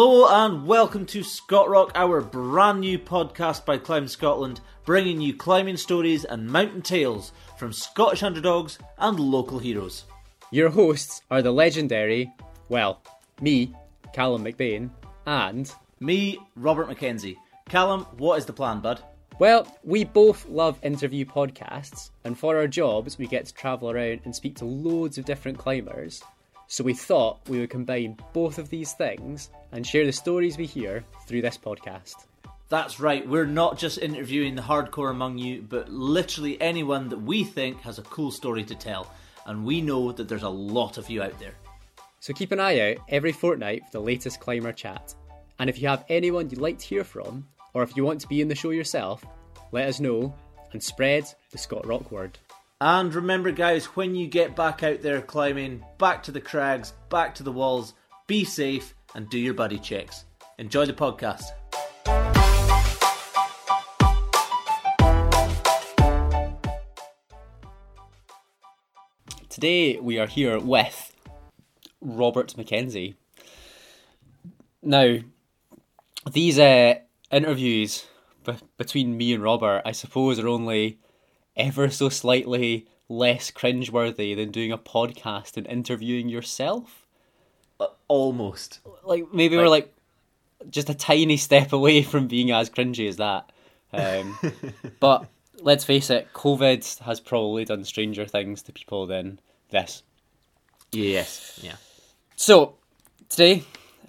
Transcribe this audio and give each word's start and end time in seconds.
Hello 0.00 0.28
and 0.28 0.64
welcome 0.64 1.04
to 1.06 1.24
Scott 1.24 1.68
Rock, 1.68 1.90
our 1.96 2.20
brand 2.20 2.82
new 2.82 3.00
podcast 3.00 3.64
by 3.64 3.78
Climb 3.78 4.06
Scotland, 4.06 4.60
bringing 4.84 5.20
you 5.20 5.34
climbing 5.34 5.76
stories 5.76 6.24
and 6.24 6.46
mountain 6.46 6.82
tales 6.82 7.32
from 7.56 7.72
Scottish 7.72 8.22
underdogs 8.22 8.78
and 8.98 9.18
local 9.18 9.58
heroes. 9.58 10.04
Your 10.52 10.68
hosts 10.68 11.22
are 11.32 11.42
the 11.42 11.50
legendary, 11.50 12.32
well, 12.68 13.02
me, 13.40 13.74
Callum 14.12 14.44
McBain, 14.44 14.90
and. 15.26 15.74
Me, 15.98 16.38
Robert 16.54 16.86
Mackenzie. 16.86 17.36
Callum, 17.68 18.02
what 18.18 18.38
is 18.38 18.46
the 18.46 18.52
plan, 18.52 18.78
bud? 18.78 19.02
Well, 19.40 19.66
we 19.82 20.04
both 20.04 20.48
love 20.48 20.78
interview 20.84 21.24
podcasts, 21.24 22.10
and 22.22 22.38
for 22.38 22.56
our 22.56 22.68
jobs, 22.68 23.18
we 23.18 23.26
get 23.26 23.46
to 23.46 23.52
travel 23.52 23.90
around 23.90 24.20
and 24.24 24.32
speak 24.32 24.54
to 24.58 24.64
loads 24.64 25.18
of 25.18 25.24
different 25.24 25.58
climbers. 25.58 26.22
So 26.70 26.84
we 26.84 26.92
thought 26.92 27.40
we 27.48 27.60
would 27.60 27.70
combine 27.70 28.18
both 28.34 28.58
of 28.58 28.68
these 28.68 28.92
things 28.92 29.48
and 29.72 29.86
share 29.86 30.04
the 30.04 30.12
stories 30.12 30.58
we 30.58 30.66
hear 30.66 31.02
through 31.26 31.40
this 31.40 31.56
podcast. 31.56 32.26
That's 32.68 33.00
right, 33.00 33.26
we're 33.26 33.46
not 33.46 33.78
just 33.78 33.96
interviewing 33.96 34.54
the 34.54 34.60
hardcore 34.60 35.10
among 35.10 35.38
you, 35.38 35.62
but 35.62 35.88
literally 35.88 36.60
anyone 36.60 37.08
that 37.08 37.22
we 37.22 37.42
think 37.42 37.80
has 37.80 37.98
a 37.98 38.02
cool 38.02 38.30
story 38.30 38.64
to 38.64 38.74
tell, 38.74 39.10
and 39.46 39.64
we 39.64 39.80
know 39.80 40.12
that 40.12 40.28
there's 40.28 40.42
a 40.42 40.48
lot 40.50 40.98
of 40.98 41.08
you 41.08 41.22
out 41.22 41.38
there. 41.38 41.54
So 42.20 42.34
keep 42.34 42.52
an 42.52 42.60
eye 42.60 42.90
out 42.90 42.98
every 43.08 43.32
fortnight 43.32 43.86
for 43.86 43.92
the 43.92 44.00
latest 44.00 44.38
climber 44.38 44.72
chat. 44.72 45.14
And 45.58 45.70
if 45.70 45.80
you 45.80 45.88
have 45.88 46.04
anyone 46.10 46.50
you'd 46.50 46.60
like 46.60 46.78
to 46.80 46.86
hear 46.86 47.04
from, 47.04 47.48
or 47.72 47.82
if 47.82 47.96
you 47.96 48.04
want 48.04 48.20
to 48.20 48.28
be 48.28 48.42
in 48.42 48.48
the 48.48 48.54
show 48.54 48.70
yourself, 48.70 49.24
let 49.72 49.88
us 49.88 50.00
know 50.00 50.34
and 50.72 50.82
spread 50.82 51.24
the 51.50 51.56
Scott 51.56 51.86
Rock 51.86 52.12
word. 52.12 52.38
And 52.80 53.12
remember, 53.12 53.50
guys, 53.50 53.86
when 53.96 54.14
you 54.14 54.28
get 54.28 54.54
back 54.54 54.84
out 54.84 55.02
there 55.02 55.20
climbing, 55.20 55.84
back 55.98 56.22
to 56.22 56.30
the 56.30 56.40
crags, 56.40 56.92
back 57.10 57.34
to 57.34 57.42
the 57.42 57.50
walls, 57.50 57.94
be 58.28 58.44
safe 58.44 58.94
and 59.16 59.28
do 59.28 59.36
your 59.36 59.54
buddy 59.54 59.80
checks. 59.80 60.26
Enjoy 60.58 60.86
the 60.86 60.92
podcast. 60.92 61.42
Today 69.48 69.98
we 69.98 70.20
are 70.20 70.28
here 70.28 70.60
with 70.60 71.16
Robert 72.00 72.56
Mackenzie. 72.56 73.16
Now, 74.84 75.16
these 76.30 76.60
uh, 76.60 76.94
interviews 77.32 78.06
between 78.76 79.16
me 79.16 79.34
and 79.34 79.42
Robert, 79.42 79.82
I 79.84 79.90
suppose, 79.90 80.38
are 80.38 80.46
only 80.46 81.00
ever 81.58 81.90
so 81.90 82.08
slightly 82.08 82.86
less 83.08 83.50
cringeworthy 83.50 84.36
than 84.36 84.50
doing 84.50 84.72
a 84.72 84.78
podcast 84.78 85.56
and 85.56 85.66
interviewing 85.66 86.28
yourself. 86.28 87.06
Uh, 87.80 87.88
almost. 88.06 88.80
Like 89.04 89.32
maybe 89.32 89.56
we're 89.56 89.68
like 89.68 89.92
just 90.70 90.90
a 90.90 90.94
tiny 90.94 91.36
step 91.36 91.72
away 91.72 92.02
from 92.02 92.26
being 92.28 92.50
as 92.50 92.70
cringy 92.70 93.08
as 93.08 93.16
that. 93.16 93.50
Um, 93.92 94.38
but 95.00 95.26
let's 95.60 95.84
face 95.84 96.10
it, 96.10 96.28
COVID 96.32 97.00
has 97.00 97.20
probably 97.20 97.64
done 97.64 97.84
stranger 97.84 98.26
things 98.26 98.62
to 98.62 98.72
people 98.72 99.06
than 99.06 99.40
this. 99.70 100.02
Yes. 100.92 101.58
Yeah. 101.62 101.76
So 102.36 102.76
today 103.28 103.64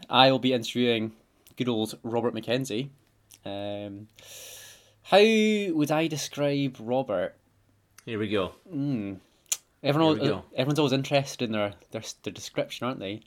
I 0.10 0.32
will 0.32 0.40
be 0.40 0.54
interviewing 0.54 1.14
good 1.58 1.70
old 1.70 1.98
Robert 2.04 2.34
McKenzie. 2.34 2.90
Um, 3.46 4.08
how 5.04 5.20
would 5.76 5.92
I 5.92 6.08
describe 6.08 6.78
Robert? 6.80 7.36
Here 8.10 8.18
we 8.18 8.28
go. 8.28 8.54
Hmm. 8.68 9.14
Everyone, 9.84 10.16
Here 10.16 10.24
we 10.24 10.30
go. 10.30 10.38
Uh, 10.38 10.42
everyone's 10.56 10.80
always 10.80 10.94
interested 10.94 11.46
in 11.46 11.52
their, 11.52 11.76
their 11.92 12.02
their 12.24 12.34
description, 12.34 12.88
aren't 12.88 13.00
they? 13.00 13.22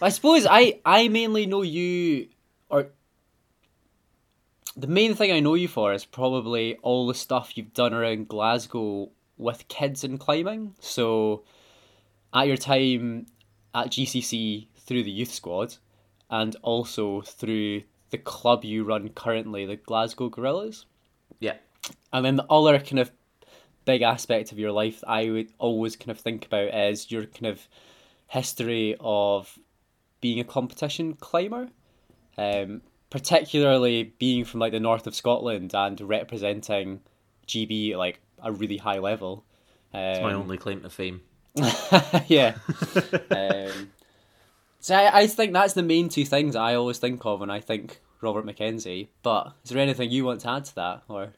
I 0.00 0.08
suppose 0.08 0.46
I 0.48 0.80
I 0.86 1.08
mainly 1.08 1.44
know 1.44 1.60
you, 1.60 2.28
or 2.70 2.86
the 4.74 4.86
main 4.86 5.14
thing 5.14 5.32
I 5.32 5.40
know 5.40 5.52
you 5.52 5.68
for 5.68 5.92
is 5.92 6.06
probably 6.06 6.76
all 6.76 7.06
the 7.06 7.14
stuff 7.14 7.58
you've 7.58 7.74
done 7.74 7.92
around 7.92 8.28
Glasgow 8.28 9.10
with 9.36 9.68
kids 9.68 10.02
and 10.02 10.18
climbing. 10.18 10.76
So, 10.80 11.44
at 12.32 12.46
your 12.46 12.56
time 12.56 13.26
at 13.74 13.88
GCC 13.88 14.68
through 14.78 15.02
the 15.02 15.10
youth 15.10 15.34
squad, 15.34 15.76
and 16.30 16.56
also 16.62 17.20
through 17.20 17.82
the 18.08 18.16
club 18.16 18.64
you 18.64 18.84
run 18.84 19.10
currently, 19.10 19.66
the 19.66 19.76
Glasgow 19.76 20.30
Gorillas. 20.30 20.86
Yeah. 21.38 21.56
And 22.14 22.24
then 22.24 22.36
the 22.36 22.46
other 22.48 22.78
kind 22.78 22.98
of 22.98 23.10
big 23.84 24.02
aspect 24.02 24.52
of 24.52 24.58
your 24.58 24.72
life 24.72 25.00
that 25.00 25.08
I 25.08 25.30
would 25.30 25.52
always 25.58 25.96
kind 25.96 26.10
of 26.10 26.18
think 26.18 26.46
about 26.46 26.74
is 26.74 27.10
your 27.10 27.24
kind 27.24 27.46
of 27.46 27.66
history 28.28 28.96
of 29.00 29.58
being 30.20 30.40
a 30.40 30.44
competition 30.44 31.14
climber, 31.14 31.68
um, 32.38 32.82
particularly 33.10 34.14
being 34.18 34.44
from 34.44 34.60
like 34.60 34.72
the 34.72 34.80
north 34.80 35.06
of 35.06 35.14
Scotland 35.14 35.74
and 35.74 36.00
representing 36.00 37.00
GB 37.46 37.92
at 37.92 37.98
like 37.98 38.20
a 38.42 38.52
really 38.52 38.78
high 38.78 38.98
level. 38.98 39.44
Um, 39.92 40.00
It's 40.00 40.20
my 40.20 40.32
only 40.32 40.56
claim 40.56 40.80
to 40.82 40.90
fame. 40.90 41.20
yeah. 42.26 42.54
um, 43.30 43.90
so 44.80 44.94
I, 44.94 45.20
I 45.20 45.26
think 45.26 45.52
that's 45.52 45.74
the 45.74 45.82
main 45.82 46.08
two 46.08 46.24
things 46.24 46.56
I 46.56 46.74
always 46.74 46.98
think 46.98 47.24
of 47.26 47.40
when 47.40 47.50
I 47.50 47.60
think 47.60 48.00
Robert 48.20 48.44
Mackenzie. 48.44 49.10
But 49.22 49.52
is 49.64 49.70
there 49.70 49.82
anything 49.82 50.10
you 50.10 50.24
want 50.24 50.40
to 50.40 50.50
add 50.50 50.64
to 50.66 50.74
that, 50.76 51.02
or? 51.08 51.34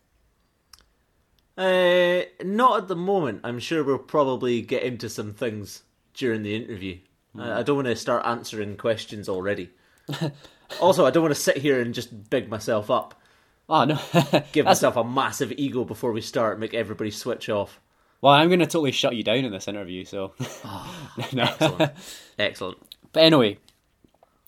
Uh, 1.56 2.22
not 2.42 2.82
at 2.82 2.88
the 2.88 2.97
moment. 2.97 3.41
I'm 3.44 3.59
sure 3.59 3.84
we'll 3.84 3.98
probably 3.98 4.60
get 4.62 4.82
into 4.82 5.09
some 5.09 5.32
things 5.32 5.82
during 6.15 6.42
the 6.42 6.56
interview. 6.56 6.98
I 7.38 7.60
I 7.60 7.62
don't 7.62 7.76
want 7.76 7.88
to 7.88 7.97
start 7.97 8.26
answering 8.26 8.76
questions 8.76 9.28
already. 9.28 9.70
also, 10.81 11.06
I 11.06 11.10
don't 11.10 11.22
want 11.22 11.34
to 11.34 11.41
sit 11.41 11.56
here 11.56 11.81
and 11.81 11.94
just 11.94 12.31
big 12.31 12.48
myself 12.48 12.91
up, 12.91 13.20
Oh 13.69 13.84
no. 13.84 13.98
give 14.53 14.66
myself 14.66 14.97
a 14.97 15.04
massive 15.04 15.53
ego 15.53 15.84
before 15.84 16.12
we 16.12 16.20
start, 16.20 16.59
make 16.59 16.75
everybody 16.75 17.10
switch 17.10 17.48
off. 17.48 17.81
Well, 18.20 18.32
I'm 18.32 18.48
going 18.48 18.60
to 18.60 18.66
totally 18.66 18.93
shut 18.93 19.16
you 19.16 19.22
down 19.22 19.44
in 19.44 19.53
this 19.53 19.69
interview, 19.69 20.04
so. 20.04 20.32
no. 21.32 21.44
Excellent. 21.44 21.93
Excellent. 22.38 22.78
But 23.12 23.22
anyway, 23.22 23.59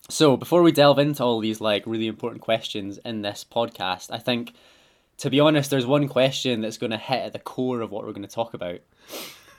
so 0.09 0.35
before 0.37 0.61
we 0.61 0.71
delve 0.71 0.99
into 0.99 1.23
all 1.23 1.39
these 1.39 1.61
like 1.61 1.83
really 1.85 2.07
important 2.07 2.41
questions 2.41 2.99
in 3.05 3.21
this 3.21 3.45
podcast, 3.49 4.11
I 4.11 4.17
think, 4.17 4.53
to 5.17 5.29
be 5.29 5.39
honest, 5.39 5.69
there's 5.69 5.85
one 5.85 6.07
question 6.07 6.61
that's 6.61 6.77
going 6.77 6.91
to 6.91 6.97
hit 6.97 7.25
at 7.25 7.33
the 7.33 7.39
core 7.39 7.81
of 7.81 7.91
what 7.91 8.05
we're 8.05 8.13
going 8.13 8.27
to 8.27 8.33
talk 8.33 8.53
about, 8.53 8.79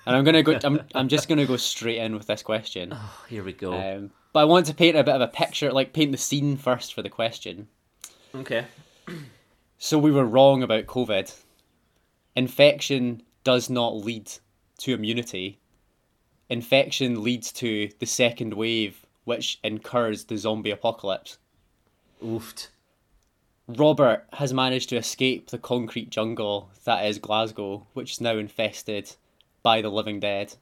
and 0.07 0.17
I'm 0.17 0.25
going 0.25 0.35
to 0.35 0.43
go. 0.43 0.59
I'm 0.65 0.81
I'm 0.95 1.09
just 1.09 1.29
going 1.29 1.39
to 1.39 1.47
go 1.47 1.57
straight 1.57 1.99
in 1.99 2.15
with 2.15 2.27
this 2.27 2.43
question. 2.43 2.93
Oh, 2.93 3.25
here 3.29 3.43
we 3.45 3.53
go. 3.53 3.73
Um, 3.73 4.11
but 4.33 4.41
I 4.41 4.45
want 4.45 4.67
to 4.67 4.75
paint 4.75 4.97
a 4.97 5.05
bit 5.05 5.15
of 5.15 5.21
a 5.21 5.29
picture, 5.29 5.73
like 5.73 5.93
paint 5.93 6.13
the 6.13 6.19
scene 6.19 6.57
first 6.57 6.95
for 6.95 7.03
the 7.03 7.09
question. 7.11 7.69
okay. 8.35 8.67
So 9.79 9.97
we 9.99 10.11
were 10.11 10.25
wrong 10.25 10.63
about 10.63 10.87
COVID. 10.87 11.33
Infection 12.35 13.23
does 13.45 13.71
not 13.71 13.97
lead 13.97 14.31
to 14.79 14.93
immunity. 14.93 15.61
Infection 16.49 17.23
leads 17.23 17.53
to 17.53 17.89
the 17.99 18.07
second 18.07 18.55
wave, 18.55 19.07
which 19.25 19.59
incurs 19.63 20.25
the 20.25 20.37
zombie 20.37 20.71
apocalypse. 20.73 21.39
Oofed. 22.23 22.69
Robert 23.69 24.25
has 24.33 24.55
managed 24.55 24.89
to 24.89 24.97
escape 24.97 25.51
the 25.51 25.59
concrete 25.59 26.09
jungle 26.09 26.71
that 26.85 27.05
is 27.05 27.19
Glasgow, 27.19 27.87
which 27.93 28.13
is 28.13 28.21
now 28.21 28.39
infested 28.39 29.15
by 29.63 29.83
the 29.83 29.91
living 29.91 30.21
dead. 30.21 30.55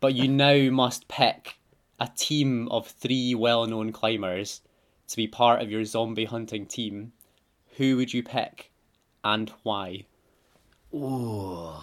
But 0.00 0.14
you 0.14 0.26
now 0.26 0.70
must 0.70 1.08
pick 1.08 1.58
a 2.00 2.08
team 2.16 2.68
of 2.68 2.86
three 2.86 3.34
well 3.34 3.66
known 3.66 3.92
climbers 3.92 4.62
to 5.08 5.16
be 5.16 5.28
part 5.28 5.60
of 5.60 5.70
your 5.70 5.84
zombie 5.84 6.24
hunting 6.24 6.64
team. 6.64 7.12
Who 7.76 7.98
would 7.98 8.14
you 8.14 8.22
pick 8.22 8.70
and 9.22 9.52
why? 9.62 10.06
Ooh. 10.94 11.74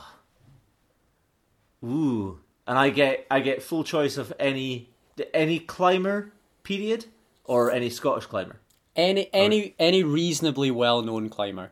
Ooh. 1.83 2.39
And 2.65 2.79
I 2.79 2.89
get 2.89 3.27
I 3.29 3.39
get 3.39 3.61
full 3.61 3.83
choice 3.83 4.17
of 4.17 4.33
any 4.39 4.89
any 5.31 5.59
climber 5.59 6.33
period 6.63 7.05
or 7.43 7.71
any 7.71 7.91
Scottish 7.91 8.25
climber. 8.25 8.61
Any 8.95 9.29
any 9.33 9.75
any 9.79 10.03
reasonably 10.03 10.69
well 10.71 11.01
known 11.01 11.29
climber. 11.29 11.71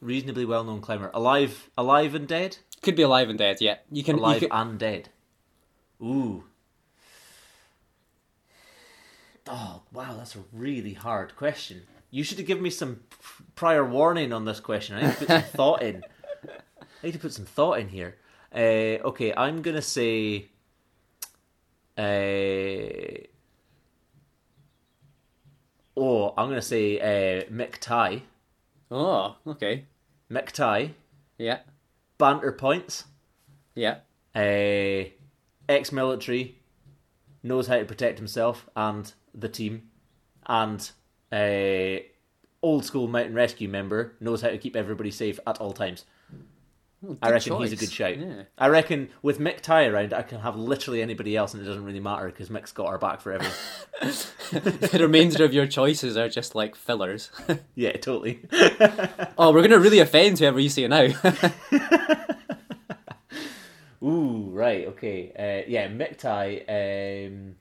Reasonably 0.00 0.44
well 0.44 0.64
known 0.64 0.80
climber. 0.80 1.10
Alive 1.14 1.70
alive 1.76 2.14
and 2.14 2.26
dead? 2.28 2.58
Could 2.82 2.96
be 2.96 3.02
alive 3.02 3.28
and 3.28 3.38
dead, 3.38 3.58
yeah. 3.60 3.76
You 3.90 4.02
can 4.04 4.16
you 4.16 4.22
Alive 4.22 4.40
can- 4.40 4.50
and 4.52 4.78
dead. 4.78 5.08
Ooh. 6.02 6.44
Oh, 9.48 9.82
wow, 9.92 10.14
that's 10.16 10.36
a 10.36 10.44
really 10.52 10.94
hard 10.94 11.34
question. 11.36 11.82
You 12.10 12.22
should 12.22 12.38
have 12.38 12.46
given 12.46 12.62
me 12.62 12.70
some 12.70 13.00
prior 13.56 13.84
warning 13.84 14.32
on 14.32 14.44
this 14.44 14.60
question. 14.60 14.96
I 14.96 15.02
need 15.02 15.12
to 15.12 15.18
put 15.18 15.28
some 15.28 15.42
thought 15.56 15.82
in. 15.82 16.04
I 16.48 17.06
need 17.06 17.12
to 17.12 17.18
put 17.18 17.32
some 17.32 17.46
thought 17.46 17.78
in 17.80 17.88
here. 17.88 18.16
Uh, 18.54 19.02
okay, 19.08 19.32
I'm 19.36 19.62
going 19.62 19.74
to 19.76 19.82
say. 19.82 20.48
Uh, 21.98 23.26
oh, 26.02 26.34
I'm 26.36 26.48
going 26.48 26.60
to 26.60 26.66
say 26.66 26.98
uh, 27.00 27.44
Mick 27.50 27.78
Tighe. 27.78 28.22
Oh, 28.90 29.36
okay. 29.46 29.84
Mick 30.30 30.52
Tighe. 30.52 30.90
Yeah. 31.38 31.60
Banter 32.18 32.52
points. 32.52 33.04
Yeah. 33.74 33.98
uh, 34.34 35.08
ex-military, 35.68 36.56
knows 37.42 37.66
how 37.68 37.78
to 37.78 37.84
protect 37.84 38.18
himself 38.18 38.68
and 38.74 39.12
the 39.34 39.48
team. 39.48 39.90
and 40.46 40.90
a 41.32 42.06
old 42.62 42.84
school 42.84 43.08
mountain 43.08 43.34
rescue 43.34 43.68
member 43.68 44.12
knows 44.20 44.42
how 44.42 44.48
to 44.48 44.58
keep 44.58 44.76
everybody 44.76 45.10
safe 45.10 45.40
at 45.46 45.58
all 45.60 45.72
times. 45.72 46.04
Oh, 47.04 47.18
I 47.20 47.28
good 47.28 47.34
reckon 47.34 47.60
he's 47.62 47.72
a 47.72 47.76
good 47.76 47.90
shout. 47.90 48.16
Yeah. 48.16 48.42
I 48.56 48.68
reckon 48.68 49.10
with 49.22 49.40
Mick 49.40 49.60
Tighe 49.60 49.90
around, 49.90 50.12
I 50.12 50.22
can 50.22 50.38
have 50.40 50.54
literally 50.54 51.02
anybody 51.02 51.36
else, 51.36 51.52
and 51.52 51.60
it 51.60 51.66
doesn't 51.66 51.84
really 51.84 51.98
matter 51.98 52.26
because 52.26 52.48
Mick's 52.48 52.70
got 52.70 52.86
our 52.86 52.98
back 52.98 53.20
forever. 53.20 53.48
the 54.52 54.98
remainder 55.00 55.44
of 55.44 55.52
your 55.52 55.66
choices 55.66 56.16
are 56.16 56.28
just 56.28 56.54
like 56.54 56.76
fillers. 56.76 57.32
yeah, 57.74 57.96
totally. 57.96 58.42
oh, 59.36 59.52
we're 59.52 59.62
gonna 59.62 59.80
really 59.80 59.98
offend 59.98 60.38
whoever 60.38 60.60
you 60.60 60.68
say 60.68 60.86
now. 60.86 61.08
Ooh, 64.04 64.50
right, 64.52 64.86
okay. 64.88 65.32
Uh, 65.36 65.68
yeah, 65.68 65.88
Mick 65.88 66.18
Tighe. 66.20 67.26
Um, 67.28 67.56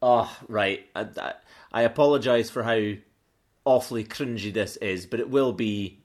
oh, 0.00 0.38
right. 0.48 0.86
I, 0.94 1.06
I, 1.20 1.34
I 1.72 1.82
apologise 1.82 2.50
for 2.50 2.62
how 2.62 2.92
awfully 3.64 4.04
cringy 4.04 4.52
this 4.52 4.76
is, 4.76 5.06
but 5.06 5.20
it 5.20 5.30
will 5.30 5.52
be. 5.52 6.00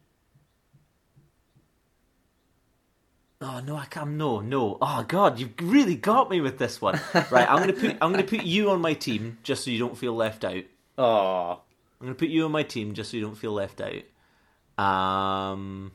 Oh 3.41 3.59
no, 3.59 3.75
I 3.75 3.85
can't. 3.85 4.11
No, 4.11 4.39
no. 4.39 4.77
Oh 4.81 5.05
God, 5.07 5.39
you've 5.39 5.53
really 5.61 5.95
got 5.95 6.29
me 6.29 6.41
with 6.41 6.57
this 6.57 6.81
one. 6.81 6.99
Right, 7.29 7.47
I'm 7.49 7.59
gonna 7.59 7.73
put 7.73 7.97
I'm 8.01 8.11
gonna 8.11 8.23
put 8.23 8.43
you 8.43 8.71
on 8.71 8.81
my 8.81 8.93
team 8.93 9.37
just 9.43 9.63
so 9.63 9.71
you 9.71 9.79
don't 9.79 9.97
feel 9.97 10.15
left 10.15 10.43
out. 10.45 10.63
oh, 10.97 11.61
I'm 11.99 12.07
gonna 12.07 12.15
put 12.15 12.29
you 12.29 12.45
on 12.45 12.51
my 12.51 12.63
team 12.63 12.93
just 12.93 13.11
so 13.11 13.17
you 13.17 13.23
don't 13.23 13.37
feel 13.37 13.51
left 13.53 13.81
out. 13.81 14.03
Um, 14.83 15.91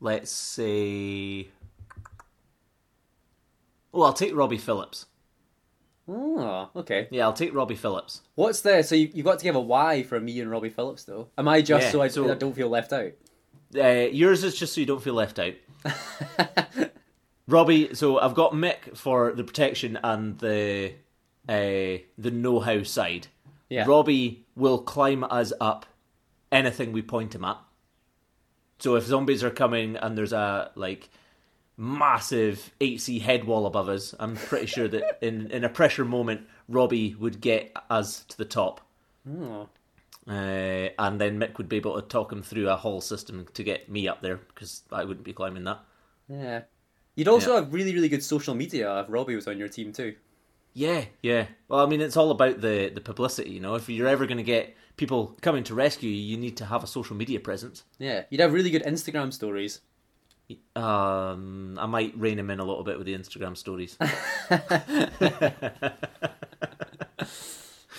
let's 0.00 0.30
say. 0.30 1.48
Oh, 3.94 4.02
I'll 4.02 4.12
take 4.14 4.34
Robbie 4.34 4.56
Phillips. 4.58 5.06
Oh, 6.08 6.70
okay. 6.76 7.08
Yeah, 7.10 7.24
I'll 7.24 7.32
take 7.32 7.54
Robbie 7.54 7.74
Phillips. 7.76 8.22
What's 8.34 8.60
there? 8.60 8.82
so 8.82 8.94
you 8.94 9.10
you 9.12 9.22
got 9.22 9.38
to 9.38 9.44
give 9.44 9.54
a 9.56 9.60
why 9.60 10.02
for 10.02 10.20
me 10.20 10.40
and 10.40 10.50
Robbie 10.50 10.70
Phillips 10.70 11.04
though? 11.04 11.28
Am 11.38 11.48
I 11.48 11.62
just 11.62 11.86
Yeah, 11.86 11.90
so 11.92 12.02
I, 12.02 12.08
so- 12.08 12.30
I 12.30 12.34
don't 12.34 12.54
feel 12.54 12.68
left 12.68 12.92
out? 12.92 13.12
Uh, 13.74 14.08
yours 14.12 14.44
is 14.44 14.54
just 14.54 14.74
so 14.74 14.80
you 14.80 14.86
don't 14.86 15.02
feel 15.02 15.14
left 15.14 15.38
out. 15.38 15.54
Robbie, 17.48 17.94
so 17.94 18.18
I've 18.18 18.34
got 18.34 18.52
Mick 18.52 18.96
for 18.96 19.32
the 19.32 19.44
protection 19.44 19.98
and 20.02 20.38
the 20.38 20.92
uh, 21.48 21.98
the 22.18 22.30
know-how 22.30 22.82
side. 22.82 23.26
Yeah. 23.68 23.84
Robbie 23.86 24.44
will 24.54 24.78
climb 24.78 25.24
us 25.24 25.52
up 25.60 25.86
anything 26.52 26.92
we 26.92 27.02
point 27.02 27.34
him 27.34 27.44
at. 27.44 27.58
So 28.78 28.94
if 28.96 29.04
zombies 29.06 29.42
are 29.42 29.50
coming 29.50 29.96
and 29.96 30.16
there's 30.16 30.32
a 30.32 30.70
like 30.74 31.08
massive 31.82 32.70
8C 32.80 33.20
head 33.20 33.44
wall 33.44 33.66
above 33.66 33.88
us, 33.88 34.14
I'm 34.20 34.36
pretty 34.36 34.66
sure 34.66 34.88
that 34.88 35.18
in 35.20 35.50
in 35.50 35.64
a 35.64 35.68
pressure 35.68 36.04
moment, 36.04 36.42
Robbie 36.68 37.14
would 37.18 37.40
get 37.40 37.76
us 37.90 38.24
to 38.28 38.38
the 38.38 38.44
top. 38.44 38.80
Oh. 39.28 39.68
Uh, 40.28 40.88
and 40.98 41.20
then 41.20 41.40
Mick 41.40 41.58
would 41.58 41.68
be 41.68 41.76
able 41.78 42.00
to 42.00 42.06
talk 42.06 42.30
him 42.32 42.42
through 42.42 42.68
a 42.68 42.76
whole 42.76 43.00
system 43.00 43.46
to 43.54 43.64
get 43.64 43.88
me 43.90 44.06
up 44.06 44.22
there 44.22 44.36
because 44.36 44.82
I 44.92 45.02
wouldn't 45.04 45.24
be 45.24 45.32
climbing 45.32 45.64
that. 45.64 45.80
Yeah. 46.28 46.62
You'd 47.16 47.26
also 47.28 47.50
Yeah. 47.50 47.56
have 47.60 47.74
really, 47.74 47.92
really 47.92 48.08
good 48.08 48.22
social 48.22 48.54
media 48.54 49.00
if 49.00 49.06
Robbie 49.08 49.34
was 49.34 49.48
on 49.48 49.58
your 49.58 49.68
team 49.68 49.92
too. 49.92 50.14
Yeah, 50.74 51.04
yeah. 51.22 51.48
Well, 51.68 51.80
I 51.84 51.86
mean, 51.86 52.00
it's 52.00 52.16
all 52.16 52.30
about 52.30 52.60
the 52.60 52.90
the 52.94 53.00
publicity. 53.00 53.50
You 53.50 53.60
know, 53.60 53.74
if 53.74 53.88
you're 53.88 54.06
ever 54.08 54.24
going 54.26 54.38
to 54.38 54.42
get 54.44 54.74
people 54.96 55.36
coming 55.42 55.64
to 55.64 55.74
rescue 55.74 56.08
you, 56.08 56.22
you 56.22 56.36
need 56.36 56.56
to 56.58 56.66
have 56.66 56.84
a 56.84 56.86
social 56.86 57.16
media 57.16 57.40
presence. 57.40 57.82
Yeah. 57.98 58.24
You'd 58.30 58.40
have 58.40 58.52
really 58.54 58.70
good 58.70 58.84
Instagram 58.84 59.32
stories. 59.32 59.80
Um, 60.76 61.78
I 61.80 61.86
might 61.86 62.16
rein 62.16 62.38
him 62.38 62.50
in 62.50 62.58
a 62.60 62.64
little 62.64 62.84
bit 62.84 62.98
with 62.98 63.06
the 63.06 63.14
Instagram 63.14 63.56
stories. 63.56 63.96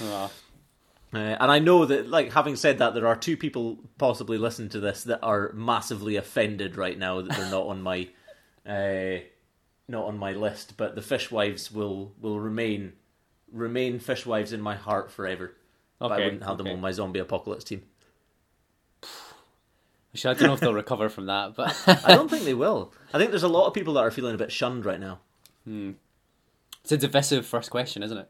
Oh. 0.02 0.32
Uh, 1.14 1.38
and 1.40 1.52
I 1.52 1.60
know 1.60 1.86
that, 1.86 2.10
like, 2.10 2.32
having 2.34 2.56
said 2.56 2.80
that, 2.80 2.96
there 2.96 3.06
are 3.06 3.16
two 3.16 3.38
people 3.38 3.78
possibly 4.00 4.40
listening 4.40 4.70
to 4.70 4.80
this 4.80 5.04
that 5.04 5.22
are 5.22 5.52
massively 5.54 6.16
offended 6.16 6.76
right 6.76 6.98
now 6.98 7.22
that 7.22 7.38
they're 7.38 7.52
not 7.52 7.68
on 7.68 7.84
my, 7.84 8.10
uh, 8.66 9.20
not 9.88 10.06
on 10.06 10.18
my 10.18 10.32
list. 10.34 10.76
But 10.76 10.96
the 10.96 11.04
fishwives 11.04 11.72
will 11.72 12.14
will 12.20 12.40
remain 12.40 12.94
remain 13.52 14.00
fishwives 14.00 14.54
in 14.54 14.60
my 14.62 14.76
heart 14.76 15.12
forever. 15.12 15.56
but 16.00 16.14
I 16.14 16.18
wouldn't 16.26 16.44
have 16.46 16.58
them 16.58 16.66
on 16.68 16.82
my 16.82 16.92
zombie 16.92 17.20
apocalypse 17.20 17.64
team. 17.66 17.84
Actually, 20.14 20.36
I 20.36 20.40
don't 20.40 20.48
know 20.48 20.54
if 20.54 20.60
they'll 20.60 20.74
recover 20.74 21.10
from 21.10 21.26
that, 21.26 21.56
but 21.56 21.76
I 22.06 22.14
don't 22.16 22.30
think 22.30 22.44
they 22.44 22.54
will. 22.54 22.94
I 23.14 23.18
think 23.18 23.32
there's 23.32 23.44
a 23.44 23.48
lot 23.48 23.68
of 23.68 23.74
people 23.74 23.94
that 23.96 24.02
are 24.02 24.12
feeling 24.12 24.36
a 24.36 24.38
bit 24.38 24.52
shunned 24.52 24.86
right 24.86 25.00
now. 25.00 25.20
Hmm. 25.66 25.92
it's 26.82 26.92
a 26.92 26.98
divisive 26.98 27.46
first 27.46 27.72
question, 27.72 28.04
isn't 28.04 28.18
it? 28.18 28.30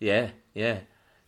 Yeah, 0.00 0.30
yeah. 0.52 0.80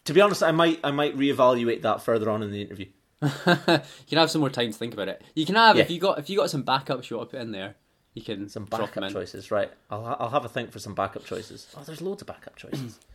To 0.04 0.12
be 0.12 0.20
honest, 0.20 0.42
I 0.42 0.50
might 0.50 0.80
I 0.84 0.90
might 0.90 1.16
reevaluate 1.16 1.82
that 1.82 2.02
further 2.02 2.28
on 2.28 2.42
in 2.42 2.50
the 2.50 2.60
interview. 2.60 2.86
you 3.22 3.30
can 3.46 4.18
have 4.18 4.30
some 4.30 4.40
more 4.40 4.50
time 4.50 4.72
to 4.72 4.78
think 4.78 4.92
about 4.92 5.08
it. 5.08 5.22
You 5.34 5.46
can 5.46 5.54
have 5.54 5.78
if 5.78 5.90
you 5.90 6.00
got 6.00 6.18
if 6.18 6.28
you 6.28 6.36
got 6.36 6.50
some 6.50 6.64
backups 6.64 7.08
you 7.08 7.16
want 7.16 7.30
to 7.30 7.36
put 7.36 7.42
in 7.42 7.52
there. 7.52 7.76
You 8.12 8.22
can 8.22 8.48
Some 8.48 8.66
drop 8.66 8.92
them 8.92 9.02
backup 9.02 9.12
choices, 9.12 9.50
right? 9.50 9.72
I'll 9.90 10.16
I'll 10.20 10.30
have 10.30 10.44
a 10.44 10.48
think 10.48 10.70
for 10.70 10.78
some 10.78 10.94
backup 10.94 11.24
choices. 11.24 11.66
Oh, 11.76 11.82
there's 11.82 12.02
loads 12.02 12.22
of 12.22 12.28
backup 12.28 12.56
choices. 12.56 12.98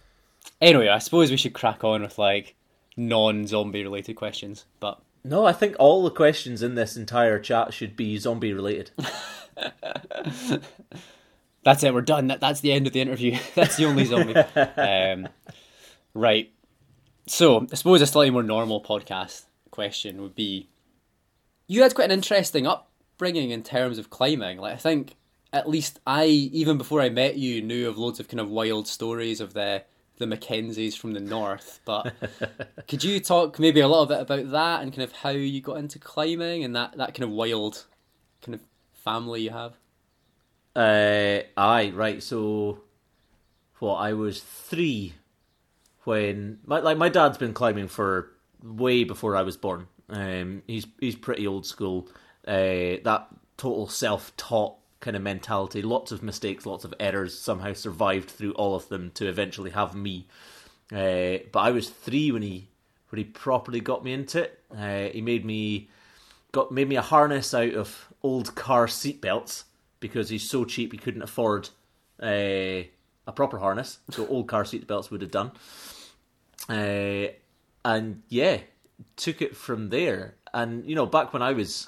Anyway, 0.61 0.87
I 0.87 0.99
suppose 0.99 1.31
we 1.31 1.37
should 1.37 1.53
crack 1.53 1.83
on 1.83 2.01
with 2.01 2.17
like 2.17 2.55
non-zombie 2.95 3.83
related 3.83 4.15
questions. 4.15 4.63
But 4.79 5.01
No, 5.23 5.45
I 5.45 5.53
think 5.53 5.75
all 5.79 6.03
the 6.03 6.11
questions 6.11 6.63
in 6.63 6.75
this 6.75 6.95
entire 6.95 7.39
chat 7.39 7.73
should 7.73 7.95
be 7.95 8.17
zombie 8.17 8.53
related. 8.53 8.91
that's 11.63 11.83
it. 11.83 11.93
We're 11.93 12.01
done. 12.01 12.27
That, 12.27 12.39
that's 12.39 12.61
the 12.61 12.71
end 12.71 12.87
of 12.87 12.93
the 12.93 13.01
interview. 13.01 13.37
that's 13.55 13.77
the 13.77 13.85
only 13.85 14.05
zombie. 14.05 14.35
um, 14.55 15.27
right. 16.13 16.51
So 17.27 17.67
I 17.71 17.75
suppose 17.75 18.01
a 18.01 18.07
slightly 18.07 18.31
more 18.31 18.43
normal 18.43 18.81
podcast 18.81 19.43
question 19.71 20.21
would 20.21 20.35
be: 20.35 20.69
You 21.67 21.83
had 21.83 21.95
quite 21.95 22.05
an 22.05 22.11
interesting 22.11 22.65
upbringing 22.65 23.51
in 23.51 23.61
terms 23.63 23.97
of 23.97 24.09
climbing. 24.09 24.59
Like 24.59 24.73
I 24.73 24.77
think 24.77 25.15
at 25.51 25.67
least 25.67 25.99
I, 26.07 26.25
even 26.25 26.77
before 26.77 27.01
I 27.01 27.09
met 27.09 27.35
you, 27.35 27.61
knew 27.61 27.89
of 27.89 27.97
loads 27.97 28.19
of 28.19 28.27
kind 28.27 28.39
of 28.39 28.49
wild 28.49 28.87
stories 28.87 29.41
of 29.41 29.53
the 29.53 29.83
the 30.19 30.25
Mackenzies 30.25 30.95
from 30.95 31.13
the 31.13 31.19
north. 31.19 31.79
But 31.85 32.13
could 32.87 33.03
you 33.03 33.19
talk 33.19 33.57
maybe 33.57 33.79
a 33.79 33.87
little 33.87 34.05
bit 34.05 34.21
about 34.21 34.51
that 34.51 34.83
and 34.83 34.91
kind 34.91 35.03
of 35.03 35.11
how 35.13 35.29
you 35.29 35.61
got 35.61 35.77
into 35.77 35.97
climbing 35.97 36.63
and 36.63 36.75
that 36.75 36.95
that 36.97 37.15
kind 37.15 37.23
of 37.23 37.31
wild 37.31 37.85
kind 38.43 38.53
of 38.53 38.61
family 38.93 39.41
you 39.41 39.49
have? 39.49 39.73
Uh, 40.75 41.39
aye, 41.57 41.91
right. 41.95 42.21
So, 42.21 42.81
what 43.79 43.95
I 43.95 44.13
was 44.13 44.41
three 44.41 45.15
when 46.03 46.59
my 46.65 46.79
like 46.79 46.97
my 46.97 47.09
dad's 47.09 47.37
been 47.37 47.53
climbing 47.53 47.87
for 47.87 48.31
way 48.63 49.03
before 49.03 49.35
I 49.35 49.41
was 49.41 49.57
born. 49.57 49.87
Um, 50.09 50.63
he's 50.67 50.85
he's 50.99 51.15
pretty 51.15 51.47
old 51.47 51.65
school. 51.65 52.07
Uh, 52.47 52.97
that 53.03 53.27
total 53.57 53.87
self-taught 53.87 54.75
kind 54.99 55.15
of 55.15 55.21
mentality. 55.21 55.81
Lots 55.81 56.11
of 56.11 56.23
mistakes, 56.23 56.65
lots 56.65 56.83
of 56.85 56.93
errors. 56.99 57.37
Somehow 57.37 57.73
survived 57.73 58.29
through 58.29 58.53
all 58.53 58.75
of 58.75 58.89
them 58.89 59.11
to 59.15 59.27
eventually 59.27 59.71
have 59.71 59.95
me. 59.95 60.27
Uh, 60.91 61.39
but 61.51 61.59
I 61.59 61.71
was 61.71 61.89
three 61.89 62.31
when 62.31 62.41
he 62.41 62.67
when 63.09 63.17
he 63.17 63.23
properly 63.23 63.79
got 63.79 64.03
me 64.03 64.13
into 64.13 64.43
it. 64.43 64.59
Uh, 64.75 65.09
he 65.09 65.21
made 65.21 65.45
me 65.45 65.89
got 66.51 66.71
made 66.71 66.89
me 66.89 66.95
a 66.95 67.01
harness 67.01 67.53
out 67.53 67.73
of 67.73 68.11
old 68.23 68.55
car 68.55 68.87
seat 68.87 69.21
belts 69.21 69.65
because 69.99 70.29
he's 70.29 70.49
so 70.49 70.65
cheap 70.65 70.91
he 70.91 70.97
couldn't 70.97 71.21
afford 71.21 71.69
a 72.21 72.89
a 73.27 73.31
proper 73.31 73.59
harness. 73.59 73.99
So 74.11 74.27
old 74.27 74.47
car 74.47 74.65
seat 74.65 74.87
belts 74.87 75.11
would 75.11 75.21
have 75.21 75.31
done. 75.31 75.51
Uh, 76.67 77.31
and 77.85 78.23
yeah, 78.27 78.59
took 79.15 79.41
it 79.41 79.55
from 79.55 79.89
there. 79.89 80.35
And 80.53 80.85
you 80.85 80.95
know, 80.95 81.05
back 81.05 81.31
when 81.31 81.41
I 81.41 81.53
was 81.53 81.87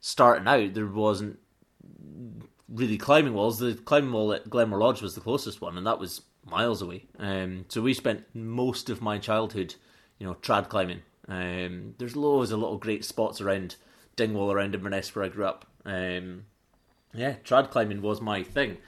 starting 0.00 0.46
out, 0.46 0.74
there 0.74 0.86
wasn't 0.86 1.38
really 2.68 2.98
climbing 2.98 3.34
walls. 3.34 3.58
The 3.58 3.74
climbing 3.74 4.12
wall 4.12 4.32
at 4.32 4.50
Glenmore 4.50 4.78
Lodge 4.78 5.02
was 5.02 5.14
the 5.14 5.20
closest 5.20 5.60
one, 5.60 5.76
and 5.76 5.86
that 5.86 5.98
was 5.98 6.22
miles 6.44 6.82
away. 6.82 7.06
Um, 7.18 7.64
so 7.68 7.80
we 7.82 7.94
spent 7.94 8.24
most 8.34 8.90
of 8.90 9.02
my 9.02 9.18
childhood, 9.18 9.74
you 10.18 10.26
know, 10.26 10.34
trad 10.34 10.68
climbing. 10.68 11.02
Um, 11.28 11.94
there's 11.98 12.16
loads 12.16 12.52
of 12.52 12.60
little 12.60 12.78
great 12.78 13.04
spots 13.04 13.40
around 13.40 13.76
Dingwall, 14.16 14.52
around 14.52 14.74
Inverness, 14.74 15.14
where 15.14 15.24
I 15.24 15.28
grew 15.28 15.46
up. 15.46 15.66
Um, 15.84 16.44
yeah, 17.14 17.36
trad 17.44 17.70
climbing 17.70 18.02
was 18.02 18.20
my 18.20 18.42
thing. 18.42 18.78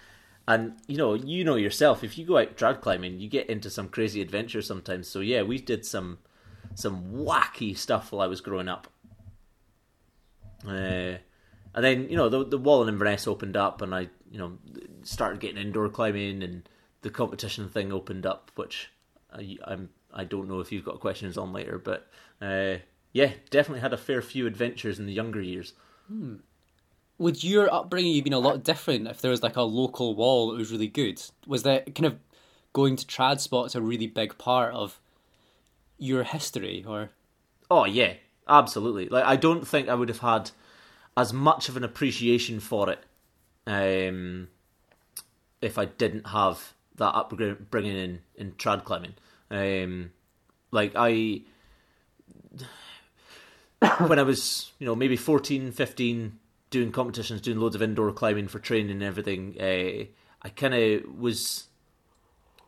And 0.49 0.75
you 0.89 0.97
know, 0.97 1.15
you 1.15 1.45
know 1.45 1.57
yourself, 1.57 2.03
if 2.03 2.19
you 2.19 2.25
go 2.27 2.39
out 2.39 2.57
trad 2.57 2.81
climbing, 2.81 3.21
you 3.21 3.29
get 3.29 3.49
into 3.49 3.71
some 3.71 3.89
crazy 3.89 4.21
adventures 4.21 4.67
sometimes. 4.67 5.09
So 5.09 5.21
yeah, 5.21 5.43
we 5.43 5.59
did 5.59 5.87
some 5.87 6.19
some 6.75 7.13
wacky 7.13 7.77
stuff 7.77 8.11
while 8.11 8.23
I 8.23 8.27
was 8.27 8.41
growing 8.41 8.69
up. 8.69 8.89
Uh, 10.67 11.19
and 11.75 11.85
then 11.85 12.09
you 12.09 12.17
know 12.17 12.29
the 12.29 12.45
the 12.45 12.59
wall 12.59 12.83
in 12.83 12.89
Inverness 12.89 13.27
opened 13.27 13.57
up, 13.57 13.83
and 13.83 13.95
I 13.95 14.09
you 14.31 14.39
know 14.39 14.59
started 15.03 15.41
getting 15.41 15.59
indoor 15.59 15.89
climbing, 15.89 16.43
and 16.43 16.69
the 17.03 17.11
competition 17.11 17.69
thing 17.69 17.93
opened 17.93 18.27
up, 18.27 18.51
which 18.55 18.91
I, 19.33 19.57
I'm 19.65 19.91
I 20.13 20.25
don't 20.25 20.49
know 20.49 20.61
if 20.61 20.73
you've 20.73 20.85
got 20.85 21.01
questions 21.01 21.39
on 21.39 21.53
later, 21.53 21.79
but 21.79 22.09
uh, 22.41 22.77
yeah, 23.13 23.33
definitely 23.51 23.81
had 23.81 23.93
a 23.93 23.99
fair 23.99 24.23
few 24.23 24.47
adventures 24.47 24.99
in 24.99 25.07
the 25.07 25.13
younger 25.13 25.41
years. 25.41 25.73
would 27.19 27.45
your 27.45 27.73
upbringing 27.73 28.15
have 28.17 28.25
been 28.25 28.33
a 28.33 28.39
lot 28.39 28.65
different 28.65 29.07
if 29.07 29.21
there 29.21 29.31
was 29.31 29.43
like 29.43 29.57
a 29.57 29.63
local 29.63 30.15
wall 30.15 30.51
that 30.51 30.59
was 30.59 30.73
really 30.73 30.89
good? 30.89 31.23
Was 31.47 31.63
that 31.65 31.95
kind 31.95 32.07
of 32.07 32.19
going 32.73 32.97
to 32.97 33.07
trad 33.07 33.41
spots 33.41 33.75
a 33.75 33.81
really 33.81 34.07
big 34.07 34.39
part 34.39 34.75
of 34.75 35.01
your 35.99 36.25
history, 36.25 36.85
or? 36.87 37.11
Oh 37.71 37.85
yeah, 37.85 38.15
absolutely. 38.49 39.09
Like 39.09 39.25
I 39.25 39.37
don't 39.37 39.67
think 39.67 39.89
I 39.89 39.95
would 39.95 40.09
have 40.09 40.21
had 40.21 40.51
as 41.17 41.33
much 41.33 41.69
of 41.69 41.77
an 41.77 41.85
appreciation 41.85 42.61
for 42.61 42.91
it 42.91 43.01
um, 43.67 44.49
if 45.61 45.79
I 45.79 45.85
didn't 45.85 46.29
have 46.29 46.75
that 46.97 47.15
upbringing 47.15 47.97
in 47.97 48.21
in 48.37 48.53
trad 48.53 48.85
climbing. 48.85 49.15
Um, 49.51 50.13
like 50.71 50.93
I 50.95 51.43
when 54.07 54.19
I 54.19 54.23
was, 54.23 54.73
you 54.79 54.87
know, 54.87 54.95
maybe 54.95 55.17
14, 55.17 55.73
15, 55.73 56.39
doing 56.71 56.93
competitions, 56.93 57.41
doing 57.41 57.59
loads 57.59 57.75
of 57.75 57.83
indoor 57.83 58.13
climbing 58.13 58.49
for 58.49 58.59
training 58.59 58.93
and 58.93 59.03
everything, 59.03 59.57
uh, 59.59 60.05
I 60.43 60.49
kind 60.51 60.75
of 60.75 61.19
was, 61.19 61.67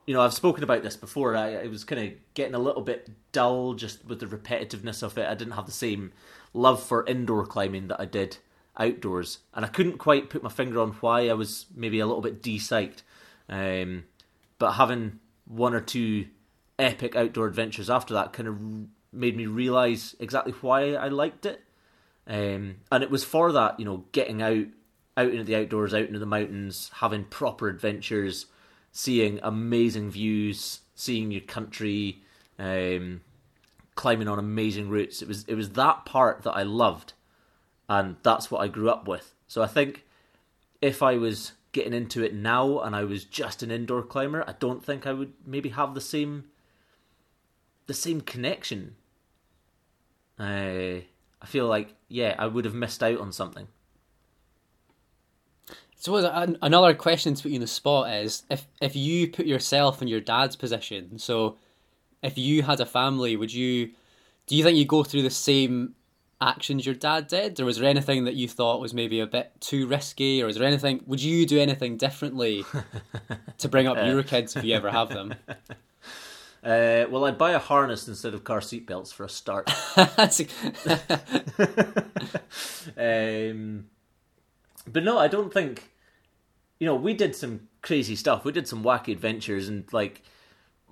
you 0.07 0.15
know, 0.15 0.23
I've 0.23 0.35
spoken 0.35 0.65
about 0.65 0.83
this 0.83 0.97
before. 0.97 1.37
I, 1.37 1.65
I 1.65 1.67
was 1.67 1.85
kind 1.85 2.03
of 2.03 2.15
getting 2.35 2.55
a 2.55 2.59
little 2.59 2.83
bit 2.83 3.11
dull 3.33 3.75
just 3.75 4.05
with 4.07 4.21
the 4.21 4.27
repetitiveness 4.27 5.03
of 5.03 5.17
it. 5.19 5.29
I 5.29 5.35
didn't 5.35 5.55
have 5.55 5.67
the 5.67 5.73
same 5.73 6.13
love 6.53 6.83
for 6.83 7.07
indoor 7.07 7.47
climbing 7.47 7.89
that 7.89 8.01
I 8.01 8.05
did 8.05 8.39
outdoors, 8.77 9.39
and 9.55 9.65
I 9.65 9.69
couldn't 9.69 9.99
quite 9.99 10.31
put 10.31 10.43
my 10.43 10.51
finger 10.51 10.81
on 10.81 10.93
why 11.01 11.29
I 11.29 11.35
was 11.35 11.67
maybe 11.75 12.01
a 12.01 12.07
little 12.07 12.23
bit 12.23 12.43
de-psyched. 12.43 13.03
Um, 13.49 14.05
but 14.59 14.73
having 14.73 15.21
one 15.45 15.75
or 15.75 15.81
two 15.81 16.27
epic 16.79 17.17
outdoor 17.17 17.47
adventures 17.47 17.91
after 17.91 18.15
that 18.15 18.33
kind 18.33 18.49
of 18.49 18.59
made 19.13 19.37
me 19.37 19.47
realize 19.47 20.17
exactly 20.19 20.53
why 20.61 20.95
I 20.95 21.09
liked 21.09 21.45
it. 21.47 21.63
Um, 22.27 22.77
and 22.91 23.03
it 23.03 23.11
was 23.11 23.25
for 23.25 23.53
that, 23.53 23.79
you 23.79 23.85
know, 23.85 24.05
getting 24.13 24.41
out, 24.41 24.67
out 25.17 25.31
into 25.31 25.45
the 25.45 25.57
outdoors, 25.57 25.93
out 25.93 26.07
into 26.07 26.19
the 26.19 26.27
mountains, 26.27 26.91
having 26.95 27.25
proper 27.25 27.69
adventures, 27.69 28.47
seeing 28.93 29.41
amazing 29.43 30.11
views, 30.11 30.81
seeing 30.95 31.31
your 31.31 31.43
country, 31.43 32.23
um, 32.59 33.21
climbing 33.95 34.29
on 34.29 34.39
amazing 34.39 34.89
routes. 34.89 35.23
It 35.23 35.29
was 35.29 35.45
it 35.49 35.55
was 35.55 35.71
that 35.71 36.05
part 36.05 36.43
that 36.43 36.53
I 36.53 36.63
loved, 36.63 37.13
and 37.89 38.17
that's 38.23 38.51
what 38.51 38.61
I 38.61 38.69
grew 38.69 38.91
up 38.91 39.07
with. 39.09 39.35
So 39.47 39.63
I 39.63 39.67
think 39.67 40.05
if 40.81 41.03
I 41.03 41.17
was 41.17 41.53
getting 41.73 41.95
into 41.95 42.23
it 42.23 42.35
now 42.35 42.81
and 42.81 42.95
I 42.95 43.05
was 43.05 43.25
just 43.25 43.63
an 43.63 43.71
indoor 43.71 44.03
climber, 44.03 44.45
I 44.47 44.55
don't 44.59 44.85
think 44.85 45.07
I 45.07 45.13
would 45.13 45.33
maybe 45.47 45.71
have 45.71 45.95
the 45.95 46.01
same 46.01 46.45
the 47.87 47.95
same 47.95 48.21
connection 48.21 48.97
uh, 50.39 51.01
I 51.41 51.47
feel 51.47 51.67
like 51.67 51.95
yeah, 52.09 52.35
I 52.39 52.47
would 52.47 52.65
have 52.65 52.75
missed 52.75 53.03
out 53.03 53.19
on 53.19 53.33
something. 53.33 53.69
So 55.97 56.17
another 56.63 56.95
question 56.95 57.35
to 57.35 57.43
put 57.43 57.51
you 57.51 57.57
in 57.57 57.61
the 57.61 57.69
spot 57.69 58.13
is 58.13 58.43
if 58.51 58.67
if 58.81 58.97
you 58.97 59.29
put 59.29 59.47
yourself 59.47 60.03
in 60.03 60.09
your 60.09 60.21
dad's 60.21 60.57
position. 60.57 61.19
So 61.19 61.59
if 62.23 62.39
you 62.39 62.63
had 62.63 62.81
a 62.81 62.87
family, 62.87 63.37
would 63.37 63.53
you 63.53 63.91
do 64.47 64.57
you 64.57 64.65
think 64.65 64.77
you 64.77 64.85
go 64.85 65.05
through 65.05 65.23
the 65.23 65.31
same 65.31 65.95
actions 66.41 66.85
your 66.85 66.95
dad 66.95 67.29
did, 67.29 67.61
or 67.61 67.65
was 67.65 67.79
there 67.79 67.89
anything 67.89 68.25
that 68.25 68.35
you 68.35 68.49
thought 68.49 68.81
was 68.81 68.93
maybe 68.93 69.21
a 69.21 69.27
bit 69.27 69.53
too 69.61 69.87
risky, 69.87 70.43
or 70.43 70.49
is 70.49 70.57
there 70.57 70.67
anything? 70.67 71.03
Would 71.07 71.23
you 71.23 71.47
do 71.47 71.61
anything 71.61 71.97
differently 71.97 72.65
to 73.59 73.69
bring 73.69 73.87
up 73.87 73.97
your 74.05 74.23
kids 74.23 74.57
if 74.57 74.65
you 74.65 74.75
ever 74.75 74.91
have 74.91 75.09
them? 75.09 75.35
Uh, 76.65 77.07
well, 77.11 77.25
I'd 77.25 77.39
buy 77.39 77.51
a 77.51 77.59
harness 77.59 78.07
instead 78.07 78.35
of 78.35 78.45
car 78.45 78.61
seat 78.61 78.87
belts 78.87 79.11
for 79.11 79.25
a 79.25 79.29
start. 79.29 79.69
um, 82.97 83.87
but 84.87 85.03
no, 85.03 85.19
I 85.19 85.27
don't 85.27 85.53
think. 85.53 85.91
You 86.79 86.87
know, 86.87 86.95
we 86.95 87.15
did 87.15 87.35
some 87.35 87.69
crazy 87.81 88.15
stuff. 88.15 88.45
We 88.45 88.53
did 88.53 88.69
some 88.69 88.85
wacky 88.85 89.11
adventures, 89.11 89.69
and 89.69 89.93
like 89.93 90.23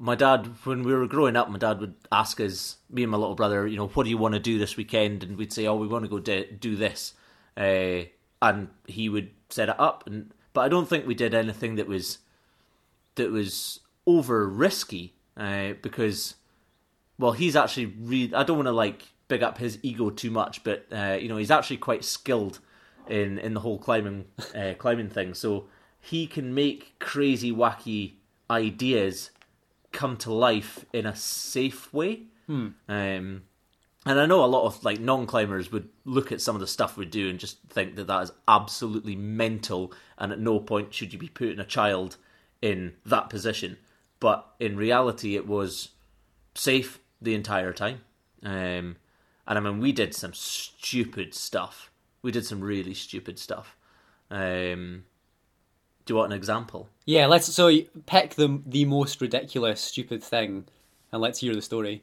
my 0.00 0.14
dad, 0.14 0.46
when 0.64 0.82
we 0.82 0.94
were 0.94 1.06
growing 1.06 1.36
up, 1.36 1.50
my 1.50 1.58
dad 1.58 1.78
would 1.78 1.94
ask 2.10 2.40
us, 2.40 2.78
me 2.88 3.02
and 3.02 3.12
my 3.12 3.18
little 3.18 3.34
brother, 3.34 3.66
you 3.66 3.76
know, 3.76 3.88
what 3.88 4.04
do 4.04 4.10
you 4.10 4.16
want 4.16 4.32
to 4.32 4.40
do 4.40 4.58
this 4.58 4.76
weekend? 4.76 5.22
And 5.22 5.36
we'd 5.36 5.52
say, 5.52 5.66
oh, 5.66 5.76
we 5.76 5.86
want 5.86 6.04
to 6.04 6.08
go 6.08 6.18
de- 6.18 6.50
do 6.52 6.74
this, 6.74 7.12
uh, 7.56 8.04
and 8.40 8.68
he 8.86 9.10
would 9.10 9.30
set 9.50 9.68
it 9.68 9.78
up. 9.78 10.04
And 10.06 10.32
but 10.54 10.62
I 10.62 10.68
don't 10.68 10.88
think 10.88 11.06
we 11.06 11.14
did 11.14 11.34
anything 11.34 11.74
that 11.74 11.86
was 11.86 12.18
that 13.16 13.30
was 13.30 13.80
over 14.06 14.48
risky 14.48 15.12
uh, 15.36 15.74
because, 15.82 16.36
well, 17.18 17.32
he's 17.32 17.54
actually. 17.54 18.32
I 18.34 18.42
don't 18.42 18.56
want 18.56 18.68
to 18.68 18.72
like 18.72 19.02
big 19.28 19.42
up 19.42 19.58
his 19.58 19.78
ego 19.82 20.08
too 20.08 20.30
much, 20.30 20.64
but 20.64 20.86
uh, 20.90 21.18
you 21.20 21.28
know 21.28 21.36
he's 21.36 21.50
actually 21.50 21.76
quite 21.76 22.04
skilled 22.04 22.60
in 23.06 23.38
in 23.38 23.52
the 23.52 23.60
whole 23.60 23.78
climbing 23.78 24.24
uh, 24.54 24.72
climbing 24.78 25.10
thing. 25.10 25.34
So 25.34 25.66
he 26.00 26.26
can 26.26 26.54
make 26.54 26.98
crazy, 27.00 27.52
wacky 27.52 28.14
ideas 28.50 29.30
come 29.92 30.16
to 30.18 30.32
life 30.32 30.84
in 30.92 31.06
a 31.06 31.16
safe 31.16 31.92
way. 31.92 32.22
Hmm. 32.46 32.68
Um, 32.88 33.42
and 34.06 34.18
I 34.18 34.26
know 34.26 34.44
a 34.44 34.46
lot 34.46 34.64
of 34.64 34.82
like 34.82 34.98
non-climbers 34.98 35.70
would 35.70 35.88
look 36.04 36.32
at 36.32 36.40
some 36.40 36.56
of 36.56 36.60
the 36.60 36.66
stuff 36.66 36.96
we 36.96 37.04
do 37.04 37.28
and 37.28 37.38
just 37.38 37.58
think 37.68 37.96
that 37.96 38.06
that 38.06 38.22
is 38.22 38.32
absolutely 38.48 39.16
mental, 39.16 39.92
and 40.16 40.32
at 40.32 40.40
no 40.40 40.58
point 40.58 40.94
should 40.94 41.12
you 41.12 41.18
be 41.18 41.28
putting 41.28 41.60
a 41.60 41.64
child 41.64 42.16
in 42.62 42.94
that 43.04 43.30
position 43.30 43.76
but 44.20 44.46
in 44.60 44.76
reality, 44.76 45.34
it 45.34 45.48
was 45.48 45.88
safe 46.54 47.00
the 47.20 47.34
entire 47.34 47.72
time. 47.72 48.02
Um, 48.44 48.96
and 49.46 49.58
I 49.58 49.60
mean, 49.60 49.80
we 49.80 49.92
did 49.92 50.14
some 50.14 50.34
stupid 50.34 51.34
stuff. 51.34 51.90
We 52.22 52.30
did 52.30 52.44
some 52.44 52.60
really 52.60 52.94
stupid 52.94 53.38
stuff. 53.38 53.76
Um, 54.30 55.04
do 56.10 56.14
you 56.14 56.18
want 56.18 56.32
an 56.32 56.36
example? 56.36 56.88
Yeah, 57.04 57.26
let's. 57.26 57.46
So 57.54 57.70
pick 58.06 58.34
the 58.34 58.60
the 58.66 58.84
most 58.84 59.20
ridiculous, 59.20 59.80
stupid 59.80 60.24
thing, 60.24 60.64
and 61.12 61.22
let's 61.22 61.38
hear 61.38 61.54
the 61.54 61.62
story. 61.62 62.02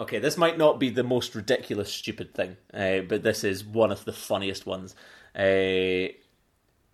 Okay, 0.00 0.18
this 0.18 0.36
might 0.36 0.58
not 0.58 0.80
be 0.80 0.90
the 0.90 1.04
most 1.04 1.36
ridiculous, 1.36 1.92
stupid 1.92 2.34
thing, 2.34 2.56
uh, 2.74 3.02
but 3.08 3.22
this 3.22 3.44
is 3.44 3.64
one 3.64 3.92
of 3.92 4.04
the 4.06 4.12
funniest 4.12 4.66
ones. 4.66 4.96
Uh, 5.36 6.10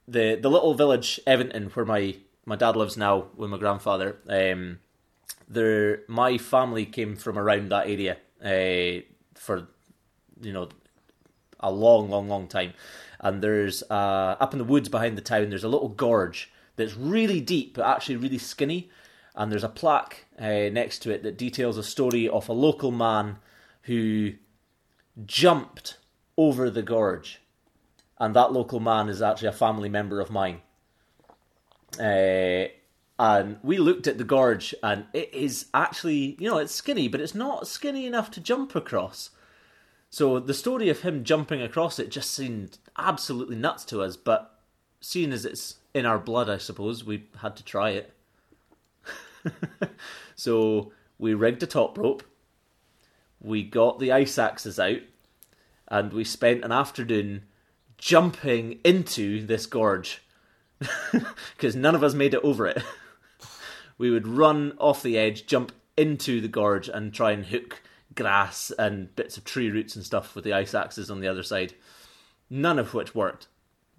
the 0.06 0.38
the 0.38 0.50
little 0.50 0.74
village 0.74 1.18
Evanton, 1.26 1.70
where 1.70 1.86
my 1.86 2.16
my 2.44 2.56
dad 2.56 2.76
lives 2.76 2.98
now 2.98 3.28
with 3.34 3.48
my 3.48 3.56
grandfather. 3.56 4.18
Um, 4.28 4.80
there, 5.48 6.02
my 6.08 6.36
family 6.36 6.84
came 6.84 7.16
from 7.16 7.38
around 7.38 7.70
that 7.70 7.88
area 7.88 8.18
uh, 8.44 9.00
for 9.34 9.66
you 10.42 10.52
know 10.52 10.68
a 11.58 11.70
long, 11.70 12.10
long, 12.10 12.28
long 12.28 12.48
time. 12.48 12.74
And 13.20 13.42
there's 13.42 13.82
uh, 13.90 14.36
up 14.40 14.52
in 14.52 14.58
the 14.58 14.64
woods 14.64 14.88
behind 14.88 15.16
the 15.16 15.22
town. 15.22 15.50
There's 15.50 15.64
a 15.64 15.68
little 15.68 15.90
gorge 15.90 16.50
that's 16.76 16.96
really 16.96 17.40
deep, 17.40 17.74
but 17.74 17.86
actually 17.86 18.16
really 18.16 18.38
skinny. 18.38 18.90
And 19.34 19.52
there's 19.52 19.64
a 19.64 19.68
plaque 19.68 20.26
uh, 20.38 20.70
next 20.72 21.00
to 21.00 21.10
it 21.10 21.22
that 21.22 21.36
details 21.36 21.78
a 21.78 21.82
story 21.82 22.28
of 22.28 22.48
a 22.48 22.54
local 22.54 22.90
man 22.90 23.36
who 23.82 24.32
jumped 25.26 25.98
over 26.36 26.70
the 26.70 26.82
gorge. 26.82 27.40
And 28.18 28.34
that 28.34 28.52
local 28.52 28.80
man 28.80 29.08
is 29.08 29.22
actually 29.22 29.48
a 29.48 29.52
family 29.52 29.88
member 29.88 30.20
of 30.20 30.30
mine. 30.30 30.60
Uh, 31.98 32.68
and 33.18 33.58
we 33.62 33.76
looked 33.76 34.06
at 34.06 34.16
the 34.16 34.24
gorge, 34.24 34.74
and 34.82 35.04
it 35.12 35.32
is 35.34 35.66
actually, 35.74 36.36
you 36.38 36.48
know, 36.48 36.56
it's 36.56 36.74
skinny, 36.74 37.06
but 37.06 37.20
it's 37.20 37.34
not 37.34 37.66
skinny 37.66 38.06
enough 38.06 38.30
to 38.30 38.40
jump 38.40 38.74
across. 38.74 39.30
So 40.08 40.40
the 40.40 40.54
story 40.54 40.88
of 40.88 41.00
him 41.00 41.22
jumping 41.22 41.60
across 41.62 41.98
it 41.98 42.10
just 42.10 42.32
seemed 42.32 42.78
absolutely 43.00 43.56
nuts 43.56 43.84
to 43.86 44.02
us, 44.02 44.16
but 44.16 44.60
seeing 45.00 45.32
as 45.32 45.44
it's 45.44 45.76
in 45.94 46.06
our 46.06 46.18
blood, 46.18 46.48
I 46.48 46.58
suppose, 46.58 47.04
we 47.04 47.24
had 47.38 47.56
to 47.56 47.64
try 47.64 47.90
it. 47.90 48.12
so 50.34 50.92
we 51.18 51.34
rigged 51.34 51.62
a 51.62 51.66
top 51.66 51.98
rope, 51.98 52.22
we 53.40 53.62
got 53.62 53.98
the 53.98 54.12
ice 54.12 54.38
axes 54.38 54.78
out, 54.78 55.00
and 55.88 56.12
we 56.12 56.24
spent 56.24 56.64
an 56.64 56.72
afternoon 56.72 57.44
jumping 57.98 58.78
into 58.84 59.44
this 59.46 59.66
gorge 59.66 60.22
because 61.56 61.76
none 61.76 61.94
of 61.94 62.02
us 62.02 62.14
made 62.14 62.34
it 62.34 62.40
over 62.42 62.66
it. 62.66 62.82
we 63.98 64.10
would 64.10 64.26
run 64.26 64.72
off 64.78 65.02
the 65.02 65.18
edge, 65.18 65.46
jump 65.46 65.72
into 65.96 66.40
the 66.40 66.48
gorge, 66.48 66.88
and 66.88 67.12
try 67.12 67.32
and 67.32 67.46
hook 67.46 67.82
grass 68.14 68.72
and 68.78 69.14
bits 69.16 69.36
of 69.36 69.44
tree 69.44 69.70
roots 69.70 69.94
and 69.94 70.04
stuff 70.04 70.34
with 70.34 70.44
the 70.44 70.52
ice 70.52 70.74
axes 70.74 71.10
on 71.10 71.20
the 71.20 71.28
other 71.28 71.42
side. 71.42 71.74
None 72.50 72.78
of 72.78 72.92
which 72.92 73.14
worked. 73.14 73.46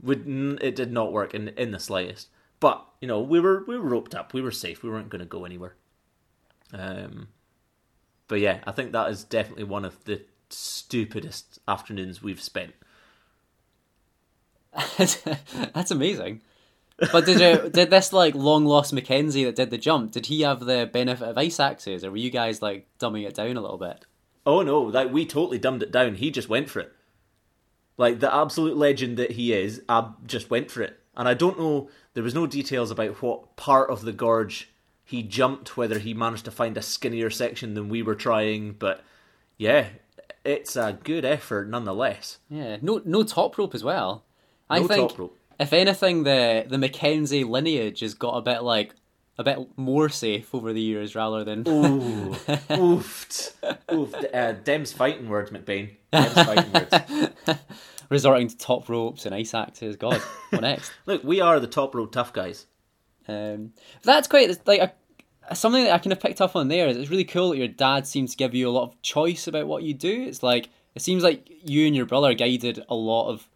it 0.05 0.75
did 0.75 0.91
not 0.91 1.13
work 1.13 1.34
in 1.34 1.48
in 1.50 1.72
the 1.72 1.79
slightest. 1.79 2.27
But 2.60 2.86
you 3.00 3.08
know, 3.08 3.22
we 3.22 3.39
were 3.39 3.63
we 3.65 3.77
were 3.77 3.89
roped 3.89 4.13
up. 4.13 4.34
We 4.34 4.41
were 4.41 4.51
safe. 4.51 4.84
We 4.84 4.89
weren't 4.89 5.10
going 5.10 5.20
to 5.20 5.25
go 5.25 5.46
anywhere. 5.46 5.75
Um, 6.74 7.29
but 8.27 8.39
yeah, 8.39 8.60
I 8.65 8.72
think 8.72 8.91
that 8.91 9.10
is 9.10 9.24
definitely 9.24 9.63
one 9.63 9.84
of 9.84 10.03
the 10.05 10.22
stupidest 10.50 11.60
afternoons 11.67 12.22
we've 12.22 12.41
spent. 12.41 12.74
That's 14.98 15.91
amazing. 15.91 16.41
But 17.12 17.25
did 17.25 17.39
you, 17.39 17.70
did 17.70 17.89
this 17.89 18.13
like 18.13 18.36
long 18.36 18.65
lost 18.65 18.93
Mackenzie 18.93 19.43
that 19.46 19.55
did 19.55 19.72
the 19.72 19.77
jump? 19.77 20.12
Did 20.12 20.27
he 20.27 20.41
have 20.41 20.62
the 20.62 20.89
benefit 20.91 21.27
of 21.27 21.38
ice 21.38 21.60
axes, 21.60 22.05
or 22.05 22.12
were 22.12 22.17
you 22.17 22.29
guys 22.29 22.62
like 22.62 22.88
dumbing 23.00 23.27
it 23.27 23.34
down 23.34 23.58
a 23.58 23.62
little 23.62 23.77
bit? 23.77 24.05
Oh 24.46 24.62
no, 24.62 24.91
that 24.91 25.12
we 25.12 25.25
totally 25.25 25.58
dumbed 25.58 25.84
it 25.84 25.91
down. 25.91 26.15
He 26.15 26.29
just 26.31 26.50
went 26.50 26.70
for 26.70 26.81
it. 26.81 26.93
Like 27.98 28.19
the 28.19 28.33
absolute 28.33 28.77
legend 28.77 29.17
that 29.17 29.31
he 29.31 29.53
is, 29.53 29.81
I 29.88 30.12
just 30.25 30.50
went 30.50 30.71
for 30.71 30.81
it. 30.81 31.00
And 31.15 31.27
I 31.27 31.33
don't 31.33 31.60
know, 31.60 31.89
there 32.13 32.24
was 32.24 32.33
no 32.33 32.48
details 32.48 32.89
about 32.89 33.21
what 33.21 33.55
part 33.57 33.89
of 33.89 34.01
the 34.01 34.13
gorge 34.13 34.69
he 35.03 35.21
jumped, 35.24 35.75
whether 35.75 36.00
he 36.00 36.13
managed 36.13 36.45
to 36.45 36.51
find 36.51 36.77
a 36.77 36.81
skinnier 36.81 37.29
section 37.29 37.74
than 37.74 37.89
we 37.89 38.01
were 38.01 38.15
trying, 38.15 38.74
but 38.74 39.03
yeah, 39.57 39.88
it's 40.45 40.75
a 40.75 40.98
good 41.03 41.25
effort 41.25 41.69
nonetheless. 41.69 42.39
Yeah, 42.50 42.77
no, 42.81 43.01
no 43.05 43.24
top 43.24 43.57
rope 43.57 43.75
as 43.75 43.83
well. 43.83 44.24
I 44.69 44.79
No 44.79 44.88
think 44.88 45.10
top 45.10 45.19
rope. 45.19 45.38
if 45.60 45.74
anything, 45.74 46.24
the 46.24 46.65
the 46.67 46.77
Mackenzie 46.77 47.43
lineage 47.43 48.00
has 48.00 48.13
got 48.13 48.38
a 48.38 48.41
bit 48.41 48.63
like 48.63 48.95
a 49.38 49.44
bit 49.44 49.58
more 49.78 50.10
safe 50.10 50.54
over 50.54 50.74
the 50.74 50.82
years 50.82 51.16
rather 51.16 51.44
than. 51.44 51.60
Ooh, 51.68 52.32
oofed. 52.70 53.54
Oofed. 53.90 54.36
Uh, 54.36 54.52
Dem's 54.64 54.94
fighting 54.94 55.30
words, 55.30 55.52
McBain. 55.52 55.92
Dem's 56.12 56.34
fighting 56.34 56.72
words. 56.74 57.60
resorting 58.10 58.48
to 58.50 58.58
top 58.58 58.90
ropes 58.90 59.26
and 59.26 59.34
ice 59.34 59.54
axes. 59.54 59.96
God, 59.96 60.22
what 60.50 60.62
next? 60.62 60.92
Look, 61.06 61.24
we 61.24 61.42
are 61.42 61.60
the 61.60 61.68
top 61.68 61.96
rope 61.96 62.12
tough 62.12 62.34
guys. 62.34 62.66
Um, 63.28 63.74
that's 64.04 64.28
quite 64.28 64.68
like 64.68 64.94
a, 65.50 65.56
something 65.56 65.84
that 65.86 65.94
I 65.94 65.98
kind 66.00 66.12
of 66.12 66.20
picked 66.20 66.42
up 66.42 66.56
on 66.56 66.68
there. 66.68 66.88
Is 66.88 66.98
it's 66.98 67.10
really 67.10 67.24
cool 67.24 67.50
that 67.52 67.58
your 67.58 67.68
dad 67.68 68.06
seems 68.06 68.32
to 68.32 68.38
give 68.38 68.54
you 68.54 68.68
a 68.70 68.72
lot 68.72 68.84
of 68.84 69.02
choice 69.02 69.48
about 69.48 69.68
what 69.68 69.84
you 69.84 69.94
do. 69.94 70.24
It's 70.24 70.44
like 70.44 70.70
it 70.94 71.02
seems 71.02 71.24
like 71.24 71.50
you 71.64 71.88
and 71.88 71.96
your 71.96 72.06
brother 72.06 72.34
guided 72.34 72.84
a 72.90 72.96
lot 72.96 73.30
of 73.30 73.48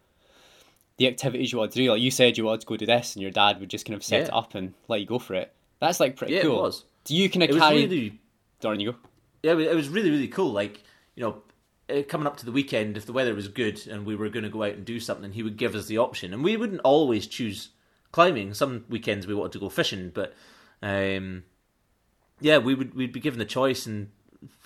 the 0.96 1.06
activities 1.06 1.52
you 1.52 1.58
want 1.58 1.72
to 1.72 1.78
do. 1.78 1.90
Like 1.90 2.00
you 2.00 2.10
said, 2.10 2.38
you 2.38 2.44
wanted 2.44 2.62
to 2.62 2.66
go 2.66 2.76
do 2.78 2.86
this, 2.86 3.14
and 3.14 3.22
your 3.22 3.30
dad 3.30 3.60
would 3.60 3.68
just 3.68 3.84
kind 3.84 3.94
of 3.96 4.02
set 4.02 4.20
Yeah. 4.20 4.26
it 4.28 4.32
up 4.32 4.54
and 4.54 4.72
let 4.88 5.00
you 5.00 5.06
go 5.06 5.18
for 5.18 5.34
it. 5.34 5.52
That's 5.80 6.00
like 6.00 6.16
pretty 6.16 6.34
Yeah, 6.34 6.40
it 6.40 6.42
cool. 6.44 6.62
was. 6.62 6.84
Do 7.04 7.14
you 7.16 7.28
kind 7.30 7.42
of 7.44 7.58
carry? 7.58 7.82
really 7.86 8.20
Darn 8.60 8.80
you 8.80 8.92
go. 8.92 8.98
yeah, 9.42 9.52
it 9.58 9.74
was- 9.74 9.88
really 9.88 10.10
really 10.10 10.28
cool. 10.28 10.50
Like 10.52 10.82
you 11.14 11.22
know, 11.22 11.42
uh, 11.88 12.02
coming 12.08 12.26
up 12.26 12.36
to 12.38 12.44
the 12.46 12.52
weekend, 12.52 12.96
if 12.96 13.06
the 13.06 13.12
weather 13.12 13.34
was 13.34 13.48
good 13.48 13.86
and 13.86 14.04
we 14.06 14.16
were 14.16 14.28
going 14.28 14.42
to 14.44 14.48
go 14.50 14.62
out 14.64 14.72
and 14.74 14.84
do 14.84 14.98
something, 15.00 15.32
he 15.32 15.42
would 15.42 15.56
give 15.56 15.74
us 15.74 15.86
the 15.86 15.98
option, 15.98 16.32
and 16.34 16.42
we 16.42 16.56
wouldn't 16.56 16.80
always 16.82 17.26
choose 17.26 17.68
climbing. 18.12 18.54
Some 18.54 18.84
weekends 18.88 19.26
we 19.26 19.34
wanted 19.34 19.52
to 19.52 19.58
go 19.60 19.68
fishing, 19.68 20.10
but 20.14 20.34
um, 20.82 21.44
yeah, 22.40 22.58
we 22.58 22.74
would 22.74 22.94
we'd 22.94 23.12
be 23.12 23.20
given 23.20 23.38
the 23.38 23.44
choice, 23.44 23.86
and 23.86 24.10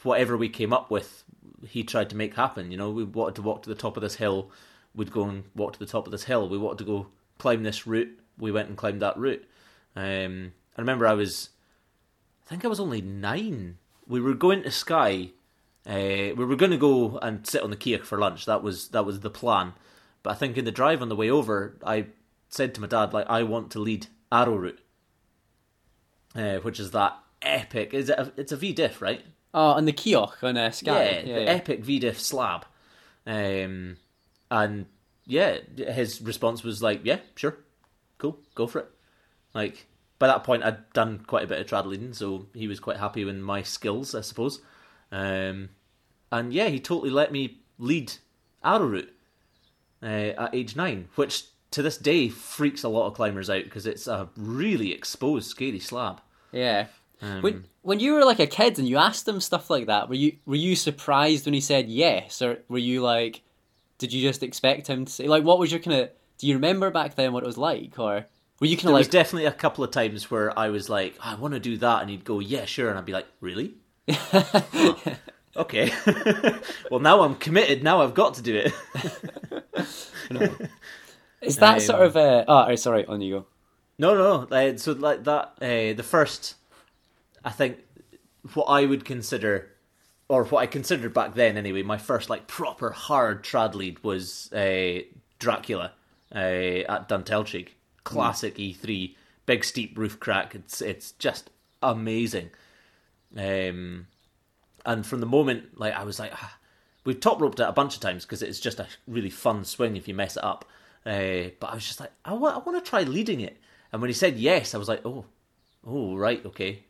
whatever 0.02 0.36
we 0.36 0.48
came 0.48 0.72
up 0.72 0.90
with, 0.90 1.24
he 1.68 1.82
tried 1.84 2.10
to 2.10 2.16
make 2.16 2.34
happen. 2.34 2.70
You 2.70 2.76
know, 2.78 2.90
we 2.90 3.04
wanted 3.04 3.34
to 3.36 3.42
walk 3.42 3.62
to 3.64 3.68
the 3.68 3.74
top 3.74 3.96
of 3.96 4.02
this 4.02 4.16
hill, 4.16 4.50
we'd 4.94 5.12
go 5.12 5.24
and 5.24 5.44
walk 5.54 5.74
to 5.74 5.78
the 5.78 5.86
top 5.86 6.06
of 6.06 6.12
this 6.12 6.24
hill. 6.24 6.48
We 6.48 6.58
wanted 6.58 6.78
to 6.78 6.84
go 6.84 7.06
climb 7.38 7.62
this 7.62 7.86
route, 7.86 8.18
we 8.38 8.50
went 8.52 8.68
and 8.68 8.76
climbed 8.78 9.02
that 9.02 9.16
route. 9.18 9.44
Um, 9.96 10.52
I 10.80 10.82
remember 10.82 11.06
I 11.06 11.12
was 11.12 11.50
I 12.46 12.48
think 12.48 12.64
I 12.64 12.68
was 12.68 12.80
only 12.80 13.02
nine. 13.02 13.76
We 14.08 14.18
were 14.18 14.32
going 14.32 14.62
to 14.62 14.70
Skye. 14.70 15.32
Uh, 15.86 16.32
we 16.34 16.44
were 16.46 16.56
going 16.56 16.70
to 16.70 16.78
go 16.78 17.18
and 17.18 17.46
sit 17.46 17.62
on 17.62 17.68
the 17.68 17.76
Cioch 17.76 18.06
for 18.06 18.18
lunch. 18.18 18.46
That 18.46 18.62
was 18.62 18.88
that 18.88 19.04
was 19.04 19.20
the 19.20 19.28
plan. 19.28 19.74
But 20.22 20.30
I 20.30 20.34
think 20.36 20.56
in 20.56 20.64
the 20.64 20.72
drive 20.72 21.02
on 21.02 21.10
the 21.10 21.16
way 21.16 21.28
over, 21.28 21.76
I 21.84 22.06
said 22.48 22.74
to 22.74 22.80
my 22.80 22.86
dad, 22.86 23.12
like, 23.12 23.28
I 23.28 23.42
want 23.42 23.70
to 23.72 23.78
lead 23.78 24.06
Arrow 24.32 24.56
Route, 24.56 24.80
uh, 26.34 26.56
which 26.60 26.80
is 26.80 26.92
that 26.92 27.18
epic. 27.42 27.92
Is 27.92 28.08
it? 28.08 28.18
A, 28.18 28.32
it's 28.38 28.52
a 28.52 28.56
V 28.56 28.72
diff, 28.72 29.02
right? 29.02 29.22
Oh, 29.52 29.74
and 29.74 29.86
the 29.86 29.92
Cioch 29.92 30.42
on 30.42 30.56
uh, 30.56 30.70
Skye. 30.70 31.24
Yeah, 31.26 31.34
the 31.40 31.48
epic 31.50 31.84
V 31.84 31.98
diff 31.98 32.18
slab. 32.18 32.64
Um, 33.26 33.98
and 34.50 34.86
yeah, 35.26 35.58
his 35.76 36.22
response 36.22 36.62
was 36.62 36.82
like, 36.82 37.02
"Yeah, 37.04 37.18
sure, 37.36 37.58
cool, 38.16 38.38
go 38.54 38.66
for 38.66 38.78
it." 38.78 38.90
Like 39.52 39.86
by 40.20 40.26
that 40.26 40.44
point, 40.44 40.62
I'd 40.62 40.92
done 40.92 41.24
quite 41.26 41.44
a 41.44 41.46
bit 41.46 41.58
of 41.58 41.66
trad 41.66 41.86
leading, 41.86 42.12
so 42.12 42.46
he 42.54 42.68
was 42.68 42.78
quite 42.78 42.98
happy 42.98 43.24
with 43.24 43.36
my 43.36 43.62
skills, 43.62 44.14
I 44.14 44.20
suppose. 44.20 44.60
Um, 45.10 45.70
and 46.30 46.52
yeah, 46.52 46.68
he 46.68 46.78
totally 46.78 47.10
let 47.10 47.32
me 47.32 47.58
lead 47.78 48.12
Arrow 48.62 48.86
Route 48.86 49.12
uh, 50.02 50.06
at 50.06 50.54
age 50.54 50.76
nine, 50.76 51.08
which 51.14 51.46
to 51.70 51.80
this 51.80 51.96
day 51.96 52.28
freaks 52.28 52.84
a 52.84 52.88
lot 52.90 53.06
of 53.06 53.14
climbers 53.14 53.48
out 53.48 53.64
because 53.64 53.86
it's 53.86 54.06
a 54.06 54.28
really 54.36 54.92
exposed, 54.92 55.48
scary 55.48 55.80
slab. 55.80 56.20
Yeah. 56.52 56.88
Um, 57.22 57.40
when 57.40 57.64
when 57.80 57.98
you 57.98 58.12
were 58.12 58.24
like 58.24 58.40
a 58.40 58.46
kid 58.46 58.78
and 58.78 58.86
you 58.86 58.98
asked 58.98 59.26
him 59.26 59.40
stuff 59.40 59.70
like 59.70 59.86
that, 59.86 60.10
were 60.10 60.14
you 60.14 60.36
were 60.44 60.54
you 60.54 60.76
surprised 60.76 61.46
when 61.46 61.54
he 61.54 61.62
said 61.62 61.88
yes, 61.88 62.42
or 62.42 62.58
were 62.68 62.78
you 62.78 63.00
like, 63.00 63.40
did 63.96 64.12
you 64.12 64.20
just 64.20 64.42
expect 64.42 64.86
him 64.86 65.06
to 65.06 65.12
say 65.12 65.28
like 65.28 65.44
what 65.44 65.58
was 65.58 65.72
your 65.72 65.80
kind 65.80 66.02
of? 66.02 66.10
Do 66.36 66.46
you 66.46 66.54
remember 66.54 66.90
back 66.90 67.14
then 67.14 67.32
what 67.32 67.42
it 67.42 67.46
was 67.46 67.58
like, 67.58 67.98
or 67.98 68.26
were 68.60 68.66
you 68.66 68.76
kind 68.76 68.88
There 68.88 68.94
of 68.94 68.98
was 68.98 69.08
definitely 69.08 69.46
a 69.46 69.52
couple 69.52 69.82
of 69.82 69.90
times 69.90 70.30
where 70.30 70.56
I 70.58 70.68
was 70.68 70.90
like, 70.90 71.16
I 71.20 71.34
want 71.34 71.54
to 71.54 71.60
do 71.60 71.78
that, 71.78 72.02
and 72.02 72.10
he'd 72.10 72.24
go, 72.24 72.40
Yeah, 72.40 72.66
sure, 72.66 72.90
and 72.90 72.98
I'd 72.98 73.06
be 73.06 73.12
like, 73.12 73.26
Really? 73.40 73.74
Oh, 74.32 75.02
okay. 75.56 75.92
well, 76.90 77.00
now 77.00 77.22
I'm 77.22 77.36
committed. 77.36 77.82
Now 77.82 78.02
I've 78.02 78.14
got 78.14 78.34
to 78.34 78.42
do 78.42 78.56
it. 78.56 78.74
is 81.40 81.56
that 81.56 81.74
um, 81.74 81.80
sort 81.80 82.02
of 82.02 82.16
uh, 82.16 82.44
oh 82.46 82.74
sorry 82.74 83.06
on 83.06 83.20
you 83.20 83.34
go. 83.34 83.46
no, 83.98 84.14
no. 84.14 84.56
Uh, 84.56 84.76
so 84.76 84.92
like 84.92 85.24
that, 85.24 85.54
uh, 85.60 85.94
the 85.94 86.04
first, 86.06 86.56
I 87.44 87.50
think, 87.50 87.78
what 88.54 88.64
I 88.64 88.84
would 88.84 89.04
consider, 89.04 89.70
or 90.28 90.44
what 90.44 90.60
I 90.60 90.66
considered 90.66 91.14
back 91.14 91.34
then 91.34 91.56
anyway, 91.56 91.82
my 91.82 91.98
first 91.98 92.28
like 92.28 92.46
proper 92.46 92.90
hard 92.90 93.42
trad 93.42 93.74
lead 93.74 94.02
was 94.04 94.52
uh, 94.52 95.00
Dracula 95.38 95.92
uh, 96.34 96.38
at 96.38 97.08
Duntelchaig. 97.08 97.68
Classic 98.04 98.54
E3, 98.56 99.14
big 99.46 99.64
steep 99.64 99.96
roof 99.98 100.18
crack. 100.20 100.54
It's 100.54 100.80
it's 100.80 101.12
just 101.12 101.50
amazing. 101.82 102.50
Um, 103.36 104.06
and 104.84 105.06
from 105.06 105.20
the 105.20 105.26
moment, 105.26 105.78
like 105.78 105.94
I 105.94 106.04
was 106.04 106.18
like, 106.18 106.32
ah, 106.34 106.58
we've 107.04 107.20
top 107.20 107.40
roped 107.40 107.60
it 107.60 107.68
a 107.68 107.72
bunch 107.72 107.94
of 107.94 108.00
times 108.00 108.24
because 108.24 108.42
it's 108.42 108.60
just 108.60 108.80
a 108.80 108.86
really 109.06 109.30
fun 109.30 109.64
swing 109.64 109.96
if 109.96 110.08
you 110.08 110.14
mess 110.14 110.36
it 110.36 110.44
up. 110.44 110.64
Uh, 111.04 111.50
but 111.58 111.70
I 111.70 111.74
was 111.74 111.86
just 111.86 112.00
like, 112.00 112.12
I 112.24 112.34
want, 112.34 112.56
I 112.56 112.58
want 112.58 112.82
to 112.82 112.88
try 112.88 113.02
leading 113.02 113.40
it. 113.40 113.58
And 113.92 114.00
when 114.00 114.08
he 114.08 114.14
said 114.14 114.36
yes, 114.38 114.74
I 114.74 114.78
was 114.78 114.88
like, 114.88 115.04
oh, 115.04 115.24
oh, 115.86 116.16
right, 116.16 116.44
okay, 116.46 116.84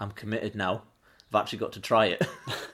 I'm 0.00 0.10
committed 0.10 0.54
now. 0.54 0.82
I've 1.30 1.40
actually 1.40 1.58
got 1.58 1.72
to 1.72 1.80
try 1.80 2.06
it. 2.06 2.28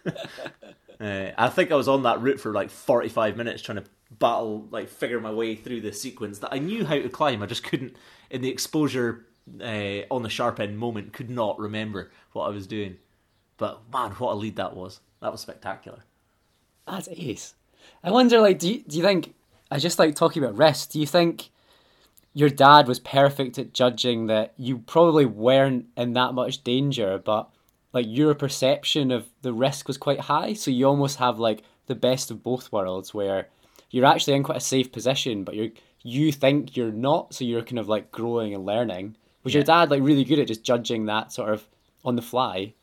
uh, 1.00 1.31
I 1.38 1.48
think 1.48 1.70
I 1.70 1.76
was 1.76 1.88
on 1.88 2.03
that 2.03 2.20
route 2.20 2.40
for 2.40 2.53
like 2.53 2.70
45 2.70 3.37
minutes 3.37 3.62
trying 3.62 3.79
to 3.79 3.85
battle, 4.11 4.66
like 4.70 4.88
figure 4.88 5.20
my 5.20 5.31
way 5.31 5.55
through 5.55 5.81
the 5.81 5.92
sequence 5.92 6.38
that 6.40 6.53
I 6.53 6.59
knew 6.59 6.85
how 6.85 6.96
to 6.96 7.09
climb. 7.09 7.42
I 7.42 7.46
just 7.46 7.64
couldn't, 7.64 7.96
in 8.31 8.42
the 8.42 8.51
exposure 8.51 9.27
uh, 9.61 10.03
on 10.11 10.23
the 10.23 10.29
sharp 10.29 10.61
end 10.61 10.79
moment, 10.79 11.12
could 11.12 11.31
not 11.31 11.59
remember 11.59 12.11
what 12.33 12.46
I 12.46 12.51
was 12.51 12.66
doing. 12.66 12.96
But 13.57 13.81
man, 13.92 14.12
what 14.12 14.33
a 14.33 14.35
lead 14.35 14.57
that 14.57 14.75
was! 14.75 15.01
That 15.20 15.33
was 15.33 15.40
spectacular. 15.40 16.05
That's 16.87 17.09
ace. 17.09 17.55
I 18.03 18.11
wonder, 18.11 18.40
like, 18.40 18.59
do 18.59 18.73
you, 18.73 18.83
do 18.87 18.96
you 18.96 19.03
think? 19.03 19.35
I 19.70 19.79
just 19.79 19.99
like 19.99 20.14
talking 20.14 20.42
about 20.42 20.57
risk. 20.57 20.90
Do 20.90 20.99
you 20.99 21.07
think 21.07 21.51
your 22.33 22.49
dad 22.49 22.88
was 22.88 22.99
perfect 22.99 23.59
at 23.59 23.73
judging 23.73 24.27
that 24.27 24.55
you 24.57 24.79
probably 24.79 25.27
weren't 25.27 25.87
in 25.96 26.12
that 26.14 26.35
much 26.35 26.62
danger, 26.64 27.18
but 27.18 27.51
like 27.92 28.07
your 28.09 28.35
perception 28.35 29.11
of 29.11 29.29
the 29.42 29.53
risk 29.53 29.88
was 29.88 29.99
quite 29.99 30.20
high, 30.20 30.53
so 30.55 30.70
you 30.70 30.87
almost 30.87 31.18
have 31.18 31.38
like 31.38 31.62
the 31.87 31.94
best 31.94 32.31
of 32.31 32.42
both 32.42 32.73
worlds, 32.73 33.12
where 33.12 33.49
you're 33.90 34.07
actually 34.07 34.35
in 34.35 34.42
quite 34.42 34.59
a 34.59 34.61
safe 34.61 34.92
position, 34.92 35.44
but 35.44 35.55
you 35.55 35.72
you 36.03 36.33
think 36.33 36.76
you're 36.76 36.92
not, 36.92 37.35
so 37.35 37.44
you're 37.44 37.62
kind 37.62 37.79
of 37.79 37.88
like 37.88 38.11
growing 38.11 38.55
and 38.55 38.64
learning. 38.64 39.16
Was 39.44 39.55
your 39.55 39.62
dad 39.62 39.90
like 39.90 40.03
really 40.03 40.24
good 40.24 40.38
at 40.38 40.46
just 40.46 40.64
judging 40.64 41.07
that 41.07 41.33
sort 41.33 41.53
of 41.53 41.66
on 42.05 42.16
the 42.16 42.22
fly? 42.22 42.74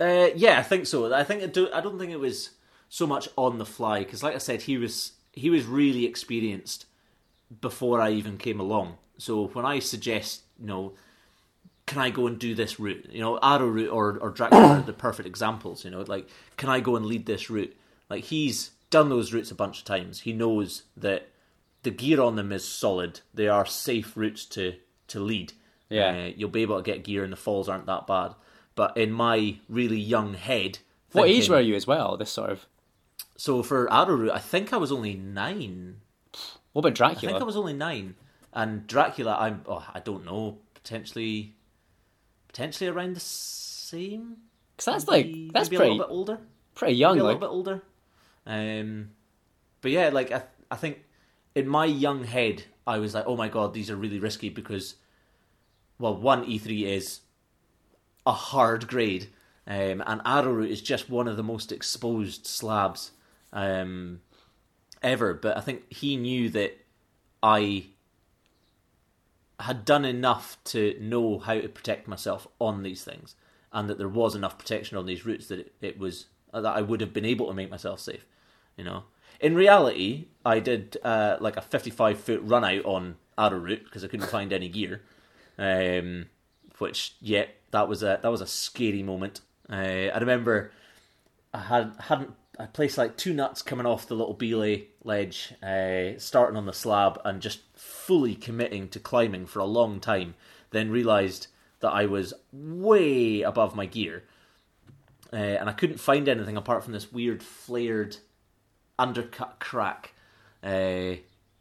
Uh, 0.00 0.30
yeah, 0.34 0.58
I 0.58 0.62
think 0.62 0.86
so. 0.86 1.12
I 1.12 1.24
think 1.24 1.42
I, 1.42 1.46
do, 1.46 1.68
I 1.72 1.80
don't 1.80 1.98
think 1.98 2.10
it 2.10 2.18
was 2.18 2.50
so 2.88 3.06
much 3.06 3.28
on 3.36 3.58
the 3.58 3.66
fly 3.66 4.00
because, 4.00 4.22
like 4.22 4.34
I 4.34 4.38
said, 4.38 4.62
he 4.62 4.78
was 4.78 5.12
he 5.32 5.50
was 5.50 5.66
really 5.66 6.06
experienced 6.06 6.86
before 7.60 8.00
I 8.00 8.10
even 8.10 8.36
came 8.38 8.58
along. 8.58 8.96
So 9.18 9.48
when 9.48 9.64
I 9.64 9.78
suggest, 9.78 10.42
you 10.58 10.66
know, 10.66 10.94
can 11.86 11.98
I 11.98 12.10
go 12.10 12.26
and 12.26 12.38
do 12.38 12.54
this 12.54 12.80
route? 12.80 13.06
You 13.10 13.20
know, 13.20 13.38
Arrow 13.42 13.66
route 13.66 13.90
or 13.90 14.18
or 14.18 14.30
Dracula 14.30 14.62
are 14.78 14.82
the 14.82 14.92
perfect 14.92 15.28
examples. 15.28 15.84
You 15.84 15.90
know, 15.90 16.02
like 16.02 16.28
can 16.56 16.70
I 16.70 16.80
go 16.80 16.96
and 16.96 17.06
lead 17.06 17.26
this 17.26 17.50
route? 17.50 17.76
Like 18.08 18.24
he's 18.24 18.70
done 18.90 19.08
those 19.08 19.32
routes 19.32 19.50
a 19.50 19.54
bunch 19.54 19.78
of 19.78 19.84
times. 19.84 20.20
He 20.20 20.32
knows 20.32 20.84
that 20.96 21.28
the 21.82 21.90
gear 21.90 22.20
on 22.20 22.36
them 22.36 22.52
is 22.52 22.66
solid. 22.66 23.20
They 23.32 23.48
are 23.48 23.64
safe 23.66 24.16
routes 24.16 24.44
to 24.46 24.74
to 25.08 25.20
lead. 25.20 25.52
Yeah. 25.88 26.10
Uh, 26.28 26.32
you'll 26.36 26.50
be 26.50 26.62
able 26.62 26.76
to 26.76 26.82
get 26.82 27.02
gear, 27.04 27.24
and 27.24 27.32
the 27.32 27.36
falls 27.36 27.68
aren't 27.68 27.86
that 27.86 28.06
bad. 28.06 28.34
But 28.76 28.96
in 28.96 29.10
my 29.12 29.56
really 29.68 29.98
young 29.98 30.34
head, 30.34 30.78
What 31.12 31.28
age 31.28 31.48
were 31.48 31.60
you 31.60 31.74
as 31.74 31.86
well? 31.86 32.16
This 32.16 32.30
sort 32.30 32.50
of. 32.50 32.66
So 33.36 33.62
for 33.62 33.92
Arrow 33.92 34.14
route, 34.16 34.32
I 34.32 34.38
think 34.38 34.72
I 34.72 34.76
was 34.76 34.92
only 34.92 35.14
nine. 35.14 35.96
What 36.72 36.80
about 36.80 36.94
Dracula? 36.94 37.30
I 37.30 37.32
think 37.32 37.42
I 37.42 37.46
was 37.46 37.56
only 37.56 37.72
nine, 37.72 38.14
and 38.52 38.86
Dracula. 38.86 39.36
I'm. 39.40 39.62
Oh, 39.66 39.84
I 39.92 39.98
don't 40.00 40.24
know. 40.24 40.58
Potentially, 40.74 41.54
potentially 42.48 42.88
around 42.88 43.16
the 43.16 43.20
same. 43.20 44.36
Because 44.76 44.84
that's 44.92 45.08
like 45.08 45.26
that's 45.52 45.68
maybe 45.70 45.76
a 45.76 45.78
pretty 45.78 45.90
little 45.92 46.06
bit 46.06 46.12
older. 46.12 46.38
pretty 46.74 46.94
young. 46.94 47.16
Maybe 47.16 47.20
a 47.20 47.24
Like 47.24 47.40
little 47.40 47.48
bit 47.48 47.54
older. 47.54 47.82
Um, 48.46 49.10
but 49.80 49.90
yeah, 49.90 50.08
like 50.08 50.32
I, 50.32 50.42
I 50.70 50.76
think 50.76 51.04
in 51.54 51.68
my 51.68 51.84
young 51.84 52.24
head, 52.24 52.64
I 52.86 52.98
was 52.98 53.14
like, 53.14 53.24
oh 53.26 53.36
my 53.36 53.48
god, 53.48 53.74
these 53.74 53.90
are 53.90 53.96
really 53.96 54.18
risky 54.18 54.48
because, 54.48 54.96
well, 55.98 56.16
one 56.16 56.44
E 56.44 56.58
three 56.58 56.84
is 56.84 57.20
a 58.26 58.32
hard 58.32 58.88
grade, 58.88 59.28
um, 59.66 60.02
and 60.06 60.20
Arrow 60.24 60.52
Route 60.52 60.70
is 60.70 60.82
just 60.82 61.10
one 61.10 61.28
of 61.28 61.36
the 61.36 61.42
most 61.42 61.72
exposed 61.72 62.46
slabs. 62.46 63.12
Um, 63.52 64.20
ever, 65.02 65.32
but 65.34 65.56
I 65.56 65.60
think 65.60 65.90
he 65.92 66.16
knew 66.16 66.50
that 66.50 66.78
I 67.42 67.86
had 69.58 69.84
done 69.84 70.04
enough 70.04 70.58
to 70.64 70.96
know 71.00 71.38
how 71.38 71.54
to 71.54 71.68
protect 71.68 72.06
myself 72.06 72.46
on 72.60 72.82
these 72.82 73.02
things, 73.02 73.34
and 73.72 73.88
that 73.88 73.98
there 73.98 74.08
was 74.08 74.34
enough 74.34 74.58
protection 74.58 74.98
on 74.98 75.06
these 75.06 75.24
routes 75.24 75.48
that 75.48 75.58
it, 75.58 75.72
it 75.80 75.98
was 75.98 76.26
that 76.52 76.64
I 76.66 76.82
would 76.82 77.00
have 77.00 77.12
been 77.12 77.24
able 77.24 77.46
to 77.48 77.54
make 77.54 77.70
myself 77.70 77.98
safe. 77.98 78.26
You 78.80 78.86
know, 78.86 79.02
in 79.40 79.54
reality, 79.54 80.28
I 80.42 80.58
did 80.58 80.96
uh, 81.04 81.36
like 81.38 81.58
a 81.58 81.60
fifty-five 81.60 82.18
foot 82.18 82.40
run 82.42 82.64
out 82.64 82.86
on 82.86 83.16
Arrow 83.36 83.58
Route 83.58 83.84
because 83.84 84.02
I 84.02 84.08
couldn't 84.08 84.30
find 84.30 84.54
any 84.54 84.70
gear. 84.70 85.02
Um, 85.58 86.28
which 86.78 87.14
yeah, 87.20 87.44
that 87.72 87.88
was 87.88 88.02
a 88.02 88.20
that 88.22 88.30
was 88.30 88.40
a 88.40 88.46
scary 88.46 89.02
moment. 89.02 89.42
Uh, 89.68 90.08
I 90.14 90.18
remember 90.18 90.72
I 91.52 91.58
had 91.58 91.92
hadn't 91.98 92.32
I 92.58 92.64
placed 92.64 92.96
like 92.96 93.18
two 93.18 93.34
nuts 93.34 93.60
coming 93.60 93.84
off 93.84 94.08
the 94.08 94.14
little 94.14 94.32
belay 94.32 94.86
ledge, 95.04 95.52
uh, 95.62 96.18
starting 96.18 96.56
on 96.56 96.64
the 96.64 96.72
slab, 96.72 97.20
and 97.22 97.42
just 97.42 97.60
fully 97.76 98.34
committing 98.34 98.88
to 98.88 98.98
climbing 98.98 99.44
for 99.44 99.58
a 99.58 99.66
long 99.66 100.00
time. 100.00 100.36
Then 100.70 100.90
realised 100.90 101.48
that 101.80 101.92
I 101.92 102.06
was 102.06 102.32
way 102.50 103.42
above 103.42 103.76
my 103.76 103.84
gear, 103.84 104.22
uh, 105.34 105.36
and 105.36 105.68
I 105.68 105.74
couldn't 105.74 106.00
find 106.00 106.30
anything 106.30 106.56
apart 106.56 106.82
from 106.82 106.94
this 106.94 107.12
weird 107.12 107.42
flared 107.42 108.16
undercut 109.00 109.58
crack. 109.58 110.12
Uh, 110.62 111.16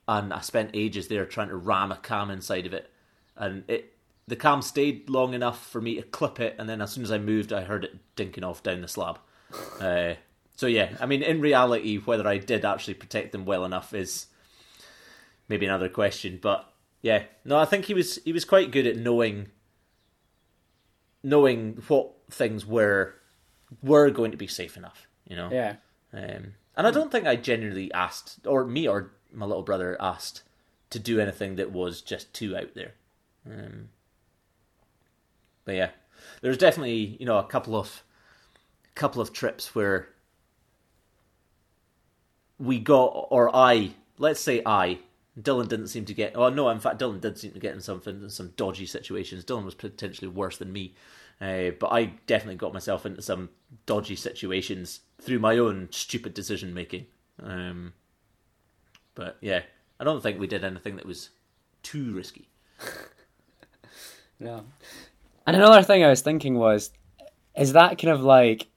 and 0.07 0.33
I 0.33 0.41
spent 0.41 0.71
ages 0.73 1.07
there 1.07 1.25
trying 1.25 1.49
to 1.49 1.55
ram 1.55 1.91
a 1.91 1.97
cam 1.97 2.29
inside 2.31 2.65
of 2.65 2.73
it, 2.73 2.91
and 3.35 3.63
it 3.67 3.93
the 4.27 4.35
cam 4.35 4.61
stayed 4.61 5.09
long 5.09 5.33
enough 5.33 5.67
for 5.67 5.81
me 5.81 5.95
to 5.95 6.03
clip 6.03 6.39
it, 6.39 6.55
and 6.59 6.67
then 6.67 6.81
as 6.81 6.91
soon 6.91 7.03
as 7.03 7.11
I 7.11 7.17
moved, 7.17 7.53
I 7.53 7.61
heard 7.61 7.83
it 7.83 7.97
dinking 8.15 8.43
off 8.43 8.63
down 8.63 8.81
the 8.81 8.87
slab. 8.87 9.19
Uh, 9.79 10.13
so 10.55 10.67
yeah, 10.67 10.91
I 10.99 11.07
mean, 11.07 11.23
in 11.23 11.41
reality, 11.41 11.97
whether 11.97 12.27
I 12.27 12.37
did 12.37 12.65
actually 12.65 12.95
protect 12.95 13.31
them 13.31 13.45
well 13.45 13.65
enough 13.65 13.93
is 13.93 14.27
maybe 15.47 15.65
another 15.65 15.89
question. 15.89 16.37
But 16.39 16.69
yeah, 17.01 17.23
no, 17.45 17.57
I 17.57 17.65
think 17.65 17.85
he 17.85 17.93
was 17.93 18.19
he 18.25 18.33
was 18.33 18.45
quite 18.45 18.69
good 18.69 18.85
at 18.85 18.97
knowing 18.97 19.49
knowing 21.23 21.81
what 21.87 22.11
things 22.29 22.65
were 22.65 23.15
were 23.81 24.11
going 24.11 24.31
to 24.31 24.37
be 24.37 24.47
safe 24.47 24.75
enough. 24.77 25.07
You 25.27 25.37
know. 25.37 25.49
Yeah. 25.49 25.75
Um, 26.13 26.53
and 26.79 26.87
I 26.87 26.91
don't 26.91 27.11
think 27.11 27.27
I 27.27 27.35
genuinely 27.35 27.91
asked, 27.91 28.39
or 28.47 28.63
me 28.63 28.87
or 28.87 29.11
my 29.33 29.45
little 29.45 29.63
brother 29.63 29.97
asked, 29.99 30.43
to 30.91 30.97
do 30.97 31.19
anything 31.19 31.57
that 31.57 31.73
was 31.73 31.99
just 31.99 32.33
too 32.33 32.55
out 32.55 32.73
there. 32.73 32.93
Um, 33.45 33.89
but 35.65 35.75
yeah, 35.75 35.89
there's 36.39 36.57
definitely 36.57 37.17
you 37.19 37.25
know 37.25 37.37
a 37.37 37.43
couple 37.43 37.75
of 37.75 38.01
couple 38.95 39.21
of 39.21 39.33
trips 39.33 39.75
where 39.75 40.07
we 42.57 42.79
got, 42.79 43.27
or 43.29 43.53
I, 43.53 43.91
let's 44.17 44.39
say 44.39 44.61
I, 44.65 44.99
Dylan 45.37 45.67
didn't 45.67 45.87
seem 45.87 46.05
to 46.05 46.13
get. 46.13 46.31
Oh 46.37 46.47
no, 46.47 46.69
in 46.69 46.79
fact, 46.79 47.01
Dylan 47.01 47.19
did 47.19 47.37
seem 47.37 47.51
to 47.51 47.59
get 47.59 47.75
in 47.75 47.81
some 47.81 48.01
in 48.05 48.29
some 48.29 48.53
dodgy 48.55 48.85
situations. 48.85 49.43
Dylan 49.43 49.65
was 49.65 49.75
potentially 49.75 50.29
worse 50.29 50.57
than 50.57 50.71
me, 50.71 50.93
uh, 51.41 51.71
but 51.77 51.91
I 51.91 52.13
definitely 52.25 52.55
got 52.55 52.71
myself 52.71 53.05
into 53.05 53.21
some 53.21 53.49
dodgy 53.85 54.15
situations 54.15 55.01
through 55.19 55.39
my 55.39 55.57
own 55.57 55.89
stupid 55.91 56.33
decision 56.33 56.73
making. 56.73 57.05
Um, 57.41 57.93
but 59.15 59.37
yeah, 59.41 59.61
I 59.99 60.03
don't 60.03 60.21
think 60.21 60.39
we 60.39 60.47
did 60.47 60.63
anything 60.63 60.95
that 60.95 61.05
was 61.05 61.29
too 61.83 62.13
risky. 62.13 62.49
No. 64.39 64.63
And 65.45 65.55
another 65.55 65.83
thing 65.83 66.03
I 66.03 66.09
was 66.09 66.21
thinking 66.21 66.55
was, 66.55 66.91
is 67.57 67.73
that 67.73 67.97
kind 67.97 68.13
of 68.13 68.21
like 68.21 68.67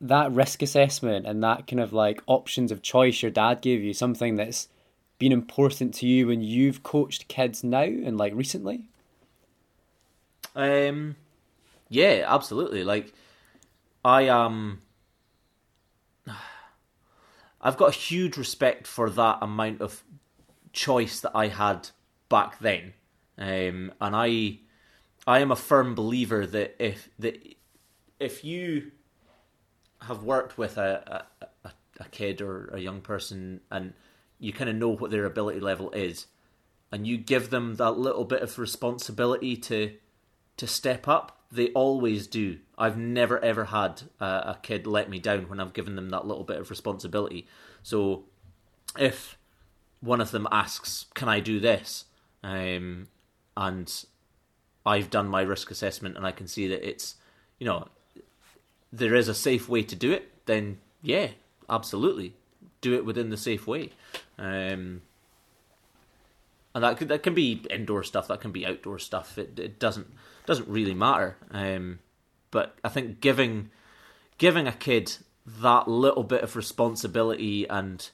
that 0.00 0.32
risk 0.32 0.62
assessment 0.62 1.26
and 1.26 1.42
that 1.42 1.66
kind 1.66 1.80
of 1.80 1.92
like 1.92 2.22
options 2.26 2.72
of 2.72 2.82
choice 2.82 3.22
your 3.22 3.30
dad 3.30 3.60
gave 3.62 3.82
you 3.82 3.94
something 3.94 4.36
that's 4.36 4.68
been 5.18 5.32
important 5.32 5.94
to 5.94 6.06
you 6.06 6.26
when 6.26 6.40
you've 6.42 6.82
coached 6.82 7.28
kids 7.28 7.62
now 7.62 7.82
and 7.82 8.18
like 8.18 8.34
recently? 8.34 8.84
Um, 10.54 11.16
yeah, 11.88 12.24
absolutely. 12.26 12.84
Like, 12.84 13.12
I 14.04 14.28
um, 14.28 14.80
I've 17.60 17.76
got 17.76 17.94
a 17.94 17.98
huge 17.98 18.36
respect 18.36 18.86
for 18.86 19.10
that 19.10 19.38
amount 19.42 19.80
of 19.80 20.02
choice 20.72 21.20
that 21.20 21.32
I 21.34 21.48
had 21.48 21.90
back 22.28 22.58
then, 22.58 22.94
um, 23.36 23.92
and 24.00 24.16
I, 24.16 24.60
I 25.26 25.40
am 25.40 25.50
a 25.50 25.56
firm 25.56 25.94
believer 25.94 26.46
that 26.46 26.76
if 26.78 27.08
that 27.18 27.56
if 28.18 28.44
you 28.44 28.92
have 30.02 30.22
worked 30.22 30.56
with 30.56 30.78
a, 30.78 31.26
a, 31.64 31.70
a 32.00 32.08
kid 32.10 32.40
or 32.40 32.68
a 32.72 32.80
young 32.80 33.00
person 33.00 33.60
and 33.70 33.92
you 34.38 34.52
kind 34.52 34.70
of 34.70 34.76
know 34.76 34.88
what 34.88 35.10
their 35.10 35.26
ability 35.26 35.60
level 35.60 35.90
is 35.90 36.26
and 36.90 37.06
you 37.06 37.16
give 37.16 37.50
them 37.50 37.76
that 37.76 37.92
little 37.92 38.24
bit 38.24 38.42
of 38.42 38.58
responsibility 38.58 39.56
to 39.56 39.94
to 40.56 40.66
step 40.66 41.06
up 41.06 41.39
they 41.52 41.68
always 41.68 42.26
do 42.26 42.58
i've 42.78 42.96
never 42.96 43.42
ever 43.44 43.66
had 43.66 44.02
a, 44.20 44.24
a 44.24 44.58
kid 44.62 44.86
let 44.86 45.08
me 45.10 45.18
down 45.18 45.48
when 45.48 45.60
i've 45.60 45.72
given 45.72 45.96
them 45.96 46.10
that 46.10 46.26
little 46.26 46.44
bit 46.44 46.58
of 46.58 46.70
responsibility 46.70 47.46
so 47.82 48.24
if 48.98 49.36
one 50.00 50.20
of 50.20 50.30
them 50.30 50.46
asks 50.50 51.06
can 51.14 51.28
i 51.28 51.40
do 51.40 51.60
this 51.60 52.04
um, 52.42 53.08
and 53.56 54.04
i've 54.86 55.10
done 55.10 55.28
my 55.28 55.42
risk 55.42 55.70
assessment 55.70 56.16
and 56.16 56.26
i 56.26 56.32
can 56.32 56.46
see 56.46 56.66
that 56.68 56.86
it's 56.86 57.16
you 57.58 57.66
know 57.66 57.86
there 58.92 59.14
is 59.14 59.28
a 59.28 59.34
safe 59.34 59.68
way 59.68 59.82
to 59.82 59.96
do 59.96 60.12
it, 60.12 60.30
then 60.46 60.78
yeah, 61.02 61.28
absolutely, 61.68 62.34
do 62.80 62.94
it 62.94 63.04
within 63.04 63.30
the 63.30 63.36
safe 63.36 63.66
way. 63.66 63.90
Um, 64.38 65.02
and 66.74 66.84
that 66.84 66.98
that 67.08 67.22
can 67.22 67.34
be 67.34 67.64
indoor 67.70 68.02
stuff, 68.02 68.28
that 68.28 68.40
can 68.40 68.52
be 68.52 68.66
outdoor 68.66 68.98
stuff. 68.98 69.38
It 69.38 69.58
it 69.58 69.78
doesn't 69.78 70.08
doesn't 70.50 70.68
really 70.68 70.94
matter. 70.94 71.36
Um, 71.52 72.00
but 72.50 72.76
I 72.82 72.88
think 72.88 73.20
giving 73.20 73.70
giving 74.36 74.66
a 74.66 74.72
kid 74.72 75.18
that 75.46 75.86
little 75.86 76.24
bit 76.24 76.42
of 76.42 76.56
responsibility 76.56 77.68
and 77.68 78.10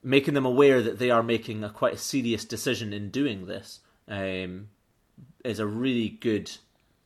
making 0.00 0.34
them 0.34 0.46
aware 0.46 0.80
that 0.80 1.00
they 1.00 1.10
are 1.10 1.24
making 1.24 1.64
a 1.64 1.68
quite 1.68 1.94
a 1.94 1.98
serious 1.98 2.44
decision 2.44 2.92
in 2.92 3.10
doing 3.10 3.46
this 3.46 3.80
um, 4.06 4.68
is 5.44 5.58
a 5.58 5.66
really 5.66 6.08
good 6.08 6.52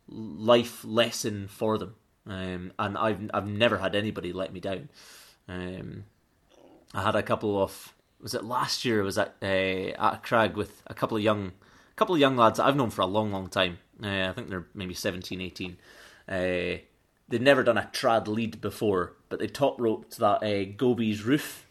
life 0.06 0.84
lesson 0.84 1.48
for 1.48 1.78
them. 1.78 1.94
Um, 2.26 2.72
and 2.78 2.98
I've 2.98 3.30
I've 3.32 3.46
never 3.46 3.78
had 3.78 3.94
anybody 3.94 4.34
let 4.34 4.52
me 4.52 4.60
down. 4.60 4.90
Um, 5.48 6.04
I 6.92 7.00
had 7.00 7.16
a 7.16 7.22
couple 7.22 7.62
of 7.62 7.94
was 8.20 8.34
it 8.34 8.44
last 8.44 8.84
year? 8.84 9.00
I 9.00 9.04
Was 9.04 9.16
at 9.16 9.36
uh, 9.40 9.46
at 9.46 10.22
Crag 10.22 10.54
with 10.54 10.82
a 10.86 10.92
couple 10.92 11.16
of 11.16 11.22
young 11.22 11.52
couple 11.96 12.14
of 12.14 12.20
young 12.20 12.36
lads 12.36 12.58
that 12.58 12.66
I've 12.66 12.76
known 12.76 12.90
for 12.90 13.00
a 13.00 13.06
long 13.06 13.32
long 13.32 13.48
time. 13.48 13.78
Uh, 14.02 14.28
I 14.28 14.32
think 14.32 14.48
they're 14.50 14.66
maybe 14.74 14.94
17, 14.94 15.40
18. 15.40 15.76
Uh, 16.28 16.32
they'd 17.28 17.42
never 17.42 17.62
done 17.62 17.78
a 17.78 17.90
trad 17.92 18.26
lead 18.26 18.60
before, 18.60 19.12
but 19.28 19.38
they 19.38 19.46
top 19.46 19.80
roped 19.80 20.18
that 20.18 20.42
uh, 20.42 20.64
Gobi's 20.76 21.24
roof 21.24 21.66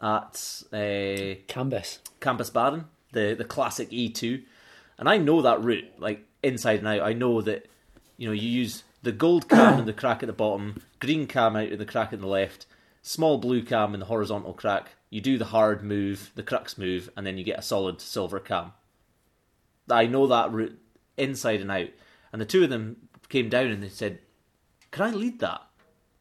at 0.00 0.62
uh, 0.72 1.38
Cambus 1.46 1.98
Cambusbarron, 2.20 2.86
the 3.12 3.34
the 3.34 3.44
classic 3.44 3.90
E2, 3.90 4.42
and 4.98 5.08
I 5.08 5.18
know 5.18 5.42
that 5.42 5.62
route 5.62 5.88
like 5.98 6.26
inside 6.42 6.80
and 6.80 6.88
out. 6.88 7.02
I 7.02 7.12
know 7.12 7.40
that 7.42 7.68
you 8.16 8.26
know 8.26 8.32
you 8.32 8.48
use 8.48 8.82
the 9.02 9.12
gold 9.12 9.48
cam 9.48 9.78
in 9.78 9.86
the 9.86 9.92
crack 9.92 10.22
at 10.22 10.26
the 10.26 10.32
bottom, 10.32 10.82
green 10.98 11.26
cam 11.26 11.56
out 11.56 11.68
in 11.68 11.78
the 11.78 11.86
crack 11.86 12.12
in 12.12 12.20
the 12.20 12.26
left, 12.26 12.66
small 13.02 13.38
blue 13.38 13.62
cam 13.62 13.94
in 13.94 14.00
the 14.00 14.06
horizontal 14.06 14.52
crack. 14.52 14.90
You 15.10 15.20
do 15.20 15.38
the 15.38 15.46
hard 15.46 15.82
move, 15.82 16.32
the 16.34 16.42
crux 16.42 16.78
move, 16.78 17.10
and 17.16 17.26
then 17.26 17.36
you 17.36 17.44
get 17.44 17.58
a 17.58 17.62
solid 17.62 18.00
silver 18.00 18.40
cam. 18.40 18.72
I 19.90 20.06
know 20.06 20.26
that 20.26 20.52
route 20.52 20.78
inside 21.16 21.60
and 21.60 21.70
out. 21.70 21.88
And 22.32 22.40
the 22.40 22.46
two 22.46 22.64
of 22.64 22.70
them 22.70 22.96
came 23.28 23.48
down 23.48 23.66
and 23.66 23.82
they 23.82 23.88
said, 23.88 24.20
Can 24.90 25.04
I 25.04 25.10
lead 25.10 25.40
that? 25.40 25.62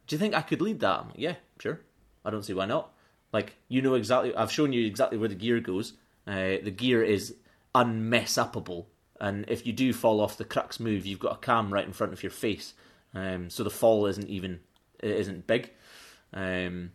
Do 0.08 0.16
you 0.16 0.20
think 0.20 0.34
I 0.34 0.42
could 0.42 0.62
lead 0.62 0.80
that? 0.82 1.00
I'm 1.00 1.08
like, 1.08 1.20
yeah, 1.20 1.36
sure. 1.60 1.82
I 2.26 2.30
don't 2.30 2.44
see 2.44 2.54
why 2.54 2.66
not. 2.66 2.92
Like, 3.32 3.56
you 3.70 3.82
know 3.82 3.94
exactly, 3.94 4.36
I've 4.36 4.52
shown 4.52 4.74
you 4.74 4.86
exactly 4.86 5.18
where 5.18 5.30
the 5.30 5.36
gear 5.36 5.60
goes. 5.60 5.94
Uh, 6.28 6.58
the 6.62 6.74
gear 6.76 7.02
is 7.02 7.36
unmess 7.74 8.38
upable 8.38 8.86
and 9.22 9.46
if 9.48 9.68
you 9.68 9.72
do 9.72 9.94
fall 9.94 10.20
off 10.20 10.36
the 10.36 10.44
crux 10.44 10.80
move, 10.80 11.06
you've 11.06 11.20
got 11.20 11.36
a 11.36 11.38
cam 11.38 11.72
right 11.72 11.86
in 11.86 11.94
front 11.94 12.12
of 12.12 12.24
your 12.24 12.32
face, 12.32 12.74
um, 13.14 13.52
so 13.52 13.64
the 13.64 13.70
fall 13.70 14.08
isn't 14.08 14.28
even 14.28 14.60
it 15.00 15.12
isn't 15.12 15.46
big. 15.46 15.70
Um, 16.34 16.92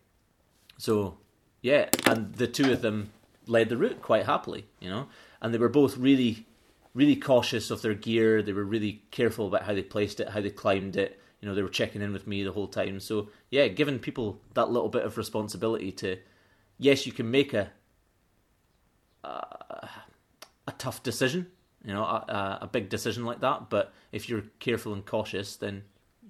so 0.76 1.18
yeah, 1.62 1.88
and 2.04 2.34
the 2.34 2.48
two 2.48 2.72
of 2.72 2.82
them 2.82 3.10
led 3.46 3.68
the 3.68 3.76
route 3.76 4.02
quite 4.02 4.26
happily, 4.26 4.66
you 4.80 4.90
know, 4.90 5.06
and 5.40 5.54
they 5.54 5.58
were 5.58 5.68
both 5.68 5.96
really, 5.96 6.46
really 6.96 7.16
cautious 7.16 7.70
of 7.70 7.82
their 7.82 7.94
gear. 7.94 8.42
They 8.42 8.52
were 8.52 8.64
really 8.64 9.04
careful 9.10 9.46
about 9.46 9.62
how 9.62 9.74
they 9.74 9.82
placed 9.82 10.18
it, 10.18 10.30
how 10.30 10.40
they 10.40 10.50
climbed 10.50 10.96
it. 10.96 11.20
You 11.40 11.48
know, 11.48 11.54
they 11.54 11.62
were 11.62 11.68
checking 11.68 12.02
in 12.02 12.12
with 12.12 12.26
me 12.26 12.42
the 12.42 12.52
whole 12.52 12.66
time. 12.66 12.98
So 12.98 13.28
yeah, 13.50 13.68
giving 13.68 13.98
people 13.98 14.40
that 14.54 14.70
little 14.70 14.88
bit 14.88 15.04
of 15.04 15.18
responsibility 15.18 15.92
to, 15.92 16.18
yes, 16.78 17.06
you 17.06 17.12
can 17.12 17.30
make 17.30 17.52
a 17.52 17.70
a, 19.22 19.88
a 20.66 20.72
tough 20.78 21.02
decision 21.02 21.48
you 21.86 21.92
know, 21.92 22.02
a, 22.02 22.58
a 22.62 22.66
big 22.70 22.88
decision 22.88 23.24
like 23.24 23.40
that. 23.40 23.70
But 23.70 23.94
if 24.10 24.28
you're 24.28 24.42
careful 24.58 24.92
and 24.92 25.06
cautious, 25.06 25.56
then 25.56 25.84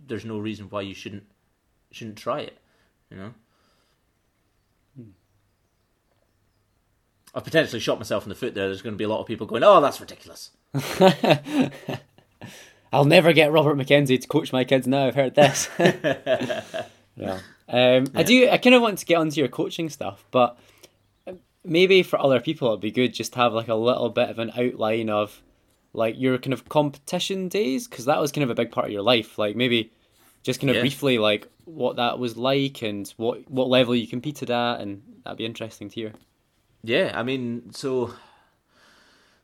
there's 0.07 0.27
no 0.27 0.39
reason 0.39 0.67
why 0.69 0.83
you 0.83 0.95
shouldn't 0.95 1.25
shouldn't 1.91 2.19
try 2.19 2.41
it. 2.41 2.59
You 3.11 3.17
know. 3.17 3.35
I've 7.37 7.45
potentially 7.45 7.81
shot 7.81 7.99
myself 7.99 8.25
in 8.25 8.31
the 8.31 8.35
foot 8.35 8.55
there. 8.55 8.67
There's 8.67 8.81
going 8.81 8.95
to 8.95 8.99
be 8.99 9.05
a 9.05 9.09
lot 9.09 9.21
of 9.21 9.27
people 9.27 9.47
going, 9.47 9.63
"Oh, 9.63 9.81
that's 9.83 10.01
ridiculous." 10.01 10.51
I'll 12.93 13.05
never 13.05 13.33
get 13.35 13.53
Robert 13.53 13.77
McKenzie 13.77 14.19
to 14.21 14.27
coach 14.27 14.53
my 14.53 14.65
kids 14.65 14.87
now. 14.87 15.07
I've 15.07 15.15
heard 15.15 15.35
this. 15.35 15.69
yeah. 15.79 17.41
Um, 17.69 18.07
I 18.15 18.23
do. 18.23 18.49
I 18.49 18.57
kind 18.57 18.75
of 18.75 18.81
want 18.81 18.99
to 18.99 19.07
get 19.07 19.17
onto 19.19 19.39
your 19.39 19.49
coaching 19.49 19.91
stuff, 19.91 20.25
but 20.31 20.59
maybe 21.63 22.03
for 22.03 22.19
other 22.19 22.41
people 22.41 22.69
it'd 22.69 22.81
be 22.81 22.91
good 22.91 23.13
just 23.13 23.33
to 23.35 23.39
have 23.41 23.53
like 23.53 23.69
a 23.69 23.75
little 23.75 24.09
bit 24.09 24.31
of 24.31 24.39
an 24.39 24.53
outline 24.57 25.11
of 25.11 25.43
like 25.93 26.15
your 26.19 26.39
kind 26.39 26.53
of 26.55 26.69
competition 26.69 27.49
days 27.49 27.89
because 27.89 28.05
that 28.05 28.21
was 28.21 28.31
kind 28.33 28.45
of 28.45 28.51
a 28.51 28.55
big 28.55 28.71
part 28.71 28.87
of 28.87 28.93
your 28.93 29.03
life. 29.03 29.37
Like 29.37 29.57
maybe 29.57 29.93
just 30.43 30.61
kind 30.61 30.71
of 30.71 30.77
Yeah. 30.77 30.83
briefly 30.83 31.19
like 31.19 31.49
what 31.65 31.97
that 31.97 32.19
was 32.19 32.37
like 32.37 32.83
and 32.83 33.13
what 33.19 33.51
what 33.51 33.69
level 33.69 33.95
you 33.95 34.07
competed 34.07 34.51
at, 34.51 34.81
and 34.81 35.03
that'd 35.25 35.37
be 35.37 35.45
interesting 35.45 35.91
to 35.91 35.95
hear. 35.95 36.13
Yeah, 36.87 37.11
I 37.17 37.25
mean, 37.25 37.73
so 37.73 38.15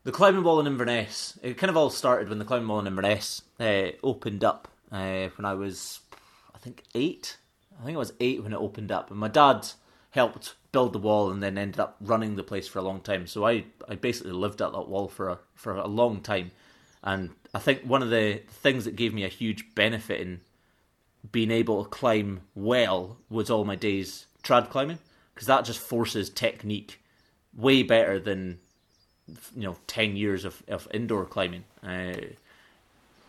the 0.05 0.12
climbing 0.12 0.44
wall 0.44 0.61
in 0.61 0.68
Inverness, 0.68 1.40
it 1.42 1.59
kind 1.59 1.70
of 1.70 1.76
all 1.76 1.90
started 1.90 2.28
when 2.28 2.38
the 2.38 2.44
climbing 2.44 2.68
wall 2.68 2.78
in 2.78 2.87
Inverness 2.87 3.42
uh, 3.59 3.88
opened 4.05 4.44
up 4.44 4.68
uh, 4.92 5.28
when 5.35 5.44
I 5.44 5.55
was, 5.55 5.98
I 6.55 6.59
think, 6.59 6.85
eight. 6.94 7.38
I 7.81 7.85
think 7.85 7.96
I 7.96 7.98
was 7.98 8.12
eight 8.20 8.44
when 8.44 8.52
it 8.52 8.61
opened 8.61 8.92
up, 8.92 9.11
and 9.11 9.18
my 9.18 9.26
dad 9.26 9.66
helped 10.11 10.55
build 10.70 10.92
the 10.92 11.00
wall 11.00 11.33
and 11.33 11.42
then 11.42 11.59
ended 11.59 11.81
up 11.81 11.96
running 12.00 12.37
the 12.37 12.44
place 12.44 12.68
for 12.68 12.78
a 12.78 12.83
long 12.83 13.00
time. 13.00 13.26
So 13.26 13.44
I, 13.44 13.64
I 13.88 13.96
basically 13.96 14.31
lived 14.31 14.62
at 14.62 14.70
that 14.70 14.88
wall 14.88 15.09
for 15.09 15.28
a, 15.28 15.38
for 15.57 15.74
a 15.74 15.88
long 15.88 16.20
time, 16.20 16.52
and 17.02 17.31
I 17.52 17.59
think 17.59 17.83
one 17.83 18.05
of 18.05 18.11
the 18.11 18.40
things 18.50 18.85
that 18.85 18.94
gave 18.94 19.12
me 19.12 19.24
a 19.24 19.28
huge 19.28 19.74
benefit 19.74 20.20
in 20.20 20.42
being 21.33 21.50
able 21.50 21.83
to 21.83 21.90
climb 21.90 22.42
well 22.55 23.16
was 23.28 23.50
all 23.50 23.64
my 23.64 23.74
days 23.74 24.26
trad 24.44 24.70
climbing 24.70 25.00
because 25.35 25.48
that 25.48 25.64
just 25.64 25.81
forces 25.81 26.31
technique 26.31 27.00
way 27.54 27.82
better 27.82 28.18
than 28.18 28.58
you 29.54 29.62
know 29.62 29.76
10 29.86 30.16
years 30.16 30.44
of, 30.44 30.62
of 30.68 30.88
indoor 30.92 31.24
climbing. 31.24 31.64
Uh, 31.82 32.14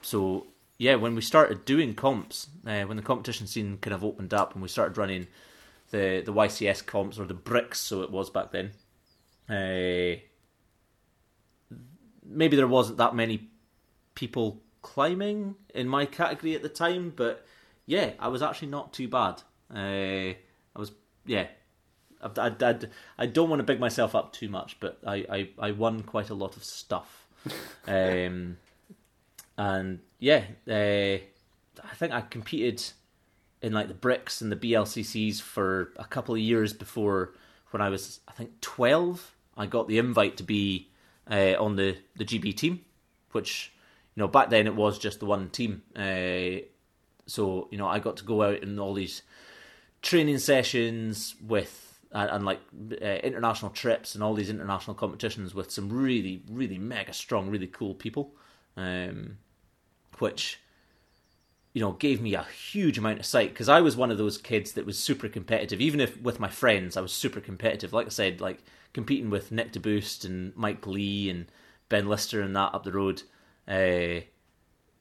so 0.02 0.46
yeah 0.78 0.96
when 0.96 1.16
we 1.16 1.22
started 1.22 1.66
doing 1.66 1.94
comps 1.94 2.48
uh, 2.68 2.84
when 2.84 2.98
the 2.98 3.04
competition 3.04 3.48
scene 3.48 3.78
kind 3.78 3.94
of 3.94 4.04
opened 4.04 4.34
up 4.34 4.54
and 4.54 4.62
we 4.62 4.68
started 4.68 4.98
running 4.98 5.28
the 5.92 6.22
the 6.26 6.34
YCS 6.34 6.86
comps 6.86 7.20
or 7.20 7.26
the 7.26 7.34
bricks 7.34 7.80
so 7.80 8.02
it 8.02 8.12
was 8.12 8.30
back 8.30 8.52
then 8.52 8.72
uh, 9.50 10.20
maybe 12.26 12.56
there 12.56 12.68
wasn't 12.68 12.98
that 12.98 13.16
many 13.16 13.50
people 14.16 14.62
climbing 14.82 15.56
in 15.74 15.88
my 15.88 16.06
category 16.06 16.56
at 16.56 16.62
the 16.62 16.70
time 16.70 17.14
but 17.16 17.46
yeah 17.86 18.12
I 18.20 18.28
was 18.28 18.42
actually 18.42 18.70
not 18.70 18.94
too 18.94 19.08
bad. 19.08 19.42
Uh, 19.74 20.34
I 20.76 20.80
was 20.80 20.92
yeah 21.26 21.48
I, 22.24 22.48
I, 22.48 22.70
I, 22.70 22.80
I 23.18 23.26
don't 23.26 23.50
want 23.50 23.60
to 23.60 23.64
big 23.64 23.80
myself 23.80 24.16
up 24.16 24.34
too 24.34 24.50
much, 24.50 24.78
but 24.80 25.00
I, 25.06 25.26
I, 25.30 25.50
I 25.60 25.72
won 25.72 26.04
quite 26.04 26.30
a 26.30 26.36
lot 26.36 26.56
of 26.56 26.64
stuff. 26.64 27.28
um, 27.88 28.58
and 29.58 30.00
yeah, 30.20 30.44
uh, 30.68 31.20
I 31.84 31.96
think 31.96 32.14
I 32.14 32.22
competed 32.22 32.84
in 33.62 33.74
like 33.74 33.88
the 33.88 33.94
bricks 33.94 34.42
and 34.42 34.52
the 34.52 34.56
BLCCs 34.56 35.42
for 35.42 35.94
a 35.98 36.06
couple 36.06 36.36
of 36.36 36.42
years 36.42 36.74
before 36.74 37.34
when 37.72 37.82
I 37.82 37.90
was, 37.90 38.20
I 38.28 38.34
think, 38.34 38.62
12. 38.62 39.36
I 39.56 39.66
got 39.66 39.88
the 39.88 39.98
invite 39.98 40.38
to 40.38 40.44
be 40.44 40.90
uh, 41.30 41.56
on 41.60 41.76
the, 41.76 41.98
the 42.16 42.26
GB 42.26 42.56
team, 42.56 42.82
which, 43.32 43.72
you 44.16 44.22
know, 44.22 44.28
back 44.28 44.50
then 44.50 44.68
it 44.68 44.76
was 44.76 44.98
just 45.00 45.20
the 45.20 45.26
one 45.26 45.50
team. 45.50 45.84
Uh, 45.96 46.66
so, 47.26 47.68
you 47.72 47.78
know, 47.78 47.88
I 47.88 48.00
got 48.00 48.18
to 48.18 48.26
go 48.26 48.44
out 48.44 48.64
in 48.64 48.80
all 48.80 48.94
these 48.94 49.22
training 50.02 50.40
sessions 50.40 51.36
with 51.46 51.83
and, 52.14 52.30
and 52.30 52.46
like 52.46 52.60
uh, 53.02 53.06
international 53.06 53.72
trips 53.72 54.16
and 54.16 54.24
all 54.24 54.34
these 54.34 54.50
international 54.50 54.94
competitions 54.94 55.54
with 55.54 55.72
some 55.72 55.90
really 55.90 56.42
really 56.50 56.78
mega 56.78 57.14
strong 57.14 57.50
really 57.50 57.68
cool 57.68 57.94
people 57.94 58.32
um, 58.78 59.38
which 60.20 60.60
you 61.74 61.82
know 61.82 61.92
gave 61.94 62.22
me 62.22 62.34
a 62.36 62.44
huge 62.44 62.98
amount 62.98 63.20
of 63.20 63.26
sight 63.26 63.50
because 63.50 63.70
i 63.70 63.82
was 63.82 63.98
one 63.98 64.12
of 64.12 64.18
those 64.18 64.38
kids 64.38 64.74
that 64.74 64.86
was 64.86 64.98
super 64.98 65.28
competitive. 65.28 65.82
Even 65.82 66.00
if 66.00 66.22
with 66.22 66.40
my 66.40 66.50
friends 66.50 66.96
i 66.96 67.02
was 67.02 67.12
super 67.12 67.42
competitive. 67.42 67.94
Like 67.94 68.06
i 68.06 68.10
said 68.10 68.40
like 68.42 68.64
competing 68.94 69.30
with 69.30 69.52
nick 69.52 69.72
deboost 69.72 70.24
and 70.24 70.56
mike 70.56 70.86
lee 70.86 71.30
and 71.30 71.48
ben 71.90 72.08
lister 72.08 72.42
and 72.42 72.56
that 72.56 72.76
up 72.76 72.84
the 72.84 72.92
road 72.92 73.24
uh, 73.68 74.22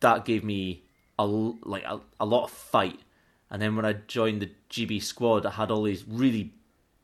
that 0.00 0.24
gave 0.24 0.44
me 0.44 0.84
a 1.18 1.24
like 1.24 1.84
a, 1.84 2.00
a 2.20 2.26
lot 2.26 2.44
of 2.44 2.50
fight. 2.50 3.00
And 3.50 3.60
then 3.60 3.76
when 3.76 3.84
I 3.84 3.94
joined 3.94 4.42
the 4.42 4.50
GB 4.70 5.02
squad, 5.02 5.44
I 5.44 5.50
had 5.50 5.70
all 5.70 5.82
these 5.82 6.06
really 6.06 6.54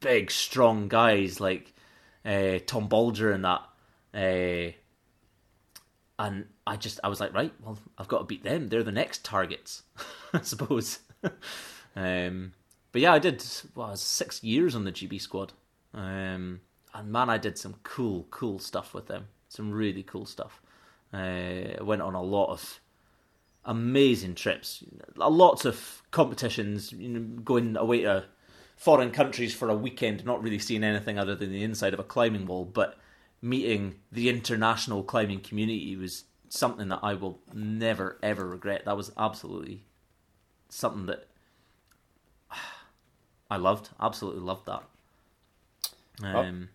big, 0.00 0.30
strong 0.30 0.88
guys 0.88 1.40
like 1.40 1.72
uh, 2.24 2.58
Tom 2.66 2.88
Bolger 2.88 3.34
and 3.34 3.44
that. 3.44 3.62
Uh, 4.14 4.72
and 6.18 6.46
I 6.66 6.76
just, 6.76 6.98
I 7.04 7.08
was 7.08 7.20
like, 7.20 7.32
right, 7.32 7.52
well, 7.62 7.78
I've 7.96 8.08
got 8.08 8.18
to 8.18 8.24
beat 8.24 8.42
them. 8.42 8.68
They're 8.68 8.82
the 8.82 8.92
next 8.92 9.24
targets, 9.24 9.82
I 10.32 10.40
suppose. 10.40 10.98
um, 11.96 12.52
but 12.92 13.02
yeah, 13.02 13.12
I 13.12 13.18
did, 13.18 13.44
well, 13.74 13.88
I 13.88 13.90
was 13.92 14.02
six 14.02 14.42
years 14.42 14.74
on 14.74 14.84
the 14.84 14.92
GB 14.92 15.20
squad. 15.20 15.52
Um, 15.94 16.60
and 16.94 17.12
man, 17.12 17.30
I 17.30 17.38
did 17.38 17.56
some 17.56 17.76
cool, 17.82 18.26
cool 18.30 18.58
stuff 18.58 18.94
with 18.94 19.06
them. 19.06 19.28
Some 19.48 19.70
really 19.70 20.02
cool 20.02 20.26
stuff. 20.26 20.60
Uh, 21.12 21.76
I 21.78 21.82
went 21.82 22.02
on 22.02 22.14
a 22.14 22.22
lot 22.22 22.50
of 22.50 22.80
amazing 23.64 24.34
trips, 24.34 24.82
lots 25.16 25.64
of 25.64 26.02
competitions, 26.10 26.92
you 26.92 27.08
know, 27.08 27.20
going 27.42 27.76
away 27.76 28.02
to 28.02 28.24
foreign 28.78 29.10
countries 29.10 29.52
for 29.52 29.68
a 29.68 29.74
weekend, 29.74 30.24
not 30.24 30.40
really 30.40 30.58
seeing 30.58 30.84
anything 30.84 31.18
other 31.18 31.34
than 31.34 31.50
the 31.50 31.64
inside 31.64 31.92
of 31.92 32.00
a 32.00 32.04
climbing 32.04 32.46
wall, 32.46 32.64
but 32.64 32.96
meeting 33.42 33.96
the 34.10 34.28
international 34.28 35.02
climbing 35.02 35.40
community 35.40 35.96
was 35.96 36.24
something 36.48 36.88
that 36.88 37.00
I 37.02 37.14
will 37.14 37.40
never 37.52 38.18
ever 38.22 38.48
regret. 38.48 38.84
That 38.84 38.96
was 38.96 39.10
absolutely 39.18 39.84
something 40.68 41.06
that 41.06 41.26
I 43.50 43.56
loved, 43.56 43.90
absolutely 44.00 44.42
loved 44.42 44.66
that. 44.66 44.82
Um, 46.22 46.68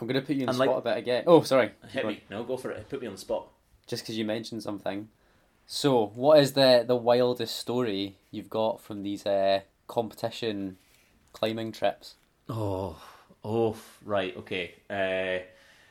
I'm 0.00 0.06
gonna 0.06 0.22
put 0.22 0.36
you 0.36 0.42
in 0.42 0.46
the 0.46 0.52
like- 0.52 0.68
spot 0.68 0.78
a 0.78 0.82
bit 0.82 0.98
again. 0.98 1.24
Oh, 1.26 1.42
sorry. 1.42 1.72
hit 1.88 2.06
me, 2.06 2.22
no, 2.30 2.44
go 2.44 2.56
for 2.56 2.70
it. 2.70 2.88
Put 2.88 3.00
me 3.00 3.08
on 3.08 3.14
the 3.14 3.20
spot. 3.20 3.48
Just 3.88 4.04
because 4.04 4.16
you 4.16 4.24
mentioned 4.24 4.62
something. 4.62 5.08
So, 5.66 6.06
what 6.14 6.38
is 6.38 6.52
the 6.52 6.84
the 6.86 6.96
wildest 6.96 7.56
story 7.56 8.18
you've 8.30 8.50
got 8.50 8.80
from 8.80 9.02
these 9.02 9.26
uh, 9.26 9.60
competition 9.90 10.78
climbing 11.32 11.72
trips? 11.72 12.14
Oh, 12.48 12.96
oh, 13.44 13.76
right, 14.04 14.34
okay. 14.36 14.74
Uh, 14.88 15.44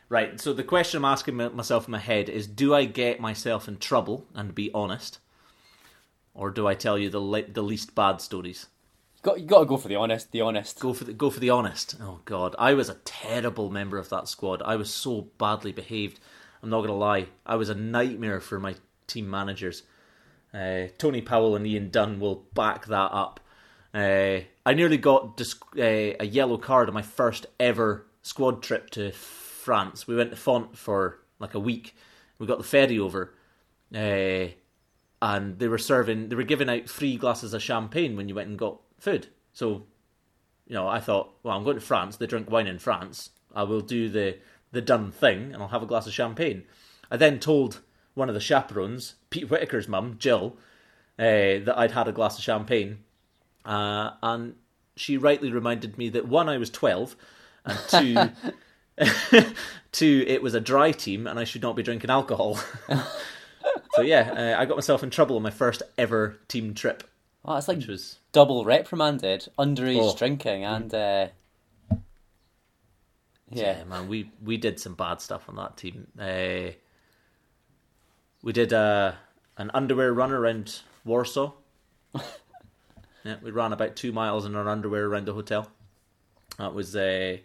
right, 0.07 0.39
so 0.39 0.53
the 0.53 0.63
question 0.63 0.99
I'm 0.99 1.11
asking 1.11 1.35
myself 1.35 1.87
in 1.87 1.91
my 1.91 1.99
head 1.99 2.29
is 2.29 2.47
do 2.47 2.73
I 2.73 2.85
get 2.85 3.19
myself 3.19 3.67
in 3.67 3.77
trouble 3.77 4.25
and 4.33 4.55
be 4.55 4.71
honest? 4.73 5.19
Or 6.33 6.49
do 6.49 6.65
I 6.65 6.75
tell 6.75 6.97
you 6.97 7.09
the 7.09 7.19
le- 7.19 7.51
the 7.51 7.61
least 7.61 7.93
bad 7.93 8.21
stories? 8.21 8.67
You 9.17 9.21
got 9.23 9.39
you 9.41 9.45
got 9.45 9.59
to 9.59 9.65
go 9.65 9.75
for 9.75 9.89
the 9.89 9.97
honest. 9.97 10.31
The 10.31 10.41
honest. 10.41 10.79
Go 10.79 10.93
for 10.93 11.03
the 11.03 11.11
go 11.11 11.29
for 11.29 11.41
the 11.41 11.49
honest. 11.49 11.95
Oh 12.01 12.21
god, 12.23 12.55
I 12.57 12.73
was 12.73 12.87
a 12.87 13.01
terrible 13.03 13.69
member 13.69 13.97
of 13.97 14.07
that 14.09 14.29
squad. 14.29 14.61
I 14.61 14.77
was 14.77 14.93
so 14.93 15.27
badly 15.37 15.73
behaved. 15.73 16.21
I'm 16.63 16.69
not 16.69 16.81
gonna 16.81 16.95
lie. 16.95 17.27
I 17.45 17.57
was 17.57 17.67
a 17.67 17.75
nightmare 17.75 18.39
for 18.39 18.59
my 18.59 18.75
team 19.07 19.29
managers. 19.29 19.83
Uh, 20.53 20.87
Tony 20.97 21.21
Powell 21.21 21.55
and 21.57 21.67
Ian 21.67 21.89
Dunn 21.89 22.21
will 22.21 22.45
back 22.53 22.85
that 22.85 23.11
up. 23.11 23.41
Uh, 23.93 24.41
I 24.65 24.73
nearly 24.73 24.97
got 24.97 25.41
uh, 25.77 25.81
a 25.81 26.25
yellow 26.25 26.57
card 26.57 26.87
on 26.87 26.93
my 26.93 27.01
first 27.01 27.47
ever 27.59 28.05
squad 28.21 28.61
trip 28.61 28.89
to 28.91 29.11
France. 29.11 30.07
We 30.07 30.15
went 30.15 30.31
to 30.31 30.37
Font 30.37 30.77
for 30.77 31.19
like 31.39 31.55
a 31.55 31.59
week. 31.59 31.95
We 32.37 32.47
got 32.47 32.57
the 32.57 32.63
ferry 32.63 32.99
over, 32.99 33.33
uh, 33.93 34.49
and 35.21 35.59
they 35.59 35.67
were 35.67 35.77
serving. 35.77 36.29
They 36.29 36.35
were 36.35 36.43
giving 36.43 36.69
out 36.69 36.89
free 36.89 37.17
glasses 37.17 37.53
of 37.53 37.61
champagne 37.61 38.15
when 38.15 38.29
you 38.29 38.35
went 38.35 38.49
and 38.49 38.59
got 38.59 38.79
food. 38.99 39.27
So 39.53 39.85
you 40.69 40.75
know, 40.75 40.87
I 40.87 40.99
thought, 40.99 41.33
well, 41.43 41.57
I'm 41.57 41.63
going 41.63 41.75
to 41.75 41.81
France. 41.81 42.15
They 42.15 42.27
drink 42.27 42.49
wine 42.49 42.67
in 42.67 42.79
France. 42.79 43.31
I 43.53 43.63
will 43.63 43.81
do 43.81 44.07
the 44.07 44.37
the 44.71 44.81
done 44.81 45.11
thing, 45.11 45.51
and 45.51 45.61
I'll 45.61 45.69
have 45.69 45.81
a 45.81 45.87
glass 45.87 46.05
of 46.05 46.13
champagne. 46.13 46.63
I 47.09 47.17
then 47.17 47.39
told 47.39 47.81
one 48.13 48.29
of 48.29 48.35
the 48.35 48.41
chaperones, 48.41 49.15
Pete 49.31 49.49
Whitaker's 49.49 49.87
mum, 49.87 50.17
Jill, 50.19 50.57
uh, 51.17 51.65
that 51.65 51.73
I'd 51.75 51.91
had 51.91 52.07
a 52.07 52.11
glass 52.11 52.37
of 52.37 52.43
champagne, 52.43 52.99
uh, 53.65 54.11
and 54.21 54.55
she 54.95 55.17
rightly 55.17 55.51
reminded 55.51 55.97
me 55.97 56.09
that 56.09 56.27
one, 56.27 56.49
I 56.49 56.57
was 56.57 56.69
twelve, 56.69 57.15
and 57.65 57.79
two, 57.89 59.43
two, 59.91 60.25
it 60.27 60.41
was 60.41 60.53
a 60.53 60.59
dry 60.59 60.91
team, 60.91 61.27
and 61.27 61.39
I 61.39 61.43
should 61.43 61.61
not 61.61 61.75
be 61.75 61.83
drinking 61.83 62.09
alcohol. 62.09 62.59
so 63.93 64.01
yeah, 64.01 64.55
uh, 64.57 64.61
I 64.61 64.65
got 64.65 64.77
myself 64.77 65.03
in 65.03 65.09
trouble 65.09 65.35
on 65.35 65.43
my 65.43 65.51
first 65.51 65.81
ever 65.97 66.37
team 66.47 66.73
trip, 66.73 67.03
Oh, 67.45 67.55
it's 67.55 67.67
like 67.67 67.85
was 67.87 68.19
double 68.31 68.65
reprimanded, 68.65 69.47
underage 69.57 69.97
Oh. 70.01 70.15
drinking, 70.15 70.65
and 70.65 70.93
uh, 70.93 71.27
yeah. 73.51 73.79
Yeah, 73.79 73.83
man, 73.85 74.07
we 74.07 74.31
we 74.43 74.57
did 74.57 74.79
some 74.79 74.93
bad 74.95 75.21
stuff 75.21 75.47
on 75.49 75.55
that 75.55 75.77
team. 75.77 76.07
Uh, 76.19 76.73
we 78.43 78.53
did 78.53 78.73
uh, 78.73 79.13
an 79.57 79.71
underwear 79.73 80.13
run 80.13 80.31
around 80.31 80.81
Warsaw. 81.05 81.51
Yeah, 83.29 83.35
we 83.41 83.51
ran 83.51 83.73
about 83.73 83.95
two 83.95 84.11
miles 84.11 84.45
in 84.45 84.55
our 84.55 84.67
underwear 84.67 85.05
around 85.05 85.27
the 85.27 85.33
hotel. 85.33 85.69
That 86.57 86.73
was 86.73 86.95
uh, 86.95 87.37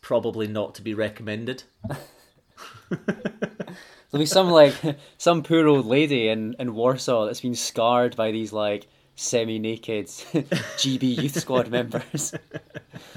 probably 0.00 0.48
not 0.48 0.74
to 0.76 0.82
be 0.82 0.94
recommended. 0.94 1.62
There'll 2.90 4.22
be 4.22 4.26
some 4.26 4.50
like 4.50 4.74
some 5.16 5.42
poor 5.42 5.66
old 5.66 5.86
lady 5.86 6.28
in, 6.28 6.56
in 6.58 6.74
Warsaw 6.74 7.26
that's 7.26 7.40
been 7.40 7.54
scarred 7.54 8.16
by 8.16 8.32
these 8.32 8.52
like 8.52 8.88
semi-naked 9.14 10.06
GB 10.06 11.22
youth 11.22 11.38
squad 11.38 11.68
members. 11.70 12.34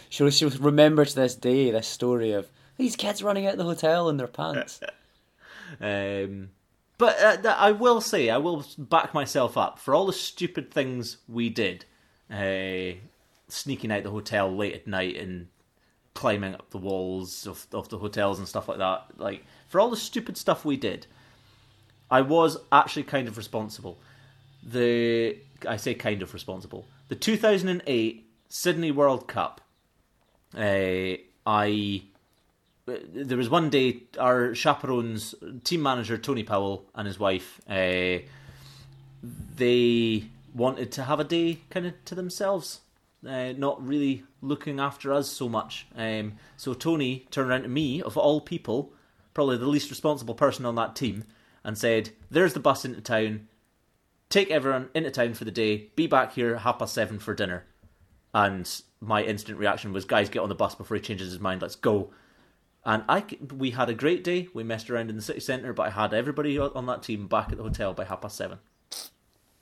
she'll 0.09 0.29
she'll 0.29 0.51
remember 0.51 1.05
to 1.05 1.15
this 1.15 1.33
day 1.35 1.71
this 1.71 1.87
story 1.87 2.33
of 2.33 2.49
these 2.77 2.95
kids 2.95 3.23
running 3.23 3.47
out 3.47 3.53
of 3.53 3.57
the 3.57 3.63
hotel 3.63 4.09
in 4.09 4.17
their 4.17 4.27
pants. 4.27 4.79
Um, 5.81 6.49
but 7.03 7.45
uh, 7.45 7.49
I 7.59 7.73
will 7.73 7.99
say, 7.99 8.29
I 8.29 8.37
will 8.37 8.65
back 8.77 9.13
myself 9.13 9.57
up 9.57 9.77
for 9.77 9.93
all 9.93 10.05
the 10.05 10.13
stupid 10.13 10.71
things 10.71 11.17
we 11.27 11.49
did, 11.49 11.83
uh, 12.31 12.97
sneaking 13.49 13.91
out 13.91 14.03
the 14.03 14.09
hotel 14.09 14.55
late 14.55 14.73
at 14.73 14.87
night 14.87 15.17
and 15.17 15.47
climbing 16.13 16.53
up 16.53 16.69
the 16.69 16.77
walls 16.77 17.45
of 17.45 17.67
of 17.73 17.89
the 17.89 17.97
hotels 17.97 18.39
and 18.39 18.47
stuff 18.47 18.69
like 18.69 18.77
that. 18.77 19.07
Like 19.17 19.43
for 19.67 19.81
all 19.81 19.89
the 19.89 19.97
stupid 19.97 20.37
stuff 20.37 20.63
we 20.63 20.77
did, 20.77 21.05
I 22.09 22.21
was 22.21 22.57
actually 22.71 23.03
kind 23.03 23.27
of 23.27 23.35
responsible. 23.35 23.99
The 24.63 25.37
I 25.67 25.75
say 25.75 25.95
kind 25.95 26.21
of 26.21 26.33
responsible. 26.33 26.87
The 27.09 27.15
2008 27.15 28.29
Sydney 28.47 28.91
World 28.91 29.27
Cup. 29.27 29.59
Uh, 30.55 31.17
I 31.45 32.03
there 32.85 33.37
was 33.37 33.49
one 33.49 33.69
day 33.69 34.03
our 34.19 34.53
chaperones, 34.53 35.35
team 35.63 35.81
manager 35.81 36.17
Tony 36.17 36.43
Powell 36.43 36.85
and 36.95 37.07
his 37.07 37.19
wife, 37.19 37.61
uh, 37.69 38.19
they 39.55 40.25
wanted 40.53 40.91
to 40.93 41.03
have 41.03 41.19
a 41.19 41.23
day 41.23 41.59
kind 41.69 41.85
of 41.85 42.05
to 42.05 42.15
themselves, 42.15 42.81
uh, 43.27 43.53
not 43.53 43.85
really 43.85 44.23
looking 44.41 44.79
after 44.79 45.13
us 45.13 45.29
so 45.29 45.47
much. 45.47 45.87
Um, 45.95 46.33
so 46.57 46.73
Tony 46.73 47.25
turned 47.31 47.49
around 47.49 47.63
to 47.63 47.69
me, 47.69 48.01
of 48.01 48.17
all 48.17 48.41
people, 48.41 48.91
probably 49.33 49.57
the 49.57 49.67
least 49.67 49.89
responsible 49.89 50.35
person 50.35 50.65
on 50.65 50.75
that 50.75 50.95
team, 50.95 51.23
and 51.63 51.77
said, 51.77 52.09
"There's 52.29 52.53
the 52.53 52.59
bus 52.59 52.83
into 52.83 53.01
town. 53.01 53.47
Take 54.29 54.51
everyone 54.51 54.89
into 54.93 55.11
town 55.11 55.35
for 55.35 55.45
the 55.45 55.51
day. 55.51 55.91
Be 55.95 56.07
back 56.07 56.33
here 56.33 56.57
half 56.57 56.79
past 56.79 56.93
seven 56.93 57.17
for 57.17 57.33
dinner." 57.33 57.65
And 58.33 58.69
my 58.99 59.23
instant 59.23 59.57
reaction 59.57 59.93
was, 59.93 60.05
"Guys, 60.05 60.27
get 60.27 60.39
on 60.39 60.49
the 60.49 60.55
bus 60.55 60.75
before 60.75 60.97
he 60.97 61.01
changes 61.01 61.31
his 61.31 61.39
mind. 61.39 61.61
Let's 61.61 61.75
go." 61.75 62.11
And 62.85 63.03
I, 63.07 63.23
we 63.55 63.71
had 63.71 63.89
a 63.89 63.93
great 63.93 64.23
day. 64.23 64.49
We 64.53 64.63
messed 64.63 64.89
around 64.89 65.09
in 65.09 65.15
the 65.15 65.21
city 65.21 65.39
centre, 65.39 65.71
but 65.71 65.87
I 65.87 65.89
had 65.91 66.13
everybody 66.13 66.59
on 66.59 66.85
that 66.87 67.03
team 67.03 67.27
back 67.27 67.51
at 67.51 67.57
the 67.57 67.63
hotel 67.63 67.93
by 67.93 68.03
half 68.03 68.21
past 68.21 68.35
seven. 68.35 68.59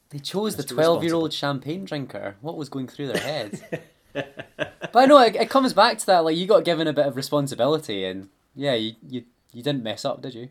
They 0.10 0.20
chose 0.20 0.56
the 0.56 0.64
twelve-year-old 0.64 1.32
champagne 1.32 1.86
drinker. 1.86 2.36
What 2.42 2.58
was 2.58 2.68
going 2.68 2.88
through 2.88 3.08
their 3.10 3.22
heads? 3.22 3.62
but 4.14 4.96
I 4.96 5.06
know 5.06 5.20
it, 5.20 5.36
it, 5.36 5.50
comes 5.50 5.74
back 5.74 6.00
to 6.00 6.06
that. 6.08 6.26
Like 6.26 6.36
you 6.36 6.48
got 6.48 6.66
given 6.66 6.88
a 6.88 6.94
bit 6.94 7.06
of 7.06 7.16
responsibility, 7.16 8.04
and 8.04 8.30
yeah, 8.56 8.74
you 8.74 8.96
you, 9.08 9.24
you 9.54 9.64
didn't 9.64 9.84
mess 9.84 10.04
up, 10.04 10.22
did 10.22 10.34
you? 10.34 10.50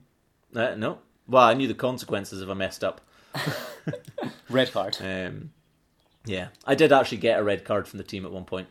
Uh, 0.55 0.75
no. 0.77 0.99
Well, 1.29 1.43
I 1.43 1.55
knew 1.55 1.69
the 1.69 1.75
consequences 1.75 2.41
if 2.41 2.49
I 2.49 2.55
messed 2.55 2.83
up. 2.83 3.01
red 4.49 4.73
card. 4.73 4.97
Um, 5.01 5.51
yeah, 6.25 6.49
I 6.65 6.75
did 6.75 6.93
actually 6.93 7.19
get 7.19 7.39
a 7.39 7.43
red 7.43 7.65
card 7.65 7.87
from 7.87 7.99
the 7.99 8.05
team 8.05 8.25
at 8.25 8.33
one 8.33 8.45
point. 8.45 8.69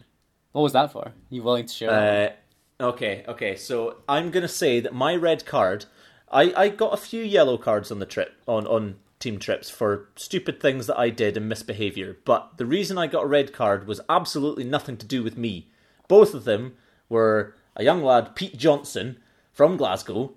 What 0.51 0.63
was 0.63 0.73
that 0.73 0.91
for? 0.91 1.05
Are 1.05 1.13
you 1.29 1.43
willing 1.43 1.67
to 1.67 1.73
share? 1.73 1.91
Uh, 1.91 2.33
okay, 2.79 3.23
okay. 3.27 3.55
So 3.55 3.97
I'm 4.07 4.31
gonna 4.31 4.47
say 4.47 4.79
that 4.79 4.93
my 4.93 5.15
red 5.15 5.45
card. 5.45 5.85
I, 6.31 6.53
I 6.55 6.69
got 6.69 6.93
a 6.93 6.97
few 6.97 7.23
yellow 7.23 7.57
cards 7.57 7.91
on 7.91 7.99
the 7.99 8.05
trip 8.05 8.33
on 8.47 8.67
on 8.67 8.97
team 9.19 9.37
trips 9.37 9.69
for 9.69 10.09
stupid 10.15 10.61
things 10.61 10.87
that 10.87 10.97
I 10.97 11.09
did 11.09 11.37
and 11.37 11.49
misbehavior. 11.49 12.17
But 12.25 12.57
the 12.57 12.65
reason 12.65 12.97
I 12.97 13.07
got 13.07 13.25
a 13.25 13.27
red 13.27 13.53
card 13.53 13.87
was 13.87 14.01
absolutely 14.09 14.63
nothing 14.63 14.97
to 14.97 15.05
do 15.05 15.23
with 15.23 15.37
me. 15.37 15.69
Both 16.07 16.33
of 16.33 16.45
them 16.45 16.75
were 17.09 17.55
a 17.75 17.83
young 17.83 18.03
lad, 18.03 18.35
Pete 18.35 18.57
Johnson, 18.57 19.19
from 19.51 19.77
Glasgow. 19.77 20.33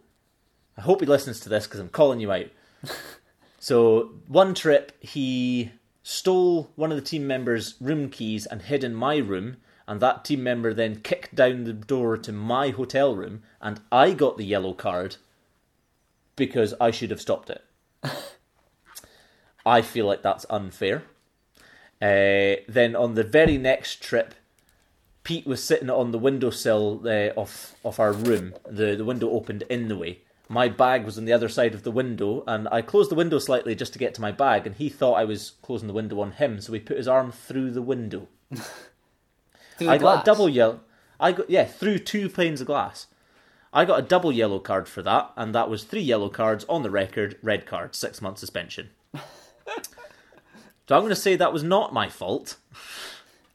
I 0.76 0.82
hope 0.82 1.00
he 1.00 1.06
listens 1.06 1.40
to 1.40 1.48
this 1.48 1.66
because 1.66 1.80
I'm 1.80 1.88
calling 1.88 2.20
you 2.20 2.32
out. 2.32 2.46
so, 3.58 4.14
one 4.26 4.54
trip, 4.54 4.92
he 5.00 5.70
stole 6.02 6.72
one 6.74 6.90
of 6.90 6.96
the 6.96 7.02
team 7.02 7.26
members' 7.26 7.74
room 7.80 8.10
keys 8.10 8.46
and 8.46 8.62
hid 8.62 8.82
in 8.82 8.94
my 8.94 9.16
room, 9.16 9.58
and 9.92 10.00
that 10.00 10.24
team 10.24 10.42
member 10.42 10.72
then 10.72 11.02
kicked 11.02 11.34
down 11.34 11.64
the 11.64 11.72
door 11.74 12.16
to 12.16 12.32
my 12.32 12.70
hotel 12.70 13.14
room, 13.14 13.42
and 13.60 13.78
I 13.92 14.14
got 14.14 14.38
the 14.38 14.44
yellow 14.46 14.72
card 14.72 15.16
because 16.34 16.72
I 16.80 16.90
should 16.90 17.10
have 17.10 17.20
stopped 17.20 17.50
it. 17.50 17.62
I 19.66 19.82
feel 19.82 20.06
like 20.06 20.22
that's 20.22 20.46
unfair. 20.48 21.02
Uh, 22.00 22.64
then 22.66 22.96
on 22.96 23.16
the 23.16 23.22
very 23.22 23.58
next 23.58 24.02
trip, 24.02 24.34
Pete 25.24 25.46
was 25.46 25.62
sitting 25.62 25.90
on 25.90 26.10
the 26.10 26.18
windowsill 26.18 27.02
uh, 27.04 27.38
of 27.38 27.74
of 27.84 28.00
our 28.00 28.14
room. 28.14 28.54
The 28.66 28.96
the 28.96 29.04
window 29.04 29.28
opened 29.28 29.64
in 29.68 29.88
the 29.88 29.98
way. 29.98 30.22
My 30.48 30.70
bag 30.70 31.04
was 31.04 31.18
on 31.18 31.26
the 31.26 31.34
other 31.34 31.50
side 31.50 31.74
of 31.74 31.82
the 31.82 31.90
window, 31.90 32.44
and 32.46 32.66
I 32.72 32.80
closed 32.80 33.10
the 33.10 33.14
window 33.14 33.38
slightly 33.38 33.74
just 33.74 33.92
to 33.92 33.98
get 33.98 34.14
to 34.14 34.22
my 34.22 34.32
bag. 34.32 34.66
And 34.66 34.74
he 34.74 34.88
thought 34.88 35.20
I 35.20 35.24
was 35.24 35.50
closing 35.60 35.86
the 35.86 35.92
window 35.92 36.18
on 36.22 36.32
him, 36.32 36.62
so 36.62 36.72
he 36.72 36.80
put 36.80 36.96
his 36.96 37.08
arm 37.08 37.30
through 37.30 37.72
the 37.72 37.82
window. 37.82 38.28
through 39.78 39.88
I 39.88 39.98
glass. 39.98 40.16
got 40.16 40.22
a 40.22 40.24
double 40.26 40.48
yellow. 40.48 40.80
I 41.18 41.32
got 41.32 41.48
yeah 41.48 41.64
through 41.64 41.98
two 42.00 42.28
panes 42.28 42.60
of 42.60 42.66
glass. 42.66 43.06
I 43.72 43.84
got 43.84 43.98
a 43.98 44.02
double 44.02 44.32
yellow 44.32 44.58
card 44.58 44.86
for 44.86 45.02
that, 45.02 45.32
and 45.36 45.54
that 45.54 45.70
was 45.70 45.84
three 45.84 46.02
yellow 46.02 46.28
cards 46.28 46.64
on 46.68 46.82
the 46.82 46.90
record, 46.90 47.38
red 47.42 47.64
card, 47.64 47.94
six 47.94 48.20
month 48.20 48.38
suspension. 48.38 48.90
so 49.14 49.20
I'm 50.90 51.00
going 51.00 51.08
to 51.08 51.16
say 51.16 51.36
that 51.36 51.52
was 51.52 51.62
not 51.62 51.94
my 51.94 52.08
fault. 52.10 52.56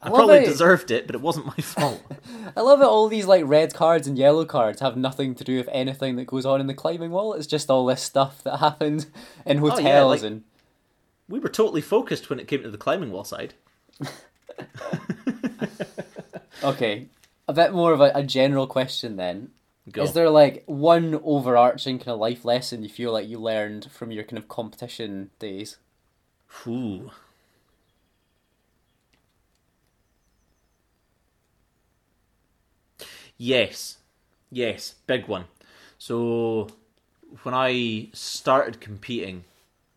I, 0.01 0.07
I 0.07 0.09
probably 0.09 0.37
it. 0.37 0.45
deserved 0.45 0.89
it, 0.89 1.05
but 1.05 1.15
it 1.15 1.21
wasn't 1.21 1.45
my 1.45 1.55
fault. 1.55 2.01
I 2.55 2.61
love 2.61 2.81
it. 2.81 2.85
All 2.85 3.07
these 3.07 3.25
like 3.25 3.43
red 3.45 3.75
cards 3.75 4.07
and 4.07 4.17
yellow 4.17 4.45
cards 4.45 4.81
have 4.81 4.97
nothing 4.97 5.35
to 5.35 5.43
do 5.43 5.57
with 5.57 5.69
anything 5.71 6.15
that 6.15 6.25
goes 6.25 6.45
on 6.45 6.61
in 6.61 6.67
the 6.67 6.73
climbing 6.73 7.11
wall. 7.11 7.33
It's 7.33 7.47
just 7.47 7.69
all 7.69 7.85
this 7.85 8.01
stuff 8.01 8.43
that 8.43 8.57
happened 8.57 9.05
in 9.45 9.59
hotels 9.59 9.79
oh, 9.79 9.87
yeah, 9.87 10.01
like, 10.03 10.23
and. 10.23 10.43
We 11.29 11.39
were 11.39 11.49
totally 11.49 11.81
focused 11.81 12.29
when 12.29 12.39
it 12.39 12.47
came 12.47 12.63
to 12.63 12.71
the 12.71 12.77
climbing 12.77 13.11
wall 13.11 13.25
side. 13.25 13.53
Okay, 16.63 17.07
a 17.47 17.53
bit 17.53 17.73
more 17.73 17.93
of 17.93 18.01
a, 18.01 18.11
a 18.13 18.23
general 18.23 18.67
question 18.67 19.15
then. 19.15 19.51
Go. 19.91 20.03
Is 20.03 20.13
there 20.13 20.29
like 20.29 20.63
one 20.65 21.21
overarching 21.23 21.97
kind 21.99 22.09
of 22.09 22.19
life 22.19 22.43
lesson 22.43 22.83
you 22.83 22.89
feel 22.89 23.13
like 23.13 23.27
you 23.27 23.39
learned 23.39 23.89
from 23.89 24.11
your 24.11 24.25
kind 24.25 24.37
of 24.37 24.49
competition 24.49 25.29
days? 25.39 25.77
Ooh. 26.67 27.11
Yes, 33.37 33.97
yes, 34.51 34.95
big 35.05 35.27
one. 35.27 35.45
So 35.97 36.67
when 37.43 37.53
I 37.53 38.09
started 38.13 38.81
competing 38.81 39.45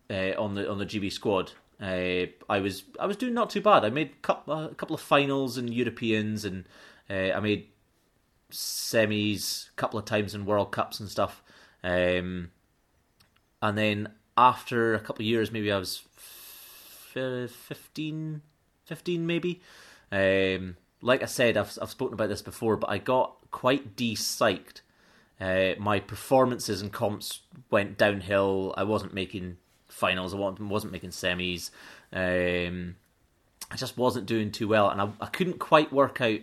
uh, 0.09 0.33
on 0.37 0.55
the 0.55 0.69
on 0.69 0.77
the 0.77 0.85
GB 0.85 1.11
squad, 1.11 1.53
uh, 1.81 2.27
I 2.49 2.59
was 2.59 2.83
I 2.99 3.07
was 3.07 3.17
doing 3.17 3.33
not 3.33 3.49
too 3.49 3.61
bad. 3.61 3.83
I 3.83 3.89
made 3.89 4.11
a 4.23 4.27
couple 4.75 4.93
of 4.93 5.01
finals 5.01 5.57
in 5.57 5.71
Europeans, 5.71 6.45
and 6.45 6.65
uh, 7.09 7.31
I 7.35 7.39
made 7.39 7.69
semis 8.51 9.69
a 9.69 9.73
couple 9.73 9.97
of 9.97 10.05
times 10.05 10.35
in 10.35 10.45
World 10.45 10.71
Cups 10.71 10.99
and 10.99 11.09
stuff. 11.09 11.41
Um, 11.83 12.51
and 13.61 13.77
then 13.77 14.09
after 14.37 14.93
a 14.93 14.99
couple 14.99 15.23
of 15.23 15.27
years, 15.27 15.51
maybe 15.51 15.71
I 15.71 15.77
was 15.77 16.03
15, 17.13 18.41
15 18.85 19.27
maybe. 19.27 19.61
Um, 20.11 20.77
like 21.01 21.23
I 21.23 21.27
said, 21.27 21.57
I've, 21.57 21.77
I've 21.81 21.89
spoken 21.89 22.13
about 22.13 22.29
this 22.29 22.41
before, 22.41 22.77
but 22.77 22.89
I 22.89 22.99
got 22.99 23.37
quite 23.49 23.95
de-psyched. 23.95 24.81
Uh, 25.39 25.73
my 25.79 25.99
performances 25.99 26.81
and 26.81 26.91
comps 26.91 27.41
went 27.71 27.97
downhill. 27.97 28.73
I 28.77 28.83
wasn't 28.83 29.13
making 29.13 29.57
finals. 30.01 30.33
I 30.33 30.37
wasn't 30.37 30.91
making 30.91 31.11
semis. 31.11 31.69
Um, 32.11 32.95
I 33.69 33.75
just 33.75 33.97
wasn't 33.97 34.25
doing 34.25 34.51
too 34.51 34.67
well, 34.67 34.89
and 34.89 34.99
I, 34.99 35.09
I 35.21 35.27
couldn't 35.27 35.59
quite 35.59 35.93
work 35.93 36.19
out 36.19 36.39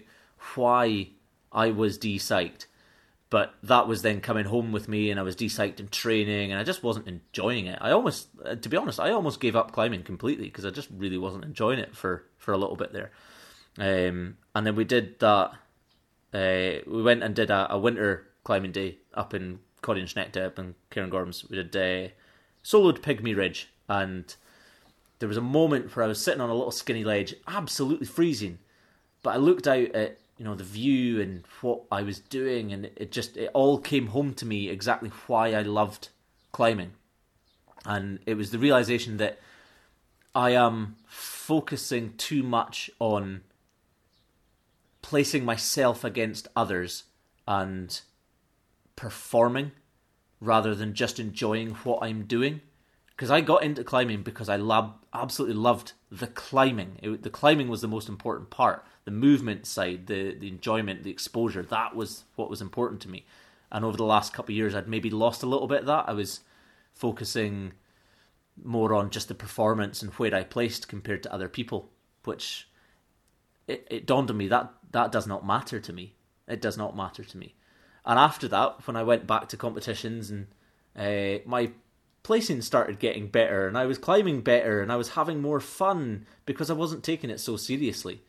why 0.54 1.08
I 1.52 1.70
was 1.70 1.98
de-psyched. 1.98 2.66
But 3.30 3.54
that 3.62 3.86
was 3.86 4.00
then 4.00 4.22
coming 4.22 4.46
home 4.46 4.72
with 4.72 4.88
me, 4.88 5.10
and 5.10 5.20
I 5.20 5.22
was 5.22 5.36
de-psyched 5.36 5.80
in 5.80 5.88
training, 5.88 6.50
and 6.50 6.58
I 6.58 6.64
just 6.64 6.82
wasn't 6.82 7.08
enjoying 7.08 7.66
it. 7.66 7.78
I 7.82 7.90
almost, 7.90 8.28
uh, 8.42 8.54
to 8.54 8.68
be 8.70 8.76
honest, 8.78 8.98
I 8.98 9.10
almost 9.10 9.40
gave 9.40 9.54
up 9.54 9.72
climbing 9.72 10.02
completely 10.02 10.46
because 10.46 10.64
I 10.64 10.70
just 10.70 10.88
really 10.96 11.18
wasn't 11.18 11.44
enjoying 11.44 11.78
it 11.78 11.94
for 11.94 12.24
for 12.38 12.52
a 12.52 12.56
little 12.56 12.76
bit 12.76 12.94
there. 12.94 13.10
Um, 13.76 14.38
and 14.54 14.66
then 14.66 14.74
we 14.76 14.84
did 14.84 15.18
that. 15.18 15.52
Uh, 16.32 16.80
we 16.86 17.02
went 17.02 17.22
and 17.22 17.34
did 17.34 17.50
a, 17.50 17.74
a, 17.74 17.78
winter 17.78 18.26
climbing 18.44 18.72
day 18.72 18.98
up 19.14 19.34
in 19.34 19.60
Coedian 19.82 20.08
up 20.46 20.58
in 20.58 20.74
Cairngorms. 20.90 21.48
We 21.48 21.62
did 21.62 21.76
uh, 21.76 22.12
soloed 22.64 23.00
Pygmy 23.00 23.36
Ridge, 23.36 23.68
and 23.88 24.34
there 25.18 25.28
was 25.28 25.36
a 25.36 25.42
moment 25.42 25.94
where 25.94 26.04
I 26.04 26.08
was 26.08 26.22
sitting 26.22 26.40
on 26.40 26.50
a 26.50 26.54
little 26.54 26.70
skinny 26.70 27.04
ledge, 27.04 27.34
absolutely 27.46 28.06
freezing. 28.06 28.58
But 29.22 29.30
I 29.34 29.36
looked 29.36 29.66
out 29.66 29.90
at 29.92 30.18
you 30.36 30.44
know 30.44 30.54
the 30.54 30.64
view 30.64 31.20
and 31.20 31.44
what 31.60 31.82
I 31.90 32.02
was 32.02 32.20
doing, 32.20 32.72
and 32.72 32.86
it 32.96 33.10
just 33.10 33.36
it 33.36 33.50
all 33.54 33.78
came 33.78 34.08
home 34.08 34.34
to 34.34 34.46
me 34.46 34.68
exactly 34.68 35.10
why 35.26 35.52
I 35.52 35.62
loved 35.62 36.08
climbing, 36.52 36.92
and 37.84 38.20
it 38.26 38.34
was 38.34 38.50
the 38.50 38.58
realization 38.58 39.16
that 39.16 39.38
I 40.34 40.50
am 40.50 40.96
focusing 41.06 42.14
too 42.16 42.42
much 42.42 42.90
on 43.00 43.42
placing 45.02 45.44
myself 45.44 46.04
against 46.04 46.48
others 46.54 47.04
and 47.46 48.00
performing 48.94 49.72
rather 50.40 50.74
than 50.74 50.94
just 50.94 51.18
enjoying 51.18 51.70
what 51.84 52.02
I'm 52.02 52.24
doing. 52.24 52.60
Because 53.08 53.30
I 53.30 53.40
got 53.40 53.64
into 53.64 53.82
climbing 53.82 54.22
because 54.22 54.48
I 54.48 54.56
lab- 54.56 54.94
absolutely 55.12 55.56
loved 55.56 55.92
the 56.10 56.28
climbing. 56.28 56.98
It, 57.02 57.22
the 57.22 57.30
climbing 57.30 57.68
was 57.68 57.80
the 57.80 57.88
most 57.88 58.08
important 58.08 58.50
part. 58.50 58.84
The 59.04 59.10
movement 59.10 59.66
side, 59.66 60.06
the, 60.06 60.34
the 60.34 60.48
enjoyment, 60.48 61.02
the 61.02 61.10
exposure, 61.10 61.62
that 61.64 61.96
was 61.96 62.24
what 62.36 62.48
was 62.48 62.60
important 62.60 63.00
to 63.02 63.08
me. 63.08 63.26
And 63.72 63.84
over 63.84 63.96
the 63.96 64.04
last 64.04 64.32
couple 64.32 64.52
of 64.52 64.56
years, 64.56 64.74
I'd 64.74 64.88
maybe 64.88 65.10
lost 65.10 65.42
a 65.42 65.46
little 65.46 65.66
bit 65.66 65.80
of 65.80 65.86
that. 65.86 66.08
I 66.08 66.12
was 66.12 66.40
focusing 66.94 67.72
more 68.62 68.94
on 68.94 69.10
just 69.10 69.28
the 69.28 69.34
performance 69.34 70.02
and 70.02 70.12
where 70.14 70.34
I 70.34 70.44
placed 70.44 70.88
compared 70.88 71.22
to 71.24 71.32
other 71.32 71.48
people, 71.48 71.90
which 72.24 72.68
it, 73.66 73.86
it 73.90 74.06
dawned 74.06 74.30
on 74.30 74.36
me 74.36 74.48
that 74.48 74.72
that 74.92 75.12
does 75.12 75.26
not 75.26 75.46
matter 75.46 75.80
to 75.80 75.92
me. 75.92 76.14
It 76.46 76.60
does 76.62 76.78
not 76.78 76.96
matter 76.96 77.24
to 77.24 77.36
me. 77.36 77.54
And 78.08 78.18
after 78.18 78.48
that, 78.48 78.86
when 78.86 78.96
I 78.96 79.02
went 79.02 79.26
back 79.26 79.48
to 79.50 79.58
competitions 79.58 80.30
and 80.30 80.46
uh, 80.96 81.42
my 81.44 81.70
placing 82.22 82.62
started 82.62 82.98
getting 82.98 83.28
better 83.28 83.68
and 83.68 83.76
I 83.76 83.84
was 83.84 83.98
climbing 83.98 84.40
better 84.40 84.80
and 84.80 84.90
I 84.90 84.96
was 84.96 85.10
having 85.10 85.42
more 85.42 85.60
fun 85.60 86.26
because 86.46 86.70
I 86.70 86.74
wasn't 86.74 87.04
taking 87.04 87.28
it 87.28 87.38
so 87.38 87.58
seriously. 87.58 88.22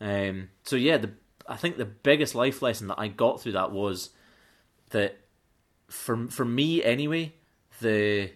Um, 0.00 0.50
so 0.64 0.74
yeah, 0.74 0.98
the 0.98 1.12
I 1.46 1.56
think 1.56 1.76
the 1.76 1.84
biggest 1.84 2.34
life 2.34 2.60
lesson 2.60 2.88
that 2.88 2.98
I 2.98 3.06
got 3.08 3.40
through 3.40 3.52
that 3.52 3.70
was 3.70 4.10
that 4.90 5.18
for 5.88 6.28
for 6.28 6.44
me 6.44 6.82
anyway, 6.82 7.34
the 7.80 8.32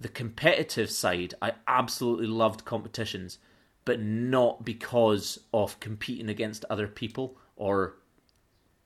the 0.00 0.08
competitive 0.08 0.90
side, 0.90 1.34
I 1.42 1.52
absolutely 1.66 2.28
loved 2.28 2.64
competitions, 2.64 3.38
but 3.84 4.00
not 4.00 4.64
because 4.64 5.40
of 5.52 5.80
competing 5.80 6.28
against 6.28 6.64
other 6.70 6.86
people 6.86 7.36
or 7.56 7.96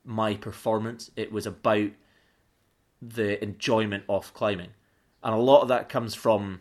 my 0.04 0.34
performance. 0.34 1.10
It 1.16 1.32
was 1.32 1.46
about 1.46 1.90
the 3.00 3.42
enjoyment 3.42 4.04
of 4.08 4.32
climbing. 4.34 4.70
And 5.22 5.34
a 5.34 5.38
lot 5.38 5.62
of 5.62 5.68
that 5.68 5.88
comes 5.88 6.14
from 6.14 6.60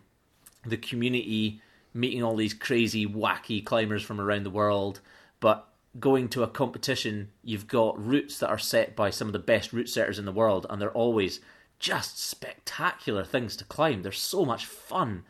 the 0.66 0.78
community 0.78 1.62
meeting 1.94 2.24
all 2.24 2.36
these 2.36 2.54
crazy, 2.54 3.06
wacky 3.06 3.64
climbers 3.64 4.04
from 4.04 4.22
around 4.22 4.44
the 4.44 4.50
world. 4.50 5.02
But 5.40 5.68
going 6.00 6.30
to 6.30 6.44
a 6.44 6.48
competition, 6.48 7.32
you've 7.44 7.68
got 7.68 8.04
routes 8.04 8.38
that 8.40 8.50
are 8.50 8.58
set 8.58 8.96
by 8.96 9.10
some 9.10 9.28
of 9.28 9.34
the 9.34 9.40
best 9.40 9.74
route 9.74 9.90
setters 9.90 10.20
in 10.20 10.26
the 10.26 10.32
world, 10.32 10.66
and 10.70 10.82
they're 10.82 10.92
always 10.92 11.40
just 11.80 12.20
spectacular 12.20 13.26
things 13.26 13.56
to 13.58 13.66
climb. 13.66 14.02
They're 14.04 14.12
so 14.12 14.46
much 14.46 14.66
fun. 14.66 15.24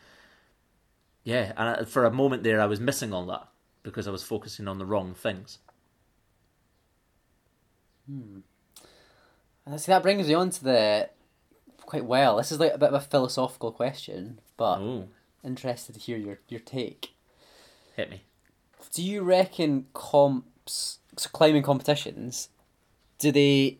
Yeah, 1.23 1.53
and 1.55 1.87
for 1.87 2.05
a 2.05 2.11
moment 2.11 2.43
there, 2.43 2.59
I 2.59 2.65
was 2.65 2.79
missing 2.79 3.13
all 3.13 3.25
that 3.27 3.47
because 3.83 4.07
I 4.07 4.11
was 4.11 4.23
focusing 4.23 4.67
on 4.67 4.77
the 4.77 4.85
wrong 4.85 5.13
things. 5.13 5.59
Hmm. 8.11 9.77
See, 9.77 9.91
that 9.91 10.03
brings 10.03 10.27
me 10.27 10.33
on 10.33 10.49
to 10.49 10.63
the 10.63 11.09
quite 11.85 12.05
well. 12.05 12.37
This 12.37 12.51
is 12.51 12.59
like 12.59 12.73
a 12.73 12.77
bit 12.77 12.89
of 12.89 12.95
a 12.95 13.05
philosophical 13.05 13.71
question, 13.71 14.39
but 14.57 14.79
Ooh. 14.79 15.07
interested 15.43 15.93
to 15.93 15.99
hear 15.99 16.17
your, 16.17 16.39
your 16.47 16.59
take. 16.59 17.13
Hit 17.95 18.09
me. 18.09 18.23
Do 18.93 19.03
you 19.03 19.21
reckon 19.21 19.85
comps, 19.93 20.99
climbing 21.15 21.63
competitions, 21.63 22.49
do 23.19 23.31
they 23.31 23.77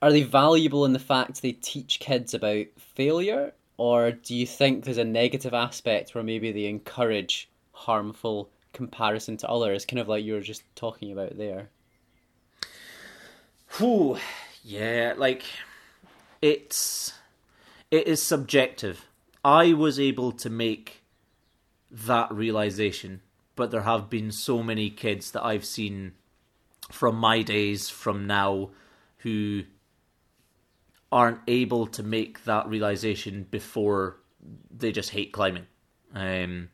are 0.00 0.12
they 0.12 0.22
valuable 0.22 0.84
in 0.84 0.92
the 0.92 0.98
fact 0.98 1.42
they 1.42 1.52
teach 1.52 1.98
kids 1.98 2.32
about 2.32 2.66
failure, 2.78 3.52
or 3.76 4.12
do 4.12 4.34
you 4.34 4.46
think 4.46 4.84
there's 4.84 4.98
a 4.98 5.04
negative 5.04 5.52
aspect 5.52 6.14
where 6.14 6.24
maybe 6.24 6.52
they 6.52 6.66
encourage 6.66 7.48
harmful 7.72 8.48
comparison 8.72 9.36
to 9.38 9.48
others, 9.48 9.84
kind 9.84 9.98
of 9.98 10.08
like 10.08 10.24
you 10.24 10.34
were 10.34 10.40
just 10.40 10.62
talking 10.76 11.10
about 11.12 11.36
there? 11.36 11.68
Whew, 13.76 14.18
yeah, 14.62 15.14
like 15.16 15.44
it's 16.42 17.12
it 17.90 18.06
is 18.06 18.22
subjective. 18.22 19.06
I 19.44 19.72
was 19.72 20.00
able 20.00 20.32
to 20.32 20.50
make 20.50 21.02
that 21.90 22.32
realization, 22.32 23.22
but 23.56 23.70
there 23.70 23.82
have 23.82 24.10
been 24.10 24.30
so 24.30 24.62
many 24.62 24.90
kids 24.90 25.30
that 25.30 25.44
I've 25.44 25.64
seen 25.64 26.12
from 26.90 27.16
my 27.16 27.42
days 27.42 27.88
from 27.88 28.26
now 28.26 28.70
who 29.18 29.64
aren't 31.10 31.40
able 31.46 31.86
to 31.86 32.02
make 32.02 32.44
that 32.44 32.68
realization 32.68 33.46
before 33.50 34.18
they 34.70 34.92
just 34.92 35.10
hate 35.10 35.32
climbing. 35.32 35.66
Um, 36.14 36.68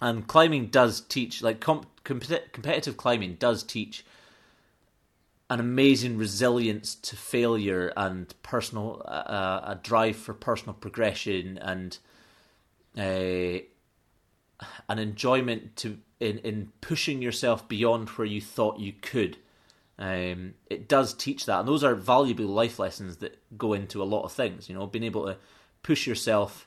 and 0.00 0.26
climbing 0.26 0.66
does 0.66 1.00
teach, 1.00 1.42
like 1.42 1.60
comp- 1.60 2.02
competitive 2.04 2.96
climbing 2.96 3.36
does 3.36 3.62
teach 3.62 4.04
an 5.52 5.60
amazing 5.60 6.16
resilience 6.16 6.94
to 6.94 7.14
failure 7.14 7.92
and 7.94 8.34
personal, 8.42 9.02
uh, 9.04 9.60
a 9.64 9.78
drive 9.82 10.16
for 10.16 10.32
personal 10.32 10.72
progression 10.72 11.58
and 11.58 11.98
uh, 12.96 13.60
an 14.88 14.98
enjoyment 14.98 15.76
to 15.76 15.98
in 16.20 16.38
in 16.38 16.72
pushing 16.80 17.20
yourself 17.20 17.68
beyond 17.68 18.08
where 18.10 18.26
you 18.26 18.40
thought 18.40 18.78
you 18.78 18.94
could. 19.02 19.36
Um, 19.98 20.54
it 20.70 20.88
does 20.88 21.12
teach 21.12 21.44
that, 21.44 21.60
and 21.60 21.68
those 21.68 21.84
are 21.84 21.94
valuable 21.94 22.46
life 22.46 22.78
lessons 22.78 23.18
that 23.18 23.38
go 23.58 23.74
into 23.74 24.02
a 24.02 24.04
lot 24.04 24.24
of 24.24 24.32
things. 24.32 24.70
You 24.70 24.74
know, 24.74 24.86
being 24.86 25.04
able 25.04 25.26
to 25.26 25.36
push 25.82 26.06
yourself 26.06 26.66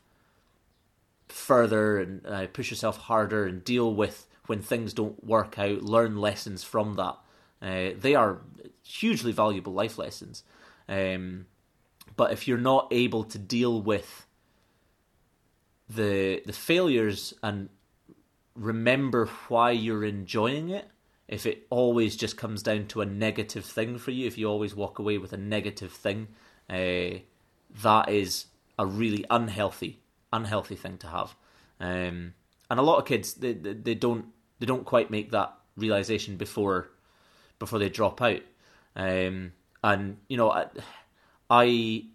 further 1.27 1.97
and 1.97 2.23
uh, 2.27 2.45
push 2.53 2.69
yourself 2.69 2.97
harder 2.97 3.47
and 3.47 3.63
deal 3.63 3.91
with 3.91 4.27
when 4.45 4.61
things 4.61 4.93
don't 4.93 5.23
work 5.23 5.57
out. 5.57 5.81
Learn 5.81 6.17
lessons 6.17 6.63
from 6.63 6.97
that. 6.97 7.17
Uh, 7.65 7.91
they 7.97 8.13
are 8.13 8.41
hugely 8.83 9.31
valuable 9.31 9.73
life 9.73 9.97
lessons. 9.97 10.43
Um, 10.87 11.47
but 12.15 12.31
if 12.31 12.47
you're 12.47 12.59
not 12.59 12.87
able 12.91 13.23
to 13.23 13.39
deal 13.39 13.81
with 13.81 14.27
the 15.89 16.41
the 16.45 16.53
failures 16.53 17.33
and 17.43 17.69
remember 18.55 19.27
why 19.47 19.71
you're 19.71 20.05
enjoying 20.05 20.69
it, 20.69 20.87
if 21.27 21.45
it 21.47 21.65
always 21.71 22.15
just 22.15 22.37
comes 22.37 22.61
down 22.61 22.85
to 22.87 23.01
a 23.01 23.05
negative 23.05 23.65
thing 23.65 23.97
for 23.97 24.11
you, 24.11 24.27
if 24.27 24.37
you 24.37 24.47
always 24.47 24.75
walk 24.75 24.99
away 24.99 25.17
with 25.17 25.33
a 25.33 25.37
negative 25.37 25.91
thing, 25.91 26.27
uh, 26.69 27.19
that 27.81 28.09
is 28.09 28.45
a 28.77 28.85
really 28.85 29.25
unhealthy, 29.29 30.01
unhealthy 30.31 30.75
thing 30.75 30.97
to 30.99 31.07
have. 31.07 31.35
Um, 31.79 32.35
and 32.69 32.79
a 32.79 32.83
lot 32.83 32.99
of 32.99 33.05
kids 33.05 33.33
they, 33.33 33.53
they, 33.53 33.73
they 33.73 33.95
don't 33.95 34.27
they 34.59 34.65
don't 34.67 34.85
quite 34.85 35.09
make 35.09 35.31
that 35.31 35.53
realization 35.75 36.37
before 36.37 36.91
before 37.59 37.79
they 37.79 37.89
drop 37.89 38.21
out. 38.21 38.41
Um, 38.95 39.53
and 39.83 40.17
you 40.27 40.37
know, 40.37 40.51
I, 40.51 40.67
I 41.49 42.05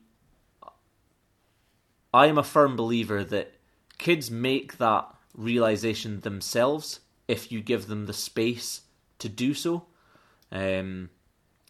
I 2.12 2.26
am 2.26 2.38
a 2.38 2.43
firm 2.43 2.76
believer 2.76 3.22
that 3.24 3.55
kids 3.99 4.30
make 4.30 4.78
that 4.78 5.07
realization 5.34 6.20
themselves 6.20 7.01
if 7.28 7.53
you 7.53 7.61
give 7.61 7.86
them 7.86 8.07
the 8.07 8.12
space 8.12 8.82
to 9.18 9.28
do 9.28 9.55
so. 9.55 9.84
Um, 10.51 11.11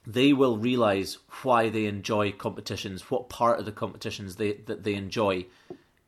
they 0.07 0.33
will 0.33 0.57
realize 0.57 1.19
why 1.43 1.69
they 1.69 1.85
enjoy 1.85 2.33
competitions, 2.33 3.11
what 3.11 3.29
part 3.29 3.59
of 3.59 3.67
the 3.67 3.73
competitions 3.73 4.37
they 4.37 4.55
that 4.67 4.85
they 4.85 4.95
enjoy, 4.95 5.45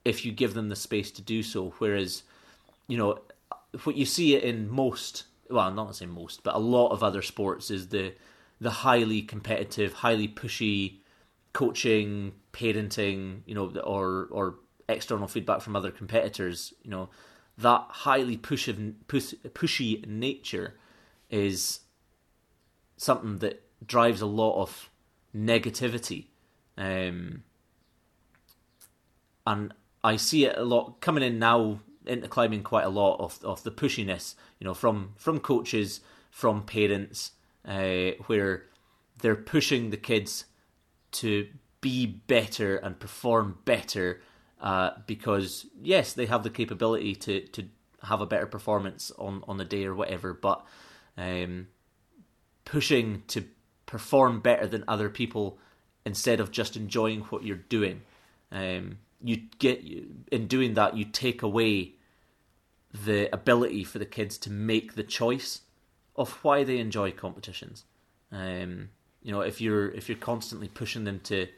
if 0.04 0.24
you 0.24 0.32
give 0.32 0.54
them 0.54 0.70
the 0.70 0.76
space 0.76 1.10
to 1.12 1.22
do 1.22 1.42
so. 1.42 1.74
Whereas, 1.78 2.22
you 2.88 2.96
know, 2.96 3.18
what 3.84 3.96
you 3.96 4.06
see 4.06 4.34
it 4.34 4.42
in 4.42 4.70
most, 4.70 5.24
well, 5.52 5.66
I'm 5.66 5.74
not 5.74 5.84
going 5.84 5.92
to 5.92 5.98
say 5.98 6.06
most, 6.06 6.42
but 6.42 6.54
a 6.54 6.58
lot 6.58 6.88
of 6.88 7.02
other 7.02 7.22
sports 7.22 7.70
is 7.70 7.88
the 7.88 8.14
the 8.60 8.70
highly 8.70 9.22
competitive, 9.22 9.92
highly 9.92 10.28
pushy 10.28 10.98
coaching, 11.52 12.32
parenting, 12.52 13.40
you 13.46 13.54
know, 13.54 13.70
or 13.84 14.28
or 14.30 14.56
external 14.88 15.28
feedback 15.28 15.60
from 15.60 15.76
other 15.76 15.90
competitors, 15.90 16.72
you 16.82 16.90
know, 16.90 17.08
that 17.58 17.84
highly 17.88 18.36
pushy, 18.36 18.94
push, 19.08 19.34
pushy 19.54 20.06
nature 20.06 20.74
is 21.30 21.80
something 22.96 23.38
that 23.38 23.62
drives 23.86 24.20
a 24.20 24.26
lot 24.26 24.60
of 24.60 24.90
negativity. 25.34 26.26
Um, 26.76 27.42
and 29.46 29.74
I 30.04 30.16
see 30.16 30.44
it 30.44 30.56
a 30.56 30.64
lot 30.64 31.00
coming 31.00 31.22
in 31.22 31.38
now 31.38 31.80
into 32.06 32.28
climbing 32.28 32.62
quite 32.62 32.84
a 32.84 32.88
lot 32.88 33.16
of 33.20 33.38
of 33.44 33.62
the 33.62 33.70
pushiness, 33.70 34.34
you 34.58 34.64
know, 34.64 34.74
from 34.74 35.12
from 35.16 35.40
coaches, 35.40 36.00
from 36.30 36.62
parents, 36.62 37.32
uh, 37.66 38.12
where 38.26 38.64
they're 39.20 39.36
pushing 39.36 39.90
the 39.90 39.96
kids 39.96 40.46
to 41.12 41.48
be 41.80 42.06
better 42.06 42.76
and 42.76 42.98
perform 42.98 43.58
better 43.64 44.20
uh, 44.60 44.92
because 45.06 45.66
yes, 45.82 46.12
they 46.12 46.26
have 46.26 46.42
the 46.42 46.50
capability 46.50 47.14
to 47.14 47.40
to 47.48 47.64
have 48.04 48.20
a 48.20 48.26
better 48.26 48.46
performance 48.46 49.12
on 49.18 49.44
on 49.46 49.58
the 49.58 49.64
day 49.64 49.84
or 49.84 49.94
whatever, 49.94 50.32
but 50.32 50.64
um, 51.16 51.68
pushing 52.64 53.22
to 53.28 53.44
perform 53.86 54.40
better 54.40 54.66
than 54.66 54.84
other 54.88 55.10
people 55.10 55.58
instead 56.04 56.40
of 56.40 56.50
just 56.50 56.76
enjoying 56.76 57.20
what 57.22 57.44
you're 57.44 57.56
doing. 57.56 58.02
Um, 58.50 58.98
you 59.22 59.42
get 59.58 59.82
in 60.30 60.46
doing 60.46 60.74
that, 60.74 60.96
you 60.96 61.04
take 61.04 61.42
away 61.42 61.94
the 62.92 63.32
ability 63.34 63.84
for 63.84 63.98
the 63.98 64.06
kids 64.06 64.36
to 64.38 64.50
make 64.50 64.94
the 64.94 65.02
choice 65.02 65.62
of 66.16 66.32
why 66.44 66.64
they 66.64 66.78
enjoy 66.78 67.10
competitions. 67.10 67.84
Um, 68.30 68.90
you 69.22 69.32
know, 69.32 69.40
if 69.40 69.60
you're 69.60 69.90
if 69.90 70.08
you're 70.08 70.18
constantly 70.18 70.68
pushing 70.68 71.04
them 71.04 71.20
to 71.24 71.48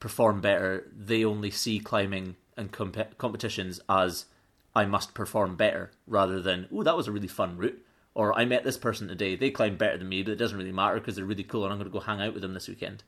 perform 0.00 0.40
better, 0.40 0.86
they 0.96 1.24
only 1.24 1.50
see 1.50 1.80
climbing 1.80 2.36
and 2.56 2.72
comp- 2.72 3.18
competitions 3.18 3.80
as 3.88 4.26
I 4.74 4.84
must 4.84 5.14
perform 5.14 5.56
better 5.56 5.90
rather 6.06 6.40
than 6.40 6.68
oh 6.72 6.82
that 6.82 6.96
was 6.96 7.08
a 7.08 7.12
really 7.12 7.28
fun 7.28 7.56
route 7.56 7.84
or 8.14 8.36
I 8.36 8.44
met 8.44 8.64
this 8.64 8.76
person 8.76 9.08
today 9.08 9.36
they 9.36 9.50
climb 9.50 9.76
better 9.76 9.96
than 9.96 10.08
me 10.08 10.22
but 10.22 10.32
it 10.32 10.36
doesn't 10.36 10.58
really 10.58 10.72
matter 10.72 10.96
because 10.96 11.16
they're 11.16 11.24
really 11.24 11.44
cool 11.44 11.64
and 11.64 11.72
I'm 11.72 11.78
going 11.78 11.90
to 11.90 11.92
go 11.92 12.00
hang 12.00 12.20
out 12.20 12.34
with 12.34 12.42
them 12.42 12.54
this 12.54 12.68
weekend. 12.68 13.02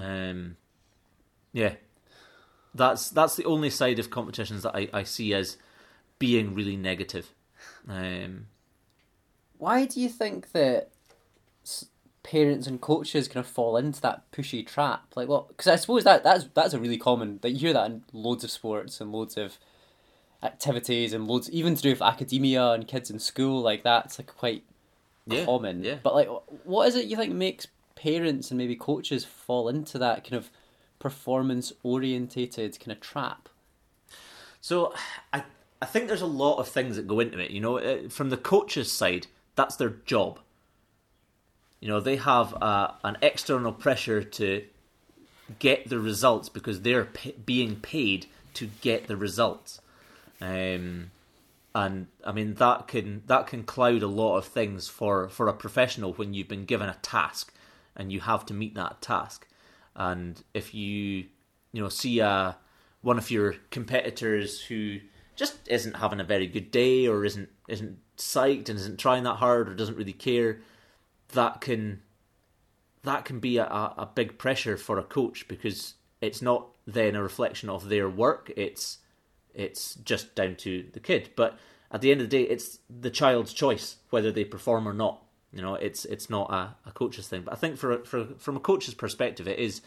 Um, 0.00 0.56
yeah, 1.52 1.74
that's 2.78 3.10
that's 3.10 3.36
the 3.36 3.44
only 3.44 3.70
side 3.70 3.98
of 3.98 4.10
competitions 4.10 4.62
that 4.62 4.74
I, 4.74 4.88
I 4.92 5.02
see 5.02 5.34
as 5.34 5.56
being 6.18 6.54
really 6.54 6.76
negative. 6.76 7.32
Um, 7.88 8.46
Why 9.58 9.84
do 9.86 10.00
you 10.00 10.08
think 10.08 10.52
that 10.52 10.90
parents 12.22 12.66
and 12.66 12.80
coaches 12.80 13.28
kind 13.28 13.44
of 13.44 13.46
fall 13.50 13.76
into 13.76 14.00
that 14.02 14.30
pushy 14.32 14.66
trap? 14.66 15.04
Like, 15.16 15.28
well, 15.28 15.46
because 15.48 15.66
I 15.66 15.76
suppose 15.76 16.04
that 16.04 16.22
that's 16.22 16.48
that's 16.54 16.74
a 16.74 16.78
really 16.80 16.98
common 16.98 17.38
that 17.42 17.50
you 17.50 17.58
hear 17.58 17.72
that 17.72 17.86
in 17.90 18.04
loads 18.12 18.44
of 18.44 18.50
sports 18.50 19.00
and 19.00 19.12
loads 19.12 19.36
of 19.36 19.58
activities 20.42 21.12
and 21.12 21.26
loads 21.26 21.50
even 21.50 21.74
to 21.74 21.82
do 21.82 21.90
with 21.90 22.02
academia 22.02 22.70
and 22.70 22.86
kids 22.86 23.10
in 23.10 23.18
school. 23.18 23.60
Like 23.62 23.82
that's 23.82 24.18
like 24.18 24.28
quite 24.28 24.64
Yeah, 25.26 25.44
common. 25.44 25.84
yeah. 25.84 25.98
But 26.02 26.14
like, 26.14 26.28
what 26.64 26.88
is 26.88 26.96
it 26.96 27.06
you 27.06 27.16
think 27.16 27.34
makes 27.34 27.66
parents 27.96 28.50
and 28.50 28.58
maybe 28.58 28.76
coaches 28.76 29.24
fall 29.24 29.68
into 29.68 29.98
that 29.98 30.24
kind 30.24 30.34
of 30.34 30.50
performance 30.98 31.72
orientated 31.82 32.78
kind 32.80 32.92
of 32.92 33.00
trap? 33.00 33.48
So 34.60 34.94
I 35.32 35.44
I 35.80 35.86
think 35.86 36.08
there's 36.08 36.22
a 36.22 36.26
lot 36.26 36.58
of 36.58 36.68
things 36.68 36.96
that 36.96 37.06
go 37.06 37.20
into 37.20 37.38
it. 37.38 37.50
You 37.50 37.60
know, 37.60 37.78
Uh, 37.78 38.08
from 38.08 38.30
the 38.30 38.36
coach's 38.36 38.92
side, 38.92 39.26
that's 39.54 39.76
their 39.76 39.94
job. 40.06 40.40
You 41.80 41.88
know, 41.88 42.00
they 42.00 42.16
have 42.16 42.60
uh, 42.60 42.92
an 43.04 43.16
external 43.22 43.72
pressure 43.72 44.24
to 44.24 44.64
get 45.58 45.88
the 45.88 45.98
results 45.98 46.48
because 46.48 46.82
they're 46.82 47.04
pa 47.04 47.30
being 47.44 47.76
paid 47.76 48.26
to 48.54 48.66
get 48.80 49.06
the 49.06 49.16
results. 49.16 49.80
Um, 50.40 51.10
and 51.74 52.06
I 52.24 52.32
mean 52.32 52.54
that 52.54 52.88
can 52.88 53.22
that 53.26 53.46
can 53.46 53.62
cloud 53.62 54.02
a 54.02 54.08
lot 54.08 54.36
of 54.36 54.46
things 54.46 54.88
for 54.88 55.28
for 55.28 55.48
a 55.48 55.52
professional 55.52 56.12
when 56.14 56.34
you've 56.34 56.48
been 56.48 56.64
given 56.64 56.88
a 56.88 56.96
task 57.02 57.52
and 57.94 58.12
you 58.12 58.20
have 58.20 58.44
to 58.46 58.54
meet 58.54 58.74
that 58.74 59.00
task. 59.00 59.46
And 59.98 60.42
if 60.54 60.72
you 60.72 61.26
you 61.72 61.82
know 61.82 61.90
see 61.90 62.20
a 62.20 62.56
one 63.02 63.18
of 63.18 63.30
your 63.30 63.56
competitors 63.70 64.62
who 64.62 65.00
just 65.36 65.56
isn't 65.68 65.96
having 65.96 66.20
a 66.20 66.24
very 66.24 66.46
good 66.46 66.70
day 66.70 67.06
or 67.06 67.24
isn't 67.24 67.50
isn't 67.68 67.98
psyched 68.16 68.68
and 68.68 68.78
isn't 68.78 68.98
trying 68.98 69.24
that 69.24 69.36
hard 69.36 69.68
or 69.68 69.74
doesn't 69.74 69.98
really 69.98 70.12
care, 70.12 70.60
that 71.32 71.60
can 71.60 72.00
that 73.02 73.24
can 73.24 73.40
be 73.40 73.58
a, 73.58 73.64
a 73.64 74.08
big 74.14 74.38
pressure 74.38 74.76
for 74.76 74.98
a 74.98 75.04
coach 75.04 75.46
because 75.48 75.94
it's 76.20 76.42
not 76.42 76.68
then 76.86 77.14
a 77.14 77.22
reflection 77.22 77.68
of 77.68 77.88
their 77.88 78.08
work. 78.08 78.50
It's 78.56 78.98
it's 79.54 79.94
just 79.96 80.34
down 80.34 80.56
to 80.56 80.86
the 80.92 81.00
kid. 81.00 81.30
But 81.36 81.58
at 81.90 82.00
the 82.00 82.10
end 82.10 82.20
of 82.20 82.30
the 82.30 82.38
day, 82.38 82.48
it's 82.48 82.78
the 82.88 83.10
child's 83.10 83.52
choice 83.52 83.96
whether 84.10 84.30
they 84.30 84.44
perform 84.44 84.86
or 84.86 84.92
not. 84.92 85.22
You 85.52 85.62
know, 85.62 85.74
it's 85.74 86.04
it's 86.04 86.28
not 86.28 86.52
a, 86.52 86.76
a 86.86 86.92
coach's 86.92 87.28
thing. 87.28 87.42
But 87.42 87.54
I 87.54 87.56
think 87.56 87.78
for 87.78 88.04
for 88.04 88.26
from 88.38 88.56
a 88.56 88.60
coach's 88.60 88.94
perspective, 88.94 89.48
it 89.48 89.58
is 89.58 89.80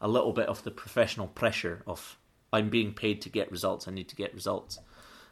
a 0.00 0.08
little 0.08 0.32
bit 0.32 0.48
of 0.48 0.62
the 0.64 0.70
professional 0.70 1.28
pressure 1.28 1.82
of 1.86 2.18
I'm 2.52 2.68
being 2.68 2.92
paid 2.92 3.22
to 3.22 3.28
get 3.28 3.50
results. 3.50 3.88
I 3.88 3.90
need 3.92 4.08
to 4.08 4.16
get 4.16 4.34
results. 4.34 4.78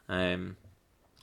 Um, 0.09 0.57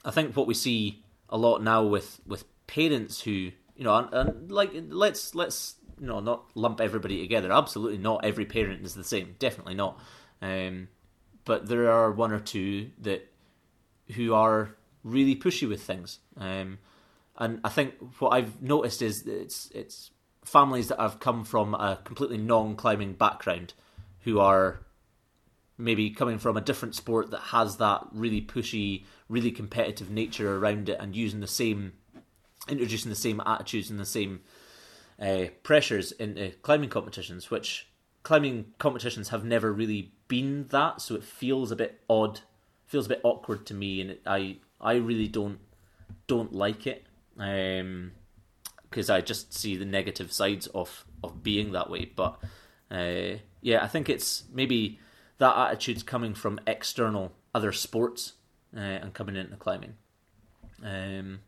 I 0.03 0.12
think 0.12 0.36
what 0.36 0.47
we 0.47 0.53
see 0.53 1.03
a 1.30 1.38
lot 1.38 1.64
now 1.64 1.84
with 1.84 2.20
with 2.26 2.43
parents 2.68 3.22
who 3.22 3.51
you 3.80 3.86
know, 3.86 3.95
and, 3.95 4.14
and 4.14 4.51
like 4.51 4.72
let's 4.89 5.34
let's 5.36 5.76
you 5.99 6.07
know 6.07 6.20
not 6.20 6.45
lump 6.55 6.82
everybody 6.82 7.22
together. 7.22 7.51
Absolutely 7.51 7.97
not. 7.97 8.26
Every 8.26 8.45
parent 8.45 8.86
is 8.86 8.93
the 8.93 9.03
same. 9.03 9.36
Definitely 9.39 9.76
not. 9.76 9.99
Um, 10.41 10.89
but 11.45 11.68
there 11.68 11.89
are 11.89 12.12
one 12.12 12.32
or 12.32 12.39
two 12.39 12.91
that 12.99 13.32
who 14.16 14.34
are 14.34 14.76
really 15.03 15.36
pushy 15.36 15.68
with 15.68 15.82
things. 15.82 16.20
Um, 16.38 16.80
and 17.40 17.60
I 17.64 17.70
think 17.70 17.96
what 18.20 18.30
I've 18.30 18.62
noticed 18.62 19.02
is 19.02 19.26
it's 19.26 19.72
it's 19.74 20.12
families 20.44 20.90
that 20.90 21.00
have 21.00 21.20
come 21.20 21.44
from 21.44 21.74
a 21.74 22.00
completely 22.04 22.38
non-climbing 22.38 23.14
background 23.14 23.74
who 24.22 24.40
are 24.40 24.82
maybe 25.78 26.10
coming 26.10 26.38
from 26.38 26.58
a 26.58 26.62
different 26.62 26.96
sport 26.96 27.32
that 27.32 27.40
has 27.40 27.78
that 27.78 28.06
really 28.12 28.42
pushy, 28.42 29.06
really 29.30 29.52
competitive 29.52 30.10
nature 30.10 30.58
around 30.58 30.90
it, 30.90 30.98
and 31.00 31.16
using 31.16 31.40
the 31.40 31.48
same, 31.48 31.94
introducing 32.68 33.10
the 33.10 33.16
same 33.16 33.42
attitudes 33.46 33.90
and 33.90 34.00
the 34.00 34.06
same 34.06 34.42
uh, 35.22 35.46
pressures 35.64 36.12
into 36.14 36.52
climbing 36.62 36.90
competitions, 36.90 37.50
which 37.50 37.88
climbing 38.24 38.66
competitions 38.78 39.30
have 39.30 39.46
never 39.46 39.72
really 39.72 40.12
been 40.28 40.68
that. 40.68 41.02
So 41.02 41.16
it 41.16 41.24
feels 41.24 41.72
a 41.72 41.76
bit 41.78 42.02
odd, 42.10 42.42
feels 42.86 43.06
a 43.06 43.10
bit 43.10 43.22
awkward 43.24 43.66
to 43.68 43.74
me, 43.74 44.02
and 44.02 44.12
it, 44.12 44.22
I 44.26 44.58
I 44.82 44.96
really 44.96 45.30
don't 45.30 45.60
don't 46.28 46.54
like 46.54 46.86
it. 46.86 47.06
Um, 47.40 48.12
because 48.90 49.10
I 49.10 49.22
just 49.22 49.54
see 49.54 49.76
the 49.76 49.86
negative 49.86 50.32
sides 50.32 50.68
of 50.68 51.06
of 51.24 51.44
being 51.44 51.72
that 51.74 51.90
way. 51.90 52.12
But 52.16 52.40
uh, 52.92 53.38
yeah, 53.62 53.84
I 53.84 53.88
think 53.88 54.10
it's 54.10 54.44
maybe 54.52 55.00
that 55.38 55.56
attitude's 55.56 56.04
coming 56.04 56.34
from 56.34 56.60
external 56.68 57.32
other 57.54 57.72
sports 57.72 58.34
uh, 58.76 58.80
and 58.80 59.14
coming 59.14 59.36
into 59.36 59.56
climbing. 59.58 59.96
Um, 60.84 61.42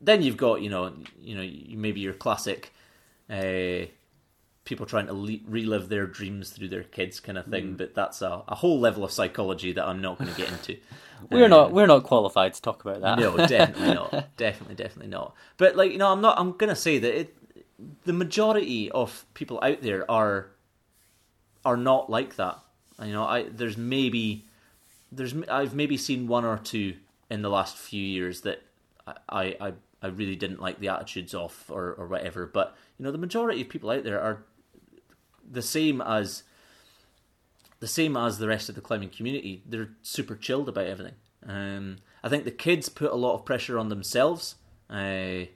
then 0.00 0.22
you've 0.22 0.36
got 0.36 0.62
you 0.62 0.70
know 0.70 0.92
you 1.20 1.34
know 1.34 1.78
maybe 1.78 2.00
your 2.00 2.14
classic 2.14 2.72
uh, 3.28 3.86
people 4.70 4.86
trying 4.86 5.06
to 5.08 5.12
le- 5.12 5.44
relive 5.46 5.90
their 5.90 6.06
dreams 6.06 6.48
through 6.50 6.68
their 6.68 6.84
kids 6.84 7.20
kind 7.20 7.36
of 7.36 7.44
thing, 7.46 7.74
but 7.76 7.94
that's 7.94 8.22
a, 8.22 8.42
a 8.48 8.54
whole 8.54 8.80
level 8.80 9.04
of 9.04 9.12
psychology 9.12 9.72
that 9.72 9.86
I'm 9.86 10.00
not 10.00 10.16
going 10.18 10.30
to 10.32 10.36
get 10.36 10.50
into. 10.50 10.78
We're 11.30 11.44
Um, 11.44 11.50
not 11.50 11.72
we're 11.72 11.86
not 11.86 12.04
qualified 12.04 12.54
to 12.54 12.62
talk 12.62 12.82
about 12.82 13.02
that. 13.02 13.18
no, 13.18 13.36
definitely 13.46 13.94
not. 13.94 14.36
Definitely, 14.38 14.76
definitely 14.76 15.10
not. 15.10 15.34
But 15.58 15.76
like 15.76 15.92
you 15.92 15.98
know, 15.98 16.10
I'm 16.10 16.22
not. 16.22 16.38
I'm 16.40 16.52
gonna 16.56 16.74
say 16.74 16.98
that 16.98 17.14
it, 17.20 17.36
the 18.04 18.14
majority 18.14 18.90
of 18.90 19.26
people 19.34 19.60
out 19.62 19.82
there 19.82 20.10
are 20.10 20.48
are 21.62 21.76
not 21.76 22.08
like 22.08 22.36
that. 22.36 22.58
You 23.04 23.12
know, 23.12 23.24
I 23.24 23.42
there's 23.50 23.76
maybe 23.76 24.46
there's 25.12 25.34
I've 25.48 25.74
maybe 25.74 25.98
seen 25.98 26.26
one 26.26 26.46
or 26.46 26.56
two 26.56 26.94
in 27.30 27.42
the 27.42 27.50
last 27.50 27.76
few 27.76 28.02
years 28.02 28.40
that 28.42 28.62
I 29.28 29.56
I, 29.60 29.72
I 30.02 30.06
really 30.08 30.36
didn't 30.36 30.62
like 30.62 30.80
the 30.80 30.88
attitudes 30.88 31.34
of 31.34 31.64
or 31.68 31.92
or 31.98 32.06
whatever. 32.06 32.46
But 32.46 32.74
you 32.98 33.04
know, 33.04 33.12
the 33.12 33.18
majority 33.18 33.60
of 33.60 33.68
people 33.68 33.90
out 33.90 34.04
there 34.04 34.20
are 34.22 34.44
the 35.50 35.62
same 35.62 36.00
as 36.00 36.44
the 37.80 37.86
same 37.86 38.16
as 38.16 38.38
the 38.38 38.46
rest 38.48 38.68
of 38.68 38.74
the 38.74 38.80
climbing 38.80 39.08
community. 39.08 39.62
They're 39.66 39.90
super 40.02 40.36
chilled 40.36 40.68
about 40.68 40.86
everything. 40.86 41.14
Um, 41.46 41.96
I 42.22 42.28
think 42.28 42.44
the 42.44 42.50
kids 42.50 42.88
put 42.88 43.10
a 43.10 43.16
lot 43.16 43.34
of 43.34 43.46
pressure 43.46 43.78
on 43.78 43.88
themselves 43.88 44.56
uh, 44.90 45.46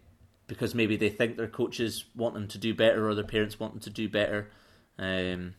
because 0.46 0.74
maybe 0.74 0.96
they 0.96 1.10
think 1.10 1.36
their 1.36 1.46
coaches 1.48 2.06
want 2.16 2.34
them 2.34 2.48
to 2.48 2.58
do 2.58 2.74
better 2.74 3.06
or 3.06 3.14
their 3.14 3.24
parents 3.24 3.60
want 3.60 3.74
them 3.74 3.80
to 3.80 3.90
do 3.90 4.08
better. 4.08 4.50
Um, 4.98 5.54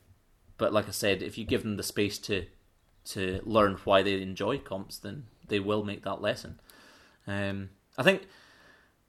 but 0.58 0.74
like 0.74 0.88
I 0.88 0.92
said, 0.92 1.22
if 1.22 1.38
you 1.38 1.46
give 1.46 1.64
them 1.64 1.78
the 1.78 1.84
space 1.84 2.18
to 2.20 2.46
to 3.06 3.40
learn 3.46 3.78
why 3.84 4.02
they 4.02 4.20
enjoy 4.20 4.58
comps, 4.58 4.98
then 4.98 5.28
they 5.48 5.60
will 5.60 5.84
make 5.84 6.04
that 6.04 6.24
lesson. 6.24 6.60
Um, 7.28 7.70
I 8.00 8.04
think 8.04 8.24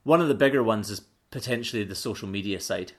one 0.03 0.21
of 0.21 0.27
the 0.27 0.35
bigger 0.35 0.61
ones 0.61 0.91
is 0.91 1.01
potentially 1.31 1.83
the 1.83 1.95
social 1.95 2.27
media 2.27 2.59
side 2.59 2.91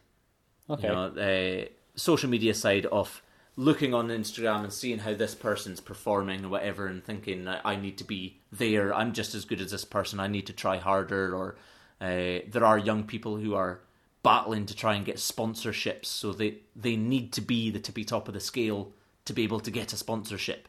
Okay. 0.70 0.86
you 0.86 0.92
know, 0.92 1.04
uh, 1.06 1.68
social 1.98 2.30
media 2.30 2.54
side 2.54 2.86
of 2.86 3.22
looking 3.56 3.92
on 3.92 4.08
Instagram 4.08 4.62
and 4.62 4.72
seeing 4.72 5.00
how 5.00 5.14
this 5.14 5.34
person's 5.34 5.80
performing 5.80 6.44
or 6.44 6.48
whatever, 6.48 6.86
and 6.86 7.04
thinking 7.04 7.46
I 7.48 7.76
need 7.76 7.98
to 7.98 8.04
be 8.04 8.38
there. 8.52 8.94
I'm 8.94 9.12
just 9.12 9.34
as 9.34 9.44
good 9.44 9.60
as 9.60 9.72
this 9.72 9.84
person. 9.84 10.20
I 10.20 10.28
need 10.28 10.46
to 10.46 10.52
try 10.52 10.78
harder. 10.78 11.34
Or 11.34 11.56
uh, 12.00 12.46
there 12.48 12.64
are 12.64 12.78
young 12.78 13.04
people 13.04 13.36
who 13.36 13.54
are 13.54 13.80
battling 14.22 14.66
to 14.66 14.76
try 14.76 14.94
and 14.94 15.04
get 15.04 15.16
sponsorships, 15.16 16.06
so 16.06 16.32
they 16.32 16.58
they 16.76 16.96
need 16.96 17.32
to 17.32 17.40
be 17.40 17.70
the 17.70 17.80
tippy 17.80 18.04
top 18.04 18.28
of 18.28 18.34
the 18.34 18.40
scale 18.40 18.92
to 19.24 19.32
be 19.32 19.42
able 19.42 19.60
to 19.60 19.70
get 19.70 19.92
a 19.92 19.96
sponsorship. 19.96 20.68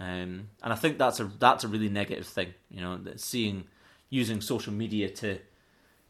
Um, 0.00 0.48
and 0.62 0.72
I 0.72 0.76
think 0.76 0.96
that's 0.96 1.20
a 1.20 1.24
that's 1.24 1.64
a 1.64 1.68
really 1.68 1.90
negative 1.90 2.26
thing. 2.26 2.54
You 2.70 2.80
know, 2.80 2.98
seeing 3.16 3.64
using 4.08 4.40
social 4.40 4.72
media 4.72 5.10
to 5.10 5.38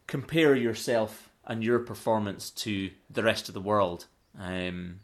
compare 0.07 0.55
yourself 0.55 1.29
and 1.45 1.63
your 1.63 1.79
performance 1.79 2.49
to 2.49 2.89
the 3.09 3.23
rest 3.23 3.47
of 3.49 3.53
the 3.53 3.61
world 3.61 4.05
um, 4.39 4.99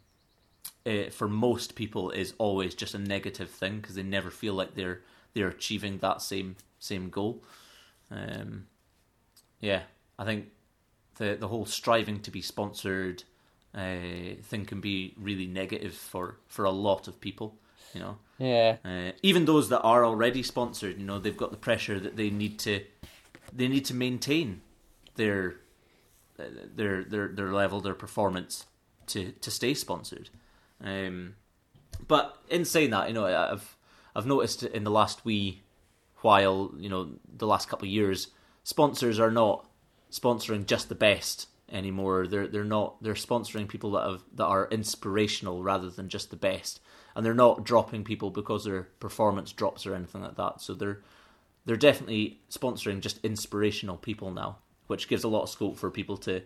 eh, 0.86 1.10
for 1.10 1.28
most 1.28 1.76
people 1.76 2.12
is 2.12 2.34
always 2.38 2.76
just 2.76 2.94
a 2.94 3.00
negative 3.00 3.50
thing 3.50 3.80
because 3.80 3.96
they 3.96 4.04
never 4.04 4.30
feel 4.30 4.54
like 4.54 4.76
they're 4.76 5.02
they're 5.34 5.50
achieving 5.50 6.00
that 6.00 6.22
same 6.22 6.56
same 6.80 7.10
goal. 7.10 7.44
Um, 8.10 8.68
yeah, 9.60 9.84
I 10.18 10.26
think 10.26 10.48
the 11.18 11.36
the 11.40 11.48
whole 11.48 11.66
striving 11.66 12.22
to 12.22 12.32
be 12.32 12.42
sponsored 12.42 13.24
uh, 13.76 14.38
thing 14.44 14.66
can 14.66 14.82
be 14.82 15.14
really 15.18 15.48
negative 15.48 15.94
for 15.94 16.38
for 16.48 16.66
a 16.66 16.72
lot 16.72 17.08
of 17.08 17.20
people. 17.20 17.56
You 17.94 18.02
know, 18.02 18.18
Yeah. 18.38 18.78
uh, 18.86 19.12
even 19.24 19.46
those 19.46 19.70
that 19.70 19.82
are 19.82 20.06
already 20.06 20.44
sponsored, 20.44 21.00
you 21.00 21.06
know, 21.06 21.20
they've 21.20 21.38
got 21.38 21.52
the 21.52 21.58
pressure 21.58 22.00
that 22.00 22.16
they 22.16 22.30
need 22.30 22.60
to 22.60 22.84
they 23.54 23.68
need 23.68 23.86
to 23.86 23.94
maintain 23.94 24.62
their 25.16 25.56
uh, 26.40 26.44
their 26.76 27.04
their 27.04 27.28
their 27.30 27.54
level, 27.54 27.82
their 27.82 27.96
performance 27.96 28.66
to 29.08 29.32
to 29.32 29.52
stay 29.52 29.74
sponsored. 29.74 30.30
Um, 30.84 31.36
but 32.08 32.38
in 32.50 32.66
saying 32.66 32.92
that, 32.92 33.08
you 33.08 33.14
know, 33.14 33.26
I've 33.26 33.78
I've 34.16 34.26
noticed 34.26 34.64
in 34.64 34.84
the 34.84 34.92
last 34.92 35.26
wee 35.26 35.64
while, 36.22 36.74
you 36.78 36.90
know, 36.90 37.12
the 37.38 37.48
last 37.48 37.70
couple 37.70 37.88
of 37.88 37.92
years, 37.92 38.30
sponsors 38.64 39.20
are 39.20 39.32
not 39.32 39.68
sponsoring 40.12 40.66
just 40.66 40.90
the 40.90 40.96
best 40.96 41.48
anymore. 41.72 42.28
They're 42.28 42.48
they're 42.48 42.64
not 42.64 43.02
they're 43.02 43.14
sponsoring 43.14 43.68
people 43.68 43.92
that 43.92 44.10
have 44.10 44.24
that 44.36 44.46
are 44.46 44.68
inspirational 44.72 45.64
rather 45.64 45.90
than 45.90 46.10
just 46.10 46.30
the 46.30 46.36
best. 46.36 46.82
And 47.16 47.26
they're 47.26 47.34
not 47.34 47.64
dropping 47.64 48.04
people 48.04 48.30
because 48.30 48.64
their 48.64 48.84
performance 49.00 49.52
drops 49.52 49.88
or 49.88 49.96
anything 49.96 50.22
like 50.22 50.36
that. 50.36 50.62
So 50.62 50.74
they're 50.74 51.02
they're 51.66 51.76
definitely 51.76 52.40
sponsoring 52.50 53.02
just 53.02 53.20
inspirational 53.24 53.98
people 53.98 54.32
now, 54.32 54.58
which 54.88 55.08
gives 55.08 55.24
a 55.24 55.28
lot 55.28 55.44
of 55.44 55.50
scope 55.50 55.78
for 55.78 55.92
people 55.92 56.18
to 56.18 56.42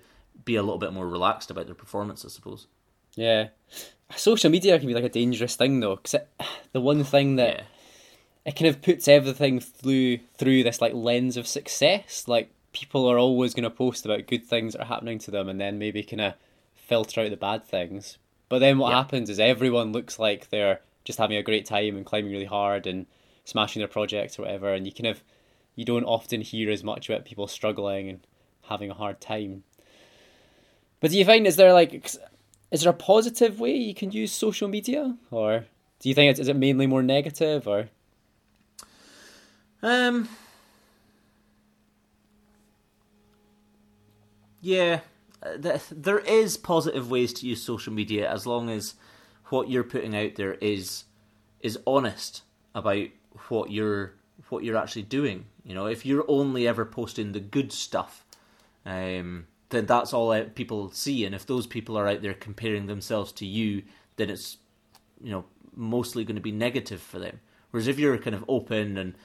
be 0.46 0.56
a 0.56 0.62
little 0.64 0.78
bit 0.80 0.94
more 0.94 1.08
relaxed 1.08 1.52
about 1.52 1.66
their 1.66 1.76
performance, 1.76 2.26
I 2.26 2.30
suppose. 2.30 2.68
Yeah, 3.16 3.50
social 4.16 4.50
media 4.50 4.78
can 4.80 4.88
be 4.88 4.94
like 4.94 5.04
a 5.04 5.10
dangerous 5.10 5.56
thing 5.56 5.80
though, 5.80 5.98
because 5.98 6.16
the 6.74 6.82
one 6.82 7.04
thing 7.04 7.36
that 7.38 7.56
Yeah. 7.58 7.64
it 8.46 8.56
kind 8.56 8.68
of 8.68 8.82
puts 8.82 9.08
everything 9.08 9.60
through 9.60 10.20
through 10.36 10.64
this 10.64 10.82
like 10.82 10.94
lens 10.94 11.38
of 11.38 11.48
success. 11.48 12.28
Like 12.28 12.52
people 12.74 13.06
are 13.08 13.18
always 13.20 13.54
going 13.54 13.64
to 13.64 13.70
post 13.70 14.06
about 14.06 14.28
good 14.28 14.46
things 14.46 14.74
that 14.74 14.82
are 14.82 14.86
happening 14.86 15.20
to 15.20 15.32
them, 15.32 15.50
and 15.50 15.60
then 15.60 15.78
maybe 15.78 16.04
kind 16.04 16.22
of 16.22 16.34
filter 16.74 17.22
out 17.22 17.30
the 17.30 17.38
bad 17.38 17.64
things. 17.66 18.18
But 18.50 18.60
then 18.60 18.78
what 18.80 18.90
Yeah. 18.92 18.98
happens 18.98 19.30
is 19.30 19.40
everyone 19.40 19.92
looks 19.94 20.20
like 20.20 20.50
they're 20.50 20.82
just 21.04 21.20
having 21.20 21.38
a 21.38 21.44
great 21.44 21.66
time 21.66 21.96
and 21.98 22.06
climbing 22.06 22.32
really 22.32 22.46
hard 22.46 22.86
and 22.88 23.06
smashing 23.44 23.80
their 23.82 23.88
projects 23.88 24.38
or 24.40 24.44
whatever, 24.44 24.74
and 24.74 24.86
you 24.86 24.94
kind 24.94 25.08
of 25.08 25.24
you 25.76 25.86
don't 25.86 26.04
often 26.06 26.42
hear 26.42 26.70
as 26.70 26.84
much 26.84 27.10
about 27.10 27.26
people 27.26 27.48
struggling 27.48 28.08
and 28.10 28.28
having 28.64 28.90
a 28.90 28.94
hard 28.94 29.20
time. 29.22 29.64
But 31.02 31.12
do 31.12 31.18
you 31.18 31.26
find 31.26 31.46
is 31.46 31.58
there 31.58 31.74
like 31.74 31.94
is 32.72 32.82
there 32.82 32.92
a 32.92 32.94
positive 32.94 33.60
way 33.60 33.76
you 33.76 33.94
can 33.94 34.12
use 34.12 34.32
social 34.32 34.70
media, 34.70 35.18
or 35.32 35.66
do 36.00 36.08
you 36.08 36.16
think 36.16 36.32
it's 36.32 36.40
is 36.40 36.48
it 36.48 36.56
mainly 36.56 36.88
more 36.88 37.04
negative, 37.04 37.68
or 37.68 37.90
Um. 39.84 40.30
Yeah, 44.62 45.00
uh, 45.42 45.80
there 45.92 46.20
is 46.20 46.56
positive 46.56 47.10
ways 47.10 47.34
to 47.34 47.48
use 47.48 47.64
social 47.64 47.92
media 47.92 48.32
as 48.32 48.46
long 48.46 48.70
as 48.70 48.94
what 49.46 49.70
you're 49.70 49.84
putting 49.84 50.16
out 50.16 50.36
there 50.36 50.54
is 50.54 51.06
is 51.62 51.80
honest 51.88 52.44
about 52.76 53.08
what 53.50 53.72
you're 53.72 54.14
what 54.50 54.64
you're 54.64 54.78
actually 54.78 55.02
doing. 55.02 55.46
You 55.64 55.74
know, 55.74 55.88
if 55.88 56.06
you're 56.06 56.26
only 56.28 56.68
ever 56.68 56.86
posting 56.86 57.32
the 57.32 57.40
good 57.40 57.72
stuff, 57.72 58.24
um, 58.86 59.48
then 59.72 59.86
that's 59.86 60.14
all 60.14 60.32
out 60.32 60.56
people 60.56 60.92
see. 60.92 61.26
And 61.26 61.34
if 61.34 61.46
those 61.46 61.66
people 61.66 61.98
are 61.98 62.08
out 62.08 62.22
there 62.22 62.34
comparing 62.34 62.86
themselves 62.86 63.32
to 63.34 63.46
you, 63.46 63.84
then 64.18 64.30
it's 64.30 64.58
you 65.22 65.32
know 65.32 65.46
mostly 65.76 66.24
going 66.24 66.36
to 66.36 66.42
be 66.42 66.52
negative 66.52 67.02
for 67.02 67.20
them. 67.20 67.40
Whereas 67.72 67.88
if 67.88 67.98
you're 67.98 68.18
kind 68.18 68.36
of 68.36 68.46
open 68.48 68.98
and 68.98 69.16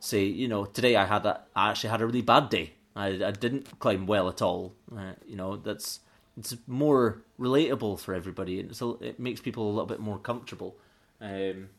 say, 0.00 0.24
you 0.24 0.48
know, 0.48 0.64
today 0.64 0.96
I 0.96 1.04
had 1.04 1.26
a, 1.26 1.40
I 1.54 1.70
actually 1.70 1.90
had 1.90 2.00
a 2.00 2.06
really 2.06 2.22
bad 2.22 2.48
day. 2.48 2.74
I, 2.94 3.08
I 3.08 3.30
didn't 3.32 3.78
climb 3.80 4.06
well 4.06 4.28
at 4.28 4.40
all. 4.40 4.74
Uh, 4.96 5.12
you 5.26 5.36
know, 5.36 5.56
that's 5.56 6.00
it's 6.36 6.56
more 6.66 7.22
relatable 7.38 7.98
for 7.98 8.14
everybody, 8.14 8.60
and 8.60 8.74
so 8.74 8.98
it 9.00 9.18
makes 9.18 9.40
people 9.40 9.66
a 9.66 9.70
little 9.70 9.86
bit 9.86 10.00
more 10.00 10.18
comfortable. 10.18 10.76
Um, 11.20 11.70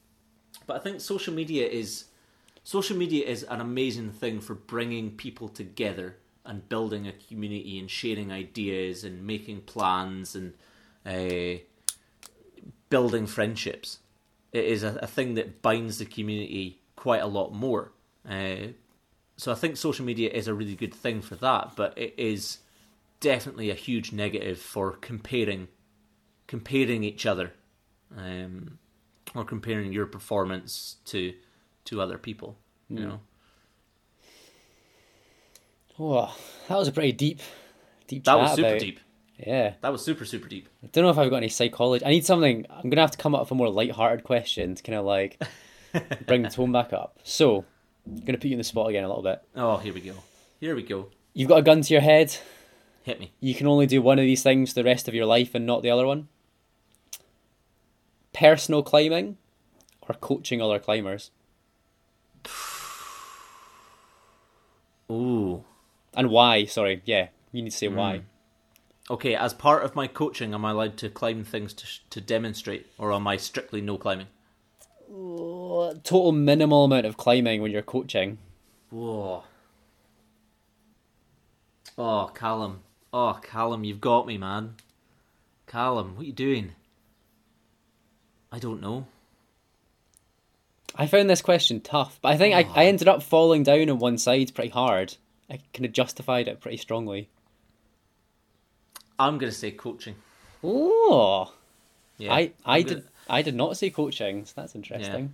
but 0.67 0.75
I 0.75 0.79
think 0.79 0.99
social 0.99 1.33
media 1.33 1.67
is 1.67 2.05
social 2.63 2.97
media 2.97 3.25
is 3.25 3.43
an 3.43 3.61
amazing 3.61 4.11
thing 4.11 4.41
for 4.41 4.55
bringing 4.55 5.11
people 5.11 5.47
together 5.47 6.17
and 6.45 6.67
building 6.69 7.07
a 7.07 7.11
community 7.11 7.79
and 7.79 7.89
sharing 7.89 8.31
ideas 8.31 9.03
and 9.03 9.25
making 9.25 9.61
plans 9.61 10.35
and 10.35 10.53
uh, 11.05 11.59
building 12.89 13.25
friendships. 13.25 13.99
It 14.51 14.65
is 14.65 14.83
a, 14.83 14.99
a 15.01 15.07
thing 15.07 15.35
that 15.35 15.61
binds 15.61 15.99
the 15.99 16.05
community 16.05 16.81
quite 16.95 17.21
a 17.21 17.27
lot 17.27 17.53
more. 17.53 17.91
Uh, 18.27 18.73
so 19.37 19.51
I 19.51 19.55
think 19.55 19.77
social 19.77 20.05
media 20.05 20.29
is 20.29 20.47
a 20.47 20.53
really 20.53 20.75
good 20.75 20.93
thing 20.93 21.21
for 21.21 21.35
that, 21.35 21.73
but 21.75 21.97
it 21.97 22.13
is 22.17 22.59
definitely 23.19 23.69
a 23.69 23.75
huge 23.75 24.11
negative 24.11 24.59
for 24.59 24.91
comparing 24.93 25.67
comparing 26.47 27.03
each 27.03 27.25
other 27.27 27.53
um, 28.17 28.79
or 29.35 29.45
comparing 29.45 29.93
your 29.93 30.07
performance 30.07 30.97
to 31.05 31.33
to 31.85 32.01
other 32.01 32.17
people. 32.17 32.57
You 32.89 33.05
know, 33.05 33.19
oh, 35.99 36.35
that 36.67 36.77
was 36.77 36.87
a 36.87 36.91
pretty 36.91 37.11
deep, 37.11 37.41
deep. 38.07 38.23
that 38.25 38.37
was 38.37 38.55
super 38.55 38.67
about- 38.69 38.79
deep. 38.79 38.99
Yeah, 39.45 39.75
That 39.79 39.93
was 39.93 40.03
super 40.03 40.25
super 40.25 40.49
deep. 40.49 40.67
I 40.83 40.87
don't 40.87 41.05
know 41.05 41.11
if 41.11 41.17
I've 41.17 41.29
got 41.29 41.37
any 41.37 41.47
psychology. 41.47 42.03
I 42.05 42.09
need 42.09 42.25
something. 42.25 42.65
I'm 42.69 42.89
gonna 42.89 42.99
have 42.99 43.11
to 43.11 43.17
come 43.17 43.33
up 43.33 43.39
with 43.41 43.51
a 43.51 43.55
more 43.55 43.69
light-hearted 43.69 44.25
question 44.25 44.75
to 44.75 44.83
kind 44.83 44.97
of 44.99 45.05
like 45.05 45.41
bring 46.27 46.41
the 46.41 46.49
tone 46.49 46.73
back 46.73 46.91
up. 46.91 47.19
So, 47.23 47.63
I'm 48.05 48.17
gonna 48.25 48.37
put 48.37 48.47
you 48.47 48.51
in 48.51 48.57
the 48.57 48.65
spot 48.65 48.89
again 48.89 49.05
a 49.05 49.07
little 49.07 49.23
bit. 49.23 49.41
Oh, 49.55 49.77
here 49.77 49.93
we 49.93 50.01
go. 50.01 50.13
Here 50.59 50.75
we 50.75 50.83
go. 50.83 51.07
You've 51.33 51.47
got 51.47 51.59
a 51.59 51.61
gun 51.61 51.79
to 51.81 51.93
your 51.93 52.01
head. 52.01 52.35
Hit 53.03 53.17
me. 53.21 53.31
You 53.39 53.55
can 53.55 53.65
only 53.67 53.85
do 53.85 54.01
one 54.01 54.19
of 54.19 54.23
these 54.25 54.43
things 54.43 54.73
the 54.73 54.83
rest 54.83 55.07
of 55.07 55.13
your 55.13 55.25
life 55.25 55.55
and 55.55 55.65
not 55.65 55.83
the 55.83 55.89
other 55.89 56.05
one. 56.05 56.27
Personal 58.33 58.83
climbing 58.83 59.37
or 60.01 60.15
coaching 60.15 60.61
other 60.61 60.79
climbers. 60.79 61.31
Ooh. 65.09 65.63
And 66.15 66.29
why? 66.29 66.65
Sorry, 66.65 67.01
yeah, 67.05 67.27
you 67.51 67.61
need 67.61 67.71
to 67.71 67.77
say 67.77 67.87
hmm. 67.87 67.95
why. 67.95 68.21
Okay, 69.09 69.35
as 69.35 69.53
part 69.53 69.83
of 69.83 69.95
my 69.95 70.07
coaching, 70.07 70.53
am 70.53 70.65
I 70.65 70.71
allowed 70.71 70.97
to 70.97 71.09
climb 71.09 71.43
things 71.43 71.73
to 71.73 71.85
sh- 71.85 72.01
to 72.11 72.21
demonstrate, 72.21 72.87
or 72.97 73.11
am 73.11 73.27
I 73.27 73.37
strictly 73.37 73.81
no 73.81 73.97
climbing? 73.97 74.27
Total 75.09 76.31
minimal 76.31 76.85
amount 76.85 77.07
of 77.07 77.17
climbing 77.17 77.61
when 77.61 77.71
you're 77.71 77.81
coaching. 77.81 78.37
Whoa. 78.91 79.43
Oh, 81.97 82.31
Callum. 82.33 82.81
Oh, 83.11 83.39
Callum, 83.41 83.83
you've 83.83 84.01
got 84.01 84.27
me, 84.27 84.37
man. 84.37 84.75
Callum, 85.65 86.15
what 86.15 86.23
are 86.23 86.27
you 86.27 86.33
doing? 86.33 86.73
I 88.51 88.59
don't 88.59 88.81
know. 88.81 89.07
I 90.95 91.07
found 91.07 91.29
this 91.29 91.41
question 91.41 91.81
tough, 91.81 92.19
but 92.21 92.29
I 92.29 92.37
think 92.37 92.55
I, 92.55 92.61
I 92.61 92.85
oh. 92.85 92.87
ended 92.87 93.07
up 93.07 93.23
falling 93.23 93.63
down 93.63 93.89
on 93.89 93.99
one 93.99 94.17
side 94.17 94.53
pretty 94.53 94.69
hard. 94.69 95.15
I 95.49 95.59
kind 95.73 95.85
of 95.85 95.91
justified 95.93 96.47
it 96.47 96.59
pretty 96.61 96.77
strongly. 96.77 97.29
I'm 99.17 99.37
gonna 99.37 99.51
say 99.51 99.71
coaching. 99.71 100.15
Oh, 100.63 101.53
Yeah, 102.17 102.33
I 102.33 102.53
I 102.65 102.81
gonna- 102.81 102.95
did 103.01 103.07
I 103.29 103.41
did 103.41 103.55
not 103.55 103.77
say 103.77 103.89
coaching. 103.89 104.45
So 104.45 104.53
that's 104.55 104.75
interesting. 104.75 105.33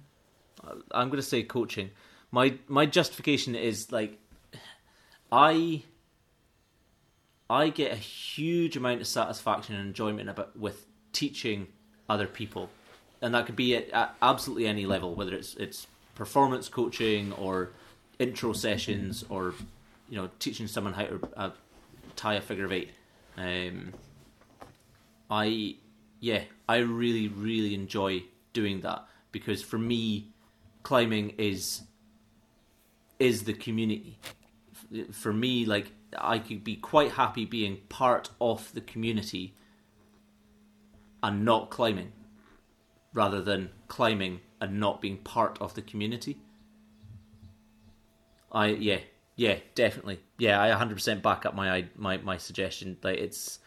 Yeah. 0.63 0.71
I'm 0.91 1.09
gonna 1.09 1.21
say 1.21 1.43
coaching. 1.43 1.91
My 2.31 2.57
my 2.67 2.85
justification 2.85 3.55
is 3.55 3.91
like, 3.91 4.17
I 5.31 5.83
I 7.49 7.69
get 7.69 7.91
a 7.91 7.95
huge 7.95 8.75
amount 8.75 9.01
of 9.01 9.07
satisfaction 9.07 9.75
and 9.75 9.87
enjoyment 9.87 10.29
about 10.29 10.57
with 10.57 10.85
teaching 11.13 11.67
other 12.09 12.27
people, 12.27 12.69
and 13.21 13.33
that 13.35 13.45
could 13.45 13.55
be 13.55 13.75
at, 13.75 13.89
at 13.91 14.15
absolutely 14.21 14.67
any 14.67 14.85
level, 14.85 15.13
whether 15.15 15.33
it's 15.35 15.55
it's 15.55 15.87
performance 16.15 16.69
coaching 16.69 17.31
or 17.33 17.71
intro 18.19 18.53
sessions 18.53 19.23
or 19.29 19.53
you 20.09 20.17
know 20.17 20.29
teaching 20.39 20.67
someone 20.67 20.93
how 20.93 21.03
to 21.03 21.29
uh, 21.35 21.49
tie 22.15 22.35
a 22.35 22.41
figure 22.41 22.65
of 22.65 22.71
eight. 22.71 22.91
Um, 23.37 23.93
I 25.29 25.75
yeah, 26.19 26.43
I 26.67 26.77
really 26.77 27.27
really 27.27 27.73
enjoy 27.73 28.23
doing 28.53 28.81
that 28.81 29.05
because 29.31 29.61
for 29.61 29.77
me, 29.77 30.29
climbing 30.83 31.31
is 31.37 31.83
is 33.19 33.43
the 33.43 33.53
community. 33.53 34.19
For 35.11 35.33
me, 35.33 35.65
like 35.65 35.91
I 36.17 36.39
could 36.39 36.63
be 36.63 36.75
quite 36.75 37.11
happy 37.11 37.45
being 37.45 37.77
part 37.89 38.29
of 38.39 38.71
the 38.73 38.81
community 38.81 39.55
and 41.23 41.43
not 41.43 41.71
climbing, 41.71 42.11
rather 43.13 43.41
than 43.41 43.71
climbing 43.87 44.41
and 44.61 44.79
not 44.79 45.01
being 45.01 45.17
part 45.17 45.57
of 45.59 45.73
the 45.73 45.81
community. 45.81 46.37
I 48.51 48.67
yeah 48.67 48.99
yeah 49.35 49.57
definitely. 49.75 50.19
Yeah 50.37 50.61
I 50.61 50.69
100% 50.69 51.21
back 51.21 51.45
up 51.45 51.55
my 51.55 51.85
my 51.95 52.17
my 52.17 52.37
suggestion. 52.37 52.97
Like 53.03 53.19
it's 53.19 53.59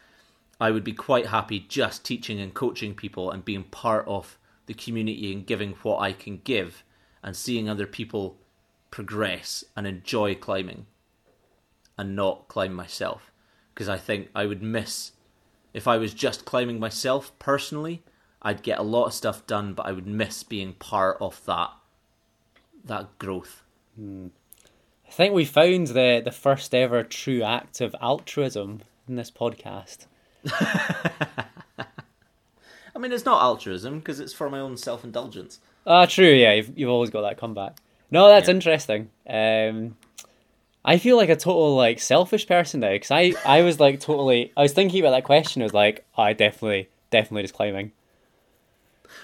I 0.61 0.71
would 0.71 0.85
be 0.85 0.93
quite 0.93 1.27
happy 1.27 1.61
just 1.61 2.05
teaching 2.05 2.41
and 2.41 2.53
coaching 2.53 2.95
people 2.95 3.31
and 3.31 3.45
being 3.45 3.65
part 3.65 4.07
of 4.09 4.39
the 4.67 4.75
community 4.75 5.33
and 5.33 5.47
giving 5.47 5.73
what 5.83 6.01
I 6.01 6.13
can 6.13 6.41
give 6.45 6.83
and 7.23 7.37
seeing 7.37 7.69
other 7.69 7.87
people 7.87 8.39
progress 8.91 9.65
and 9.77 9.87
enjoy 9.87 10.35
climbing 10.35 10.87
and 11.97 12.17
not 12.17 12.49
climb 12.49 12.73
myself. 12.73 13.31
Because 13.75 13.89
I 13.89 13.99
think 13.99 14.29
I 14.35 14.47
would 14.47 14.63
miss 14.63 15.13
if 15.75 15.87
I 15.87 15.97
was 15.97 16.15
just 16.15 16.45
climbing 16.45 16.81
myself 16.81 17.37
personally 17.39 18.03
I'd 18.43 18.63
get 18.63 18.79
a 18.79 18.83
lot 18.83 19.07
of 19.07 19.15
stuff 19.15 19.47
done 19.47 19.75
but 19.75 19.87
I 19.87 19.93
would 19.93 20.07
miss 20.07 20.43
being 20.43 20.75
part 20.75 21.19
of 21.21 21.45
that 21.47 21.71
that 22.85 23.19
growth 23.19 23.63
hmm. 23.97 24.29
I 25.09 25.11
think 25.11 25.35
we 25.35 25.45
found 25.45 25.89
the 25.89 26.21
the 26.25 26.31
first 26.33 26.75
ever 26.75 27.03
true 27.03 27.43
act 27.43 27.81
of 27.81 27.97
altruism 28.01 28.83
in 29.09 29.17
this 29.17 29.31
podcast. 29.31 30.07
I 32.95 32.99
mean, 33.01 33.13
it's 33.13 33.25
not 33.25 33.43
altruism 33.43 33.99
because 34.01 34.21
it's 34.21 34.33
for 34.33 34.51
my 34.51 34.61
own 34.61 34.77
self 34.77 35.05
indulgence. 35.05 35.61
Ah, 35.87 36.07
true. 36.07 36.31
Yeah, 36.33 36.53
you've, 36.55 36.77
you've 36.79 36.91
always 36.91 37.11
got 37.11 37.23
that 37.23 37.39
comeback. 37.39 37.77
No, 38.11 38.29
that's 38.29 38.49
Yeah. 38.49 38.55
interesting. 38.55 39.11
Um, 39.29 39.97
I 40.85 40.99
feel 40.99 41.17
like 41.17 41.29
a 41.29 41.37
total 41.37 41.75
like 41.77 42.01
selfish 42.01 42.47
person 42.47 42.81
now 42.81 42.91
because 42.93 43.11
I 43.11 43.35
I 43.45 43.63
was 43.63 43.79
like 43.81 44.01
totally. 44.01 44.53
I 44.57 44.63
was 44.63 44.73
thinking 44.73 45.01
about 45.01 45.11
that 45.13 45.25
question. 45.25 45.63
I 45.63 45.67
was 45.67 45.75
like, 45.75 46.05
oh, 46.17 46.23
I 46.23 46.33
definitely 46.33 46.89
definitely 47.11 47.43
just 47.43 47.55
climbing. 47.55 47.93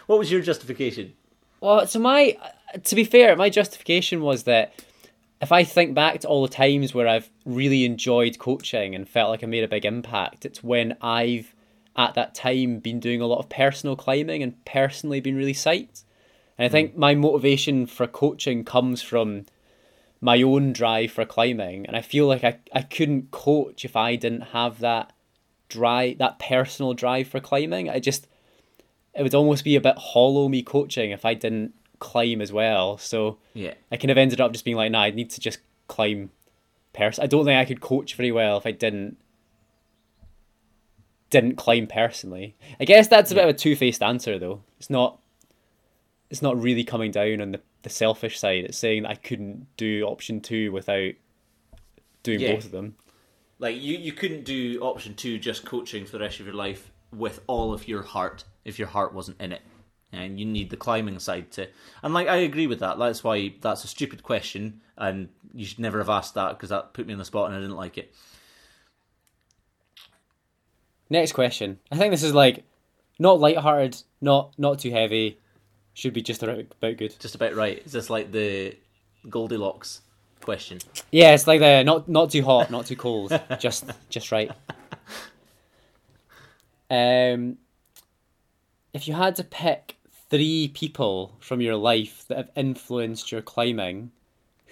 What 0.06 0.18
was 0.18 0.30
your 0.30 0.40
justification? 0.40 1.14
Well, 1.60 1.86
so 1.86 1.98
my 1.98 2.36
to 2.82 2.94
be 2.94 3.04
fair, 3.04 3.36
my 3.36 3.50
justification 3.50 4.20
was 4.22 4.42
that 4.44 4.72
if 5.44 5.52
I 5.52 5.62
think 5.62 5.94
back 5.94 6.20
to 6.20 6.28
all 6.28 6.40
the 6.40 6.48
times 6.48 6.94
where 6.94 7.06
I've 7.06 7.28
really 7.44 7.84
enjoyed 7.84 8.38
coaching 8.38 8.94
and 8.94 9.06
felt 9.06 9.28
like 9.28 9.44
I 9.44 9.46
made 9.46 9.62
a 9.62 9.68
big 9.68 9.84
impact, 9.84 10.46
it's 10.46 10.64
when 10.64 10.96
I've 11.02 11.54
at 11.94 12.14
that 12.14 12.34
time 12.34 12.78
been 12.78 12.98
doing 12.98 13.20
a 13.20 13.26
lot 13.26 13.40
of 13.40 13.50
personal 13.50 13.94
climbing 13.94 14.42
and 14.42 14.64
personally 14.64 15.20
been 15.20 15.36
really 15.36 15.52
psyched. 15.52 16.04
And 16.56 16.64
I 16.64 16.70
think 16.70 16.94
mm. 16.94 16.96
my 16.96 17.14
motivation 17.14 17.84
for 17.86 18.06
coaching 18.06 18.64
comes 18.64 19.02
from 19.02 19.44
my 20.22 20.40
own 20.40 20.72
drive 20.72 21.12
for 21.12 21.26
climbing, 21.26 21.84
and 21.84 21.94
I 21.94 22.00
feel 22.00 22.26
like 22.26 22.42
I, 22.42 22.58
I 22.72 22.80
couldn't 22.80 23.30
coach 23.30 23.84
if 23.84 23.96
I 23.96 24.16
didn't 24.16 24.52
have 24.52 24.78
that 24.78 25.12
drive, 25.68 26.16
that 26.18 26.38
personal 26.38 26.94
drive 26.94 27.28
for 27.28 27.40
climbing. 27.40 27.90
I 27.90 27.98
just 27.98 28.26
it 29.14 29.22
would 29.22 29.34
almost 29.34 29.62
be 29.62 29.76
a 29.76 29.80
bit 29.82 29.98
hollow 29.98 30.48
me 30.48 30.62
coaching 30.62 31.10
if 31.10 31.26
I 31.26 31.34
didn't 31.34 31.74
climb 31.98 32.40
as 32.40 32.52
well. 32.52 32.98
So 32.98 33.38
Yeah. 33.54 33.74
I 33.92 33.96
kind 33.96 34.10
of 34.10 34.18
ended 34.18 34.40
up 34.40 34.52
just 34.52 34.64
being 34.64 34.76
like, 34.76 34.90
nah, 34.92 35.02
I 35.02 35.10
need 35.10 35.30
to 35.30 35.40
just 35.40 35.58
climb. 35.88 36.30
Pers- 36.92 37.18
I 37.18 37.26
don't 37.26 37.44
think 37.44 37.58
I 37.58 37.64
could 37.64 37.80
coach 37.80 38.14
very 38.14 38.30
well 38.32 38.56
if 38.58 38.66
I 38.66 38.70
didn't 38.70 39.16
didn't 41.30 41.56
climb 41.56 41.86
personally. 41.86 42.54
I 42.78 42.84
guess 42.84 43.08
that's 43.08 43.30
a 43.30 43.34
bit 43.34 43.44
of 43.44 43.50
a 43.50 43.58
two 43.58 43.74
faced 43.76 44.02
answer 44.02 44.38
though. 44.38 44.62
It's 44.78 44.90
not 44.90 45.18
it's 46.30 46.42
not 46.42 46.60
really 46.60 46.84
coming 46.84 47.10
down 47.10 47.40
on 47.40 47.52
the, 47.52 47.60
the 47.82 47.90
selfish 47.90 48.38
side. 48.38 48.64
It's 48.64 48.78
saying 48.78 49.02
that 49.02 49.10
I 49.10 49.14
couldn't 49.14 49.66
do 49.76 50.04
option 50.04 50.40
two 50.40 50.72
without 50.72 51.12
doing 52.22 52.40
Yeah. 52.40 52.54
both 52.54 52.64
of 52.66 52.70
them. 52.70 52.96
Like 53.58 53.80
you, 53.80 53.96
you 53.98 54.12
couldn't 54.12 54.44
do 54.44 54.80
option 54.80 55.14
two, 55.14 55.38
just 55.38 55.64
coaching 55.64 56.04
for 56.06 56.12
the 56.12 56.20
rest 56.20 56.40
of 56.40 56.46
your 56.46 56.54
life 56.54 56.90
with 57.12 57.40
all 57.46 57.72
of 57.72 57.86
your 57.88 58.02
heart 58.02 58.44
if 58.64 58.78
your 58.78 58.88
heart 58.88 59.12
wasn't 59.14 59.40
in 59.40 59.52
it, 59.52 59.60
and 60.14 60.38
you 60.38 60.46
need 60.46 60.70
the 60.70 60.76
climbing 60.76 61.18
side 61.18 61.50
to. 61.52 61.68
And 62.02 62.14
like 62.14 62.28
I 62.28 62.36
agree 62.36 62.66
with 62.66 62.80
that. 62.80 62.98
That's 62.98 63.24
why 63.24 63.54
that's 63.60 63.84
a 63.84 63.88
stupid 63.88 64.22
question, 64.22 64.80
and 64.96 65.28
you 65.52 65.66
should 65.66 65.78
never 65.78 65.98
have 65.98 66.08
asked 66.08 66.34
that 66.34 66.50
because 66.50 66.70
that 66.70 66.92
put 66.94 67.06
me 67.06 67.12
on 67.12 67.18
the 67.18 67.24
spot 67.24 67.46
and 67.46 67.56
I 67.56 67.60
didn't 67.60 67.76
like 67.76 67.98
it. 67.98 68.14
Next 71.10 71.32
question. 71.32 71.78
I 71.92 71.96
think 71.96 72.12
this 72.12 72.22
is 72.22 72.34
like 72.34 72.64
not 73.18 73.40
lighthearted, 73.40 74.02
not 74.20 74.58
not 74.58 74.78
too 74.78 74.90
heavy. 74.90 75.38
Should 75.96 76.12
be 76.12 76.22
just 76.22 76.42
about, 76.42 76.64
good. 76.80 77.14
Just 77.20 77.36
about 77.36 77.54
right. 77.54 77.80
Is 77.84 77.92
this 77.92 78.10
like 78.10 78.32
the 78.32 78.76
Goldilocks 79.30 80.00
question? 80.40 80.78
Yeah, 81.12 81.34
it's 81.34 81.46
like 81.46 81.60
the 81.60 81.84
not 81.84 82.08
not 82.08 82.30
too 82.30 82.42
hot, 82.42 82.70
not 82.70 82.86
too 82.86 82.96
cold, 82.96 83.38
just 83.60 83.84
just 84.08 84.32
right. 84.32 84.50
Um, 86.90 87.58
if 88.92 89.08
you 89.08 89.14
had 89.14 89.36
to 89.36 89.44
pick 89.44 89.96
three 90.30 90.68
people 90.68 91.36
from 91.40 91.60
your 91.60 91.76
life 91.76 92.24
that 92.28 92.36
have 92.36 92.50
influenced 92.56 93.30
your 93.32 93.42
climbing, 93.42 94.10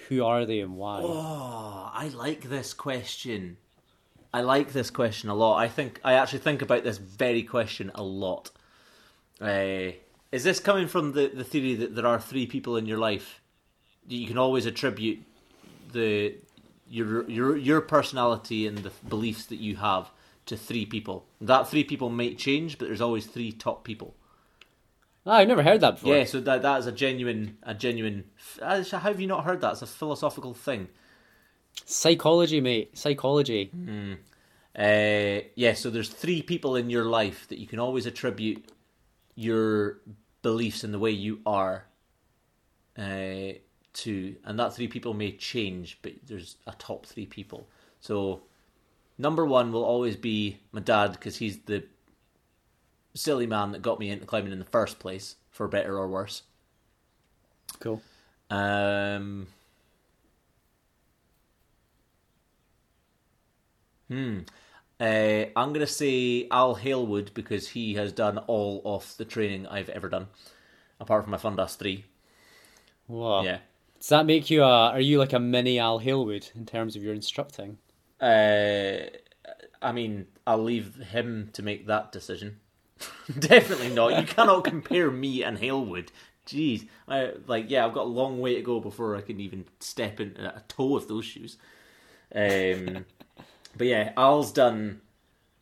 who 0.09 0.23
are 0.23 0.45
they 0.45 0.59
and 0.59 0.75
why? 0.75 1.01
Oh, 1.03 1.91
I 1.93 2.09
like 2.09 2.43
this 2.49 2.73
question. 2.73 3.57
I 4.33 4.41
like 4.41 4.73
this 4.73 4.89
question 4.89 5.29
a 5.29 5.35
lot. 5.35 5.57
I 5.57 5.67
think 5.67 5.99
I 6.03 6.13
actually 6.13 6.39
think 6.39 6.61
about 6.61 6.83
this 6.83 6.97
very 6.97 7.43
question 7.43 7.91
a 7.95 8.03
lot. 8.03 8.51
Uh, 9.39 9.91
is 10.31 10.43
this 10.43 10.59
coming 10.59 10.87
from 10.87 11.13
the, 11.13 11.27
the 11.27 11.43
theory 11.43 11.75
that 11.75 11.95
there 11.95 12.07
are 12.07 12.19
three 12.19 12.47
people 12.47 12.75
in 12.75 12.85
your 12.85 12.97
life 12.97 13.41
that 14.07 14.15
you 14.15 14.27
can 14.27 14.37
always 14.37 14.65
attribute 14.65 15.19
the 15.91 16.35
your 16.89 17.29
your 17.29 17.55
your 17.55 17.81
personality 17.81 18.65
and 18.65 18.79
the 18.79 18.91
beliefs 19.07 19.45
that 19.45 19.57
you 19.57 19.75
have 19.75 20.09
to 20.47 20.57
three 20.57 20.85
people? 20.85 21.25
That 21.39 21.69
three 21.69 21.83
people 21.83 22.09
might 22.09 22.37
change, 22.37 22.79
but 22.79 22.87
there's 22.87 23.01
always 23.01 23.27
three 23.27 23.51
top 23.51 23.83
people. 23.83 24.15
Ah, 25.25 25.35
I've 25.37 25.47
never 25.47 25.63
heard 25.63 25.81
that 25.81 25.95
before. 25.95 26.15
Yeah, 26.15 26.25
so 26.25 26.39
that 26.41 26.61
that 26.63 26.79
is 26.79 26.85
a 26.87 26.91
genuine 26.91 27.57
a 27.63 27.73
genuine. 27.73 28.25
uh, 28.61 28.83
How 28.91 28.99
have 28.99 29.19
you 29.21 29.27
not 29.27 29.45
heard 29.45 29.61
that? 29.61 29.73
It's 29.73 29.81
a 29.81 29.87
philosophical 29.87 30.53
thing. 30.53 30.89
Psychology, 31.85 32.61
mate. 32.61 32.97
Psychology. 32.97 33.71
Uh, 34.77 35.41
yeah, 35.55 35.73
so 35.73 35.89
there's 35.89 36.09
three 36.09 36.41
people 36.41 36.75
in 36.75 36.89
your 36.89 37.05
life 37.05 37.47
that 37.49 37.59
you 37.59 37.67
can 37.67 37.79
always 37.79 38.05
attribute 38.05 38.71
your 39.35 39.99
beliefs 40.41 40.83
and 40.83 40.93
the 40.93 40.99
way 40.99 41.11
you 41.11 41.39
are 41.45 41.85
uh, 42.97 43.53
to, 43.93 44.35
and 44.43 44.59
that 44.59 44.73
three 44.73 44.87
people 44.87 45.13
may 45.13 45.31
change, 45.31 45.99
but 46.01 46.13
there's 46.25 46.57
a 46.67 46.73
top 46.73 47.05
three 47.05 47.25
people. 47.27 47.67
So 47.99 48.41
number 49.17 49.45
one 49.45 49.71
will 49.71 49.83
always 49.85 50.15
be 50.15 50.59
my 50.71 50.81
dad 50.81 51.11
because 51.11 51.37
he's 51.37 51.59
the 51.61 51.83
silly 53.13 53.47
man 53.47 53.71
that 53.71 53.81
got 53.81 53.99
me 53.99 54.09
into 54.09 54.25
climbing 54.25 54.51
in 54.51 54.59
the 54.59 54.65
first 54.65 54.99
place, 54.99 55.35
for 55.49 55.67
better 55.67 55.97
or 55.97 56.07
worse. 56.07 56.43
Cool. 57.79 58.01
Um. 58.49 59.47
Hmm. 64.09 64.39
Uh, 64.99 65.45
I'm 65.55 65.73
gonna 65.73 65.87
say 65.87 66.47
Al 66.51 66.75
Halewood 66.75 67.33
because 67.33 67.69
he 67.69 67.95
has 67.95 68.11
done 68.11 68.37
all 68.37 68.81
of 68.85 69.15
the 69.17 69.25
training 69.25 69.67
I've 69.67 69.89
ever 69.89 70.07
done, 70.07 70.27
apart 70.99 71.23
from 71.23 71.31
my 71.31 71.37
Fundas 71.37 71.75
three. 71.75 72.05
Wow. 73.07 73.43
Yeah. 73.43 73.59
Does 73.99 74.09
that 74.09 74.25
make 74.25 74.49
you 74.49 74.63
a? 74.63 74.89
Are 74.89 74.99
you 74.99 75.17
like 75.17 75.33
a 75.33 75.39
mini 75.39 75.79
Al 75.79 75.99
Halewood 75.99 76.55
in 76.55 76.65
terms 76.65 76.95
of 76.95 77.03
your 77.03 77.13
instructing? 77.13 77.77
Uh, 78.21 79.09
I 79.81 79.91
mean, 79.91 80.27
I'll 80.45 80.63
leave 80.63 80.95
him 80.95 81.49
to 81.53 81.63
make 81.63 81.87
that 81.87 82.11
decision. 82.11 82.59
Definitely 83.39 83.89
not. 83.89 84.19
You 84.19 84.25
cannot 84.25 84.63
compare 84.63 85.09
me 85.09 85.43
and 85.43 85.57
Halewood. 85.57 86.09
Jeez, 86.45 86.87
I, 87.07 87.31
like 87.47 87.69
yeah, 87.69 87.85
I've 87.85 87.93
got 87.93 88.05
a 88.05 88.09
long 88.09 88.39
way 88.39 88.55
to 88.55 88.61
go 88.61 88.79
before 88.79 89.15
I 89.15 89.21
can 89.21 89.39
even 89.39 89.65
step 89.79 90.19
in 90.19 90.35
a 90.37 90.61
toe 90.67 90.97
of 90.97 91.07
those 91.07 91.25
shoes. 91.25 91.57
Um, 92.35 93.05
but 93.77 93.87
yeah, 93.87 94.11
Al's 94.17 94.51
done 94.51 95.01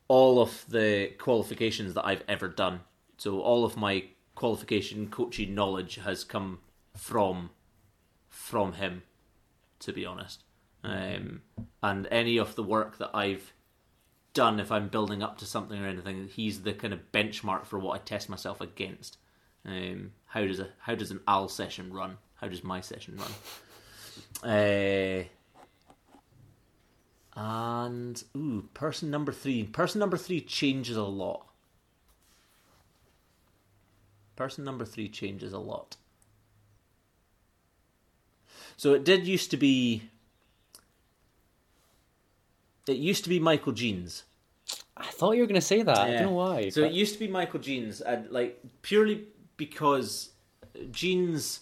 all 0.08 0.42
of 0.42 0.66
the 0.68 1.12
qualifications 1.20 1.94
that 1.94 2.06
I've 2.06 2.24
ever 2.28 2.48
done. 2.48 2.82
So 3.18 3.40
all 3.42 3.64
of 3.64 3.78
my 3.78 4.06
qualification 4.36 5.08
coaching 5.08 5.54
knowledge 5.54 5.96
has 6.04 6.24
come 6.24 6.60
from 6.98 7.52
from 8.28 8.74
him, 8.74 9.04
to 9.80 9.94
be 9.94 10.06
honest. 10.06 10.44
Um, 10.84 11.42
and 11.84 12.08
any 12.10 12.38
of 12.38 12.56
the 12.56 12.64
work 12.64 12.98
that 12.98 13.12
I've 13.14 13.54
done, 14.34 14.60
if 14.60 14.72
I'm 14.72 14.90
building 14.90 15.22
up 15.22 15.38
to 15.40 15.46
something 15.46 15.82
or 15.82 15.88
anything, 15.88 16.28
he's 16.28 16.62
the 16.62 16.74
kind 16.74 16.94
of 16.94 17.12
benchmark 17.12 17.66
for 17.66 17.80
what 17.80 18.00
I 18.00 18.04
test 18.04 18.30
myself 18.30 18.62
against. 18.62 19.18
Um, 19.66 20.12
how 20.28 20.46
does 20.46 20.60
a 20.60 20.70
how 20.80 20.96
does 20.96 21.12
an 21.12 21.22
Al 21.28 21.48
session 21.48 21.94
run? 21.94 22.18
How 22.36 22.48
does 22.48 22.64
my 22.64 22.82
session 22.82 23.18
run? 23.18 23.32
Uh, 24.44 25.24
and 27.36 28.24
ooh, 28.36 28.68
person 28.74 29.12
number 29.12 29.32
three. 29.32 29.64
Person 29.64 30.00
number 30.00 30.18
three 30.18 30.42
changes 30.42 30.98
a 30.98 31.04
lot. 31.04 31.48
Person 34.36 34.64
number 34.64 34.86
three 34.86 35.08
changes 35.08 35.54
a 35.54 35.60
lot. 35.60 35.98
So 38.78 38.94
it 38.94 39.04
did 39.04 39.28
used 39.28 39.52
to 39.52 39.58
be. 39.58 40.10
It 42.92 42.98
used 42.98 43.24
to 43.24 43.30
be 43.30 43.40
Michael 43.40 43.74
Jeans. 43.74 44.24
I 44.98 45.08
thought 45.08 45.32
you 45.32 45.42
were 45.42 45.48
gonna 45.48 45.62
say 45.62 45.82
that. 45.84 45.98
I 45.98 46.12
don't 46.12 46.24
know 46.24 46.32
why. 46.32 46.70
So 46.70 46.82
but- 46.82 46.92
it 46.92 46.94
used 46.94 47.14
to 47.14 47.20
be 47.20 47.28
Michael 47.28 47.60
Jeans, 47.60 48.02
and 48.02 48.30
like 48.30 48.60
purely 48.82 49.28
because 49.58 50.30
Jeans 50.92 51.62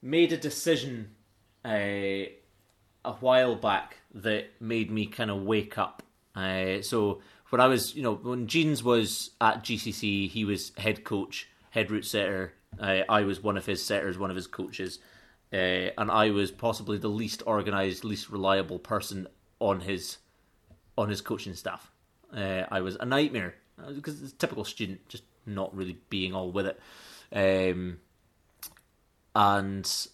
made 0.00 0.32
a 0.32 0.36
decision 0.36 1.10
uh, 1.64 2.28
a 3.04 3.12
while 3.20 3.56
back 3.56 3.98
that 4.14 4.50
made 4.60 4.90
me 4.90 5.06
kind 5.06 5.30
of 5.30 5.42
wake 5.42 5.78
up. 5.78 6.02
Uh, 6.34 6.82
so 6.82 7.20
when 7.50 7.60
I 7.60 7.66
was, 7.66 7.94
you 7.94 8.02
know, 8.02 8.14
when 8.14 8.46
Jeans 8.46 8.82
was 8.82 9.30
at 9.40 9.62
GCC, 9.62 10.28
he 10.28 10.44
was 10.44 10.72
head 10.76 11.04
coach, 11.04 11.48
head 11.70 11.90
route 11.90 12.04
setter. 12.04 12.54
Uh, 12.78 13.00
I 13.08 13.22
was 13.22 13.42
one 13.42 13.56
of 13.56 13.66
his 13.66 13.84
setters, 13.84 14.18
one 14.18 14.30
of 14.30 14.36
his 14.36 14.46
coaches, 14.46 14.98
uh, 15.52 15.56
and 15.98 16.10
I 16.10 16.30
was 16.30 16.50
possibly 16.50 16.98
the 16.98 17.08
least 17.08 17.42
organized, 17.46 18.04
least 18.04 18.30
reliable 18.30 18.78
person 18.78 19.26
on 19.62 19.80
his 19.80 20.18
on 20.98 21.08
his 21.08 21.20
coaching 21.20 21.54
staff. 21.54 21.90
Uh, 22.36 22.64
I 22.70 22.80
was 22.80 22.96
a 22.96 23.04
nightmare 23.04 23.54
because 23.88 24.22
it's 24.22 24.32
a 24.32 24.36
typical 24.36 24.64
student, 24.64 25.08
just 25.08 25.24
not 25.46 25.74
really 25.74 25.98
being 26.10 26.34
all 26.34 26.50
with 26.50 26.66
it. 26.66 26.80
Um, 27.34 28.00
and 29.34 30.06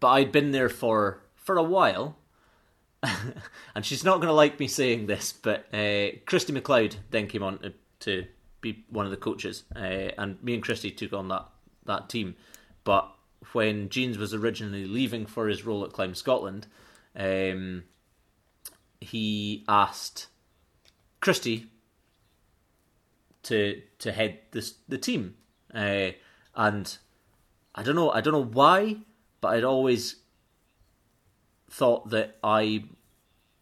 but 0.00 0.08
I'd 0.08 0.32
been 0.32 0.52
there 0.52 0.68
for 0.68 1.20
for 1.34 1.56
a 1.56 1.62
while, 1.62 2.16
and 3.74 3.84
she's 3.84 4.04
not 4.04 4.16
going 4.16 4.28
to 4.28 4.32
like 4.32 4.58
me 4.58 4.68
saying 4.68 5.06
this, 5.06 5.32
but 5.32 5.66
uh, 5.74 6.18
Christy 6.24 6.52
McLeod 6.52 6.96
then 7.10 7.26
came 7.26 7.42
on 7.42 7.58
to, 7.58 7.72
to 8.00 8.26
be 8.60 8.84
one 8.88 9.04
of 9.04 9.10
the 9.10 9.16
coaches, 9.16 9.64
uh, 9.74 10.10
and 10.18 10.42
me 10.42 10.54
and 10.54 10.62
Christy 10.62 10.90
took 10.90 11.12
on 11.12 11.28
that 11.28 11.46
that 11.84 12.08
team. 12.08 12.36
But 12.84 13.12
when 13.52 13.88
Jeans 13.88 14.16
was 14.16 14.32
originally 14.32 14.86
leaving 14.86 15.26
for 15.26 15.48
his 15.48 15.66
role 15.66 15.84
at 15.84 15.92
Climb 15.92 16.14
Scotland, 16.14 16.66
um, 17.16 17.84
he 19.00 19.64
asked 19.68 20.28
Christy 21.20 21.66
to 23.44 23.82
to 23.98 24.12
head 24.12 24.38
this 24.52 24.74
the 24.88 24.98
team, 24.98 25.36
uh, 25.74 26.10
and 26.54 26.98
I 27.74 27.82
don't 27.82 27.96
know 27.96 28.10
I 28.10 28.20
don't 28.20 28.32
know 28.32 28.44
why, 28.44 28.98
but 29.40 29.48
I'd 29.48 29.64
always 29.64 30.16
thought 31.70 32.10
that 32.10 32.36
I 32.44 32.84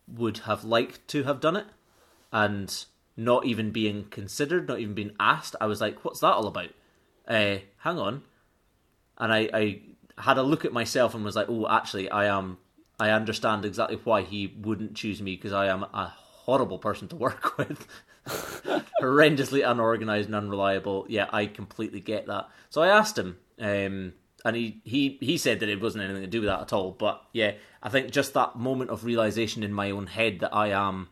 would 0.08 0.38
have 0.38 0.64
liked 0.64 1.06
to 1.08 1.22
have 1.24 1.40
done 1.40 1.56
it, 1.56 1.66
and 2.32 2.84
not 3.16 3.44
even 3.46 3.70
being 3.70 4.04
considered, 4.04 4.68
not 4.68 4.80
even 4.80 4.94
being 4.94 5.12
asked. 5.18 5.56
I 5.60 5.66
was 5.66 5.80
like, 5.80 6.04
"What's 6.04 6.20
that 6.20 6.34
all 6.34 6.46
about?" 6.46 6.70
Uh, 7.26 7.58
hang 7.78 7.98
on, 7.98 8.22
and 9.18 9.32
I, 9.32 9.48
I 9.52 9.80
had 10.18 10.38
a 10.38 10.42
look 10.42 10.64
at 10.64 10.72
myself 10.72 11.14
and 11.14 11.24
was 11.24 11.36
like, 11.36 11.48
"Oh, 11.48 11.66
actually, 11.68 12.10
I 12.10 12.26
am. 12.26 12.58
I 13.00 13.10
understand 13.10 13.64
exactly 13.64 13.98
why 14.04 14.22
he 14.22 14.54
wouldn't 14.60 14.94
choose 14.94 15.20
me 15.20 15.36
because 15.36 15.52
I 15.52 15.66
am 15.66 15.82
a 15.82 16.12
horrible 16.16 16.78
person 16.78 17.08
to 17.08 17.16
work 17.16 17.58
with." 17.58 17.86
horrendously 19.00 19.68
unorganized 19.68 20.28
and 20.28 20.34
unreliable. 20.34 21.06
Yeah, 21.08 21.26
I 21.32 21.46
completely 21.46 22.00
get 22.00 22.26
that. 22.26 22.48
So 22.68 22.82
I 22.82 22.88
asked 22.88 23.18
him, 23.18 23.38
um, 23.58 24.12
and 24.44 24.56
he, 24.56 24.80
he 24.84 25.18
he 25.20 25.38
said 25.38 25.60
that 25.60 25.68
it 25.68 25.80
wasn't 25.80 26.04
anything 26.04 26.22
to 26.22 26.28
do 26.28 26.40
with 26.40 26.48
that 26.48 26.60
at 26.60 26.72
all. 26.72 26.92
But 26.92 27.22
yeah, 27.32 27.52
I 27.82 27.88
think 27.88 28.10
just 28.10 28.34
that 28.34 28.56
moment 28.56 28.90
of 28.90 29.04
realization 29.04 29.62
in 29.62 29.72
my 29.72 29.90
own 29.90 30.06
head 30.06 30.40
that 30.40 30.54
I 30.54 30.68
am 30.68 31.08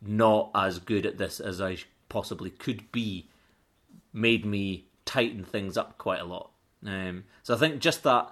not 0.00 0.50
as 0.54 0.78
good 0.78 1.06
at 1.06 1.18
this 1.18 1.40
as 1.40 1.60
I 1.60 1.78
possibly 2.08 2.50
could 2.50 2.90
be 2.92 3.28
made 4.12 4.44
me 4.44 4.86
tighten 5.04 5.44
things 5.44 5.76
up 5.76 5.98
quite 5.98 6.20
a 6.20 6.24
lot. 6.24 6.50
Um, 6.84 7.24
so 7.42 7.54
I 7.54 7.58
think 7.58 7.80
just 7.80 8.02
that 8.02 8.30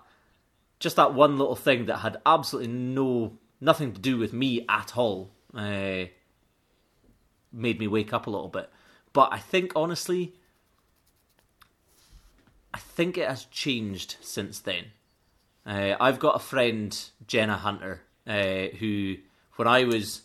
just 0.80 0.96
that 0.96 1.14
one 1.14 1.38
little 1.38 1.54
thing 1.54 1.86
that 1.86 1.98
had 1.98 2.16
absolutely 2.26 2.72
no 2.72 3.38
nothing 3.60 3.92
to 3.92 4.00
do 4.00 4.16
with 4.16 4.32
me 4.32 4.64
at 4.68 4.96
all 4.96 5.30
uh, 5.54 6.04
made 7.52 7.78
me 7.78 7.86
wake 7.86 8.12
up 8.12 8.26
a 8.26 8.30
little 8.30 8.48
bit. 8.48 8.70
But 9.12 9.32
I 9.32 9.38
think 9.38 9.72
honestly, 9.76 10.34
I 12.72 12.78
think 12.78 13.18
it 13.18 13.28
has 13.28 13.44
changed 13.44 14.16
since 14.20 14.58
then. 14.58 14.86
Uh, 15.66 15.94
I've 16.00 16.18
got 16.18 16.36
a 16.36 16.38
friend, 16.38 16.98
Jenna 17.26 17.56
Hunter, 17.56 18.00
uh, 18.26 18.68
who, 18.78 19.16
when 19.56 19.68
I 19.68 19.84
was 19.84 20.22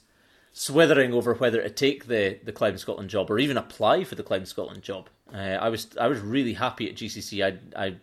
swithering 0.54 1.12
over 1.12 1.34
whether 1.34 1.62
to 1.62 1.70
take 1.70 2.08
the 2.08 2.40
the 2.46 2.54
Climb 2.54 2.78
Scotland 2.78 3.10
job 3.10 3.30
or 3.30 3.38
even 3.40 3.58
apply 3.58 4.06
for 4.06 4.16
the 4.16 4.24
Climb 4.24 4.46
Scotland 4.46 4.84
job, 4.84 5.10
I 5.34 5.68
was 5.68 5.90
I 6.00 6.08
was 6.08 6.22
really 6.22 6.54
happy 6.54 6.90
at 6.90 6.96
GCC. 6.96 7.44
I 7.44 7.86
I 7.86 7.98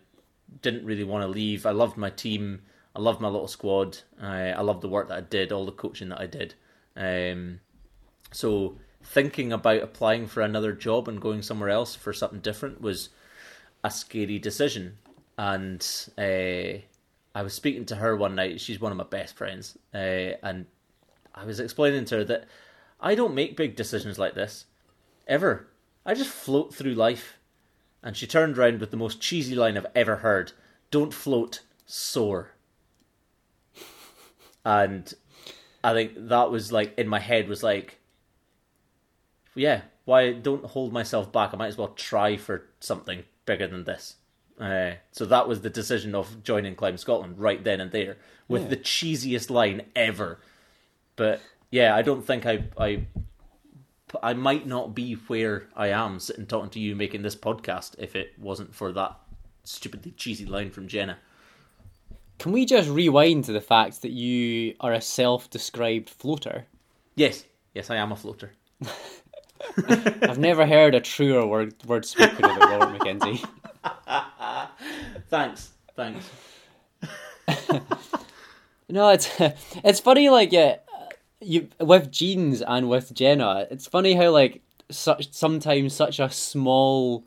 didn't 0.61 0.85
really 0.85 1.03
want 1.03 1.23
to 1.23 1.27
leave. 1.27 1.65
I 1.65 1.71
loved 1.71 1.97
my 1.97 2.09
team. 2.09 2.61
I 2.95 2.99
loved 2.99 3.21
my 3.21 3.27
little 3.27 3.47
squad. 3.47 3.97
I 4.21 4.51
I 4.51 4.61
loved 4.61 4.81
the 4.81 4.89
work 4.89 5.09
that 5.09 5.17
I 5.17 5.21
did, 5.21 5.51
all 5.51 5.65
the 5.65 5.71
coaching 5.71 6.09
that 6.09 6.21
I 6.21 6.27
did. 6.27 6.55
Um, 6.95 7.59
so 8.31 8.77
thinking 9.03 9.51
about 9.51 9.81
applying 9.81 10.27
for 10.27 10.41
another 10.41 10.71
job 10.71 11.07
and 11.07 11.19
going 11.19 11.41
somewhere 11.41 11.69
else 11.69 11.95
for 11.95 12.13
something 12.13 12.39
different 12.39 12.81
was 12.81 13.09
a 13.83 13.91
scary 13.91 14.39
decision. 14.39 14.97
And 15.37 15.85
uh, 16.17 16.79
I 17.35 17.41
was 17.41 17.53
speaking 17.53 17.85
to 17.85 17.95
her 17.95 18.15
one 18.15 18.35
night. 18.35 18.61
She's 18.61 18.79
one 18.79 18.91
of 18.91 18.97
my 18.97 19.03
best 19.03 19.35
friends, 19.35 19.77
uh, 19.93 20.37
and 20.43 20.67
I 21.33 21.45
was 21.45 21.59
explaining 21.59 22.05
to 22.05 22.17
her 22.17 22.23
that 22.25 22.45
I 23.01 23.15
don't 23.15 23.33
make 23.33 23.57
big 23.57 23.75
decisions 23.75 24.19
like 24.19 24.35
this 24.35 24.65
ever. 25.27 25.67
I 26.05 26.13
just 26.13 26.29
float 26.29 26.73
through 26.73 26.93
life. 26.93 27.39
And 28.03 28.17
she 28.17 28.27
turned 28.27 28.57
around 28.57 28.79
with 28.81 28.91
the 28.91 28.97
most 28.97 29.21
cheesy 29.21 29.55
line 29.55 29.77
I've 29.77 29.87
ever 29.95 30.17
heard: 30.17 30.51
"Don't 30.91 31.13
float, 31.13 31.61
soar." 31.85 32.51
and 34.65 35.13
I 35.83 35.93
think 35.93 36.13
that 36.15 36.49
was 36.51 36.71
like 36.71 36.97
in 36.97 37.07
my 37.07 37.19
head 37.19 37.47
was 37.49 37.63
like, 37.63 37.99
yeah, 39.55 39.81
why 40.05 40.31
don't 40.31 40.63
hold 40.65 40.93
myself 40.93 41.31
back? 41.31 41.53
I 41.53 41.57
might 41.57 41.67
as 41.67 41.77
well 41.77 41.89
try 41.89 42.37
for 42.37 42.63
something 42.79 43.23
bigger 43.45 43.67
than 43.67 43.83
this. 43.83 44.15
Uh, 44.59 44.91
so 45.11 45.25
that 45.25 45.47
was 45.47 45.61
the 45.61 45.69
decision 45.69 46.15
of 46.15 46.43
joining 46.43 46.75
Climb 46.75 46.97
Scotland 46.97 47.39
right 47.39 47.63
then 47.63 47.81
and 47.81 47.91
there 47.91 48.17
with 48.47 48.63
Yeah. 48.63 48.67
the 48.69 48.77
cheesiest 48.77 49.49
line 49.49 49.81
ever. 49.95 50.39
But 51.15 51.41
yeah, 51.71 51.95
I 51.95 52.01
don't 52.01 52.25
think 52.25 52.45
I 52.45 52.65
I 52.77 53.07
I 54.21 54.33
might 54.33 54.67
not 54.67 54.93
be 54.93 55.13
where 55.13 55.67
I 55.75 55.87
am 55.87 56.19
sitting 56.19 56.45
talking 56.45 56.69
to 56.71 56.79
you 56.79 56.95
making 56.95 57.21
this 57.21 57.35
podcast 57.35 57.95
if 57.97 58.15
it 58.15 58.33
wasn't 58.37 58.75
for 58.75 58.91
that 58.91 59.17
stupidly 59.63 60.11
cheesy 60.11 60.45
line 60.45 60.69
from 60.69 60.87
Jenna. 60.87 61.17
Can 62.39 62.51
we 62.51 62.65
just 62.65 62.89
rewind 62.89 63.45
to 63.45 63.53
the 63.53 63.61
fact 63.61 64.01
that 64.01 64.11
you 64.11 64.75
are 64.79 64.93
a 64.93 65.01
self-described 65.01 66.09
floater? 66.09 66.65
Yes, 67.15 67.45
yes, 67.73 67.89
I 67.89 67.95
am 67.95 68.11
a 68.11 68.15
floater. 68.15 68.51
I've 69.87 70.39
never 70.39 70.65
heard 70.65 70.93
a 70.93 70.99
truer 70.99 71.45
word 71.45 71.73
word 71.85 72.05
spoken 72.05 72.43
about 72.43 72.59
Robert 72.59 72.99
McKenzie. 72.99 73.47
Thanks, 75.29 75.71
thanks. 75.95 76.29
No, 78.89 79.09
it's 79.09 79.27
it's 79.83 79.99
funny. 79.99 80.29
Like, 80.29 80.51
yeah, 80.51 80.77
you 81.43 81.69
with 81.79 82.11
Jeans 82.11 82.61
and 82.61 82.89
with 82.89 83.13
Jenna, 83.13 83.67
it's 83.69 83.87
funny 83.87 84.13
how 84.13 84.29
like 84.31 84.61
such 84.89 85.31
sometimes 85.31 85.93
such 85.93 86.19
a 86.19 86.29
small 86.29 87.23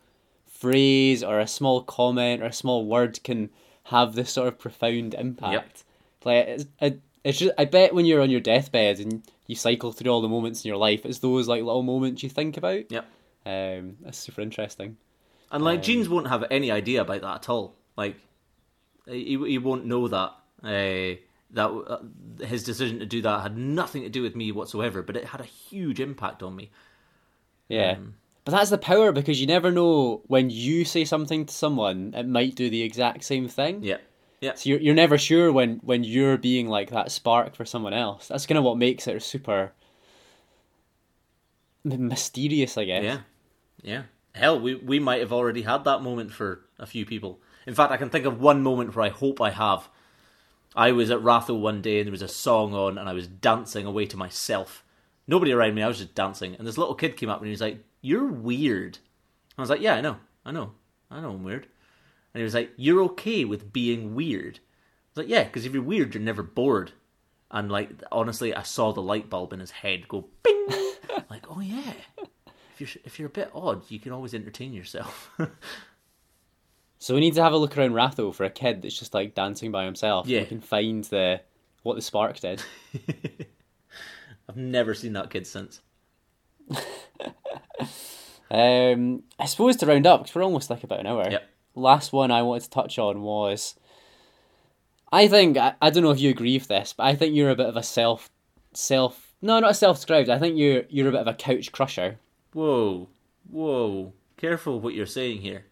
phrase 0.47 1.23
or 1.23 1.39
a 1.39 1.47
small 1.47 1.83
comment 1.83 2.43
or 2.43 2.47
a 2.47 2.53
small 2.53 2.87
word 2.87 3.23
can 3.23 3.51
have 3.85 4.15
this 4.15 4.31
sort 4.31 4.49
of 4.49 4.59
profound 4.59 5.15
impact. 5.15 5.85
Like, 6.25 6.47
it's, 6.49 6.65
it, 6.81 7.01
it's 7.23 7.39
just 7.39 7.55
I 7.59 7.65
bet 7.67 7.95
when 7.95 8.07
you're 8.07 8.23
on 8.23 8.31
your 8.31 8.41
deathbed 8.41 8.99
and 8.99 9.23
you 9.47 9.55
cycle 9.55 9.93
through 9.93 10.11
all 10.11 10.21
the 10.21 10.29
moments 10.29 10.65
in 10.65 10.69
your 10.69 10.77
life, 10.77 11.05
it's 11.05 11.19
those 11.19 11.49
like 11.49 11.63
little 11.63 11.83
moments 11.83 12.23
you 12.23 12.29
think 12.29 12.57
about. 12.57 12.91
Yep. 12.91 13.07
Um, 13.45 13.97
that's 14.01 14.19
super 14.19 14.41
interesting. 14.41 14.97
And 15.53 15.63
like 15.63 15.83
Jeans 15.83 16.09
won't 16.09 16.27
have 16.27 16.45
any 16.51 16.71
idea 16.71 17.03
about 17.03 17.21
that 17.21 17.35
at 17.37 17.49
all. 17.49 17.77
Like 17.97 18.17
he 19.07 19.39
he 19.47 19.59
won't 19.59 19.87
know 19.87 20.09
that 20.09 20.33
uh, 20.65 21.21
that 21.51 21.69
uh, 21.71 22.45
his 22.45 22.65
decision 22.65 22.99
to 22.99 23.07
do 23.07 23.23
that 23.23 23.43
had 23.43 23.57
nothing 23.57 24.03
to 24.03 24.09
do 24.09 24.23
with 24.23 24.35
me 24.37 24.53
whatsoever, 24.53 25.03
but 25.03 25.17
it 25.17 25.27
had 25.27 25.41
a 25.41 25.45
huge 25.45 26.01
impact 26.01 26.43
on 26.43 26.57
me. 26.57 26.71
Yeah. 27.69 27.93
Um, 27.93 28.15
But 28.45 28.53
that's 28.53 28.71
the 28.71 28.79
power 28.79 29.11
because 29.13 29.41
you 29.41 29.47
never 29.47 29.71
know 29.73 30.23
when 30.27 30.51
you 30.51 30.85
say 30.85 31.05
something 31.05 31.47
to 31.47 31.55
someone, 31.55 32.15
it 32.15 32.27
might 32.29 32.55
do 32.55 32.71
the 32.71 32.83
exact 32.83 33.25
same 33.25 33.49
thing. 33.49 33.83
Yeah, 33.83 33.99
yeah, 34.41 34.55
So 34.55 34.71
you're, 34.71 34.79
you're 34.81 34.95
never 34.95 35.19
sure 35.19 35.51
when, 35.51 35.81
when 35.83 36.05
you're 36.05 36.37
being 36.39 36.69
like 36.69 36.91
that 36.91 37.11
spark 37.11 37.57
for 37.57 37.65
someone 37.65 37.93
else. 37.95 38.29
That's 38.29 38.47
kind 38.47 38.59
of 38.59 38.65
what 38.65 38.79
makes 38.79 39.07
it 39.09 39.23
super 39.23 39.73
mysterious, 41.85 42.77
I 42.79 42.85
guess. 42.85 43.05
yeah, 43.05 43.19
yeah. 43.83 44.03
Hell, 44.35 44.61
we 44.61 44.75
we 44.75 44.99
might 44.99 45.21
have 45.21 45.33
already 45.33 45.63
had 45.63 45.85
that 45.85 46.03
moment 46.03 46.31
for 46.31 46.61
a 46.79 46.87
few 46.87 47.07
people. 47.07 47.41
In 47.67 47.75
fact, 47.75 47.91
I 47.91 47.97
can 47.97 48.11
think 48.11 48.27
of 48.27 48.39
one 48.41 48.63
moment 48.63 48.95
where 48.95 49.07
I 49.07 49.09
hope 49.09 49.41
I 49.41 49.51
have. 49.51 49.89
I 50.77 50.93
was 50.93 51.11
at 51.11 51.21
Ratho 51.21 51.59
one 51.59 51.81
day 51.81 51.99
and 51.99 52.07
there 52.07 52.13
was 52.13 52.23
a 52.23 52.29
song 52.29 52.75
on, 52.75 52.99
and 52.99 53.09
I 53.09 53.15
was 53.15 53.27
dancing 53.27 53.87
away 53.87 54.05
to 54.07 54.17
myself. 54.17 54.85
Nobody 55.27 55.53
around 55.53 55.75
me. 55.75 55.83
I 55.83 55.89
was 55.89 55.99
just 55.99 56.15
dancing, 56.15 56.55
and 56.55 56.67
this 56.67 56.79
little 56.79 56.95
kid 56.95 57.17
came 57.17 57.31
up 57.31 57.39
and 57.39 57.47
he 57.47 57.53
was 57.53 57.61
like, 57.63 57.83
"You're 58.03 58.27
weird." 58.27 58.99
I 59.57 59.63
was 59.63 59.71
like, 59.71 59.81
"Yeah, 59.81 59.95
I 59.95 60.01
know, 60.03 60.19
I 60.45 60.53
know, 60.53 60.73
I 61.11 61.21
know, 61.21 61.31
I'm 61.31 61.43
weird." 61.43 61.67
And 62.35 62.41
he 62.41 62.45
was 62.45 62.55
like, 62.55 62.73
"You're 62.77 63.03
okay 63.05 63.45
with 63.45 63.73
being 63.73 64.15
weird." 64.15 64.59
I 64.59 65.09
was 65.11 65.25
like, 65.25 65.29
"Yeah, 65.29 65.45
because 65.45 65.65
if 65.65 65.73
you're 65.73 65.83
weird, 65.83 66.15
you're 66.15 66.23
never 66.23 66.43
bored." 66.43 66.93
And 67.51 67.73
like, 67.73 67.91
honestly, 68.13 68.55
I 68.55 68.63
saw 68.63 68.93
the 68.93 69.01
light 69.03 69.31
bulb 69.31 69.53
in 69.53 69.61
his 69.61 69.71
head 69.71 70.09
go 70.09 70.29
bing. 70.43 70.67
like, 71.31 71.47
oh 71.51 71.61
yeah, 71.61 71.95
if 72.75 72.81
you're 72.81 73.03
if 73.05 73.19
you're 73.19 73.29
a 73.29 73.31
bit 73.31 73.51
odd, 73.55 73.91
you 73.91 73.99
can 73.99 74.13
always 74.13 74.35
entertain 74.35 74.75
yourself. 74.75 75.31
So 76.99 77.15
we 77.15 77.21
need 77.21 77.35
to 77.35 77.43
have 77.43 77.53
a 77.53 77.59
look 77.59 77.77
around 77.77 77.93
Ratho 77.93 78.35
for 78.35 78.45
a 78.45 78.51
kid 78.51 78.83
that's 78.83 78.99
just 78.99 79.15
like 79.15 79.35
dancing 79.35 79.71
by 79.71 79.85
himself. 79.85 80.27
Yeah. 80.27 80.41
We 80.41 80.47
can 80.47 80.61
find 80.61 81.05
the 81.05 81.41
what 81.83 81.95
the 81.95 82.03
spark 82.03 82.41
did. 82.41 82.63
I've 84.49 84.57
never 84.57 84.95
seen 84.95 85.13
that 85.15 85.31
kid 85.31 85.47
since. 85.47 85.81
Um, 88.51 89.25
I 89.39 89.47
suppose 89.47 89.77
to 89.77 89.87
round 89.87 90.07
up, 90.07 90.23
because 90.23 90.35
we're 90.35 90.45
almost 90.45 90.71
like 90.71 90.85
about 90.85 91.01
an 91.01 91.07
hour. 91.07 91.29
Yep. 91.31 91.49
Last 91.75 92.13
one 92.13 92.31
I 92.31 92.43
wanted 92.43 92.65
to 92.65 92.71
touch 92.71 92.99
on 92.99 93.23
was, 93.23 93.75
I 95.13 95.29
think 95.29 95.57
I, 95.57 95.75
I 95.83 95.91
don't 95.91 96.03
know 96.03 96.11
if 96.11 96.21
you 96.21 96.31
agree 96.31 96.57
with 96.57 96.69
this, 96.69 96.93
but 96.93 97.05
I 97.05 97.15
think 97.15 97.35
you're 97.35 97.51
a 97.51 97.57
bit 97.57 97.69
of 97.69 97.77
a 97.77 97.83
self, 97.83 98.31
self. 98.73 99.35
No, 99.43 99.61
not 99.61 99.73
a 99.73 99.75
self-described. 99.75 100.31
I 100.31 100.39
think 100.39 100.57
you're 100.57 100.85
you're 100.89 101.09
a 101.09 101.13
bit 101.13 101.21
of 101.21 101.27
a 101.27 101.35
couch 101.35 101.73
crusher. 101.73 102.19
Whoa, 102.53 103.09
whoa! 103.51 104.15
Careful 104.37 104.81
what 104.81 104.95
you're 104.95 105.07
saying 105.07 105.43
here. 105.43 105.67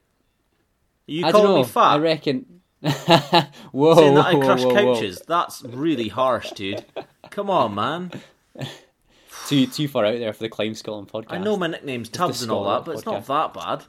You 1.07 1.27
I 1.27 1.33
know. 1.33 1.59
me 1.59 1.65
fat? 1.65 1.81
I 1.81 1.99
reckon. 1.99 2.61
whoa, 2.81 2.91
Saying 2.95 3.49
whoa, 3.73 4.15
that 4.15 4.27
I 4.27 4.35
whoa, 4.35 4.41
crush 4.41 4.65
whoa, 4.65 4.75
whoa. 4.75 4.95
couches? 4.95 5.23
That's 5.27 5.63
really 5.63 6.09
harsh, 6.09 6.53
dude. 6.53 6.85
Come 7.31 7.51
on, 7.51 7.75
man. 7.75 8.13
too 9.47 9.67
too 9.67 9.89
far 9.89 10.05
out 10.05 10.19
there 10.19 10.33
for 10.33 10.43
the 10.43 10.49
Climb 10.49 10.75
Scotland 10.75 11.09
podcast. 11.09 11.33
I 11.33 11.39
know 11.39 11.57
my 11.57 11.67
nickname's 11.67 12.09
Tubbs 12.09 12.43
and 12.43 12.51
all 12.51 12.65
that, 12.65 12.85
but 12.85 12.97
it's 12.97 13.07
not 13.07 13.27
that 13.27 13.55
bad. 13.55 13.85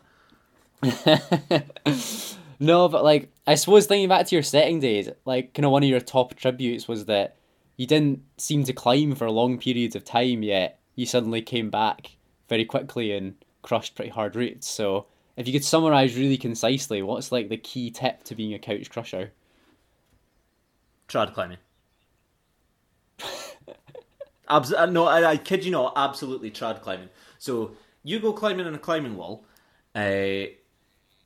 no, 2.60 2.88
but 2.88 3.04
like 3.04 3.32
I 3.48 3.56
suppose 3.56 3.86
thinking 3.86 4.10
back 4.10 4.28
to 4.28 4.36
your 4.36 4.44
setting 4.44 4.80
days, 4.80 5.10
like 5.26 5.54
kind 5.54 5.66
of 5.66 5.72
one 5.72 5.84
of 5.84 5.90
your 5.90 6.00
top 6.00 6.36
tributes 6.36 6.88
was 6.88 7.06
that 7.06 7.38
you 7.78 7.88
didn't 7.88 8.24
seem 8.38 8.64
to 8.66 8.74
climb 8.74 9.16
for 9.16 9.30
long 9.30 9.58
periods 9.58 9.96
of 9.96 10.04
time 10.06 10.44
yet. 10.44 10.80
You 10.96 11.06
suddenly 11.06 11.42
came 11.42 11.70
back 11.70 12.16
very 12.48 12.66
quickly 12.66 13.12
and 13.12 13.36
crushed 13.62 13.96
pretty 13.96 14.12
hard 14.12 14.36
routes. 14.36 14.68
So 14.68 15.08
if 15.38 15.48
you 15.48 15.54
could 15.54 15.64
summarize 15.64 16.16
really 16.16 16.38
concisely, 16.38 17.02
what's 17.02 17.32
like 17.32 17.50
the 17.50 17.58
key 17.58 17.92
tip 17.92 18.24
to 18.24 18.36
being 18.36 18.54
a 18.54 18.60
couch 18.60 18.90
crusher? 18.90 19.32
Trad 21.08 21.34
climbing. 21.34 21.58
Abs- 24.48 24.74
uh, 24.74 24.86
no, 24.86 25.06
I, 25.06 25.32
I 25.32 25.38
kid 25.38 25.66
you 25.66 25.72
not, 25.72 25.94
absolutely 25.96 26.52
trad 26.52 26.82
climbing. 26.82 27.10
So 27.40 27.72
you 28.04 28.20
go 28.20 28.34
climbing 28.34 28.68
on 28.68 28.76
a 28.76 28.80
climbing 28.80 29.18
wall. 29.18 29.46
Uh, 29.94 30.46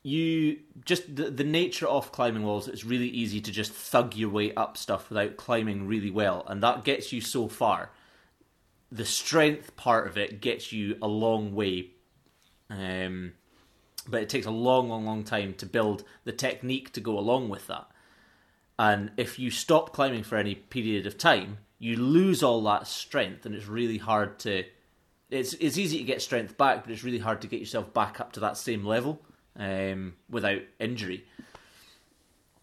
you 0.02 0.60
just 0.84 1.14
the, 1.14 1.30
the 1.30 1.44
nature 1.44 1.86
of 1.86 2.12
climbing 2.12 2.42
walls. 2.42 2.68
It's 2.68 2.84
really 2.84 3.08
easy 3.08 3.40
to 3.40 3.52
just 3.52 3.72
thug 3.72 4.16
your 4.16 4.30
way 4.30 4.54
up 4.54 4.76
stuff 4.76 5.10
without 5.10 5.36
climbing 5.36 5.86
really 5.86 6.10
well, 6.10 6.44
and 6.46 6.62
that 6.62 6.84
gets 6.84 7.12
you 7.12 7.20
so 7.20 7.48
far. 7.48 7.90
The 8.90 9.04
strength 9.04 9.76
part 9.76 10.08
of 10.08 10.16
it 10.16 10.40
gets 10.40 10.72
you 10.72 10.96
a 11.02 11.06
long 11.06 11.54
way, 11.54 11.90
um, 12.70 13.34
but 14.08 14.22
it 14.22 14.28
takes 14.28 14.46
a 14.46 14.50
long, 14.50 14.88
long, 14.88 15.04
long 15.04 15.24
time 15.24 15.54
to 15.54 15.66
build 15.66 16.04
the 16.24 16.32
technique 16.32 16.92
to 16.92 17.00
go 17.00 17.18
along 17.18 17.48
with 17.48 17.66
that. 17.66 17.86
And 18.78 19.10
if 19.16 19.38
you 19.38 19.50
stop 19.50 19.92
climbing 19.92 20.22
for 20.22 20.36
any 20.36 20.54
period 20.54 21.06
of 21.06 21.18
time, 21.18 21.58
you 21.78 21.96
lose 21.96 22.42
all 22.42 22.62
that 22.62 22.86
strength, 22.86 23.44
and 23.44 23.54
it's 23.54 23.66
really 23.66 23.98
hard 23.98 24.38
to. 24.40 24.64
It's 25.30 25.54
it's 25.54 25.78
easy 25.78 25.98
to 25.98 26.04
get 26.04 26.22
strength 26.22 26.56
back, 26.56 26.82
but 26.82 26.92
it's 26.92 27.04
really 27.04 27.18
hard 27.18 27.40
to 27.42 27.46
get 27.46 27.60
yourself 27.60 27.92
back 27.92 28.20
up 28.20 28.32
to 28.32 28.40
that 28.40 28.56
same 28.56 28.84
level 28.84 29.20
um, 29.56 30.14
without 30.28 30.62
injury. 30.78 31.24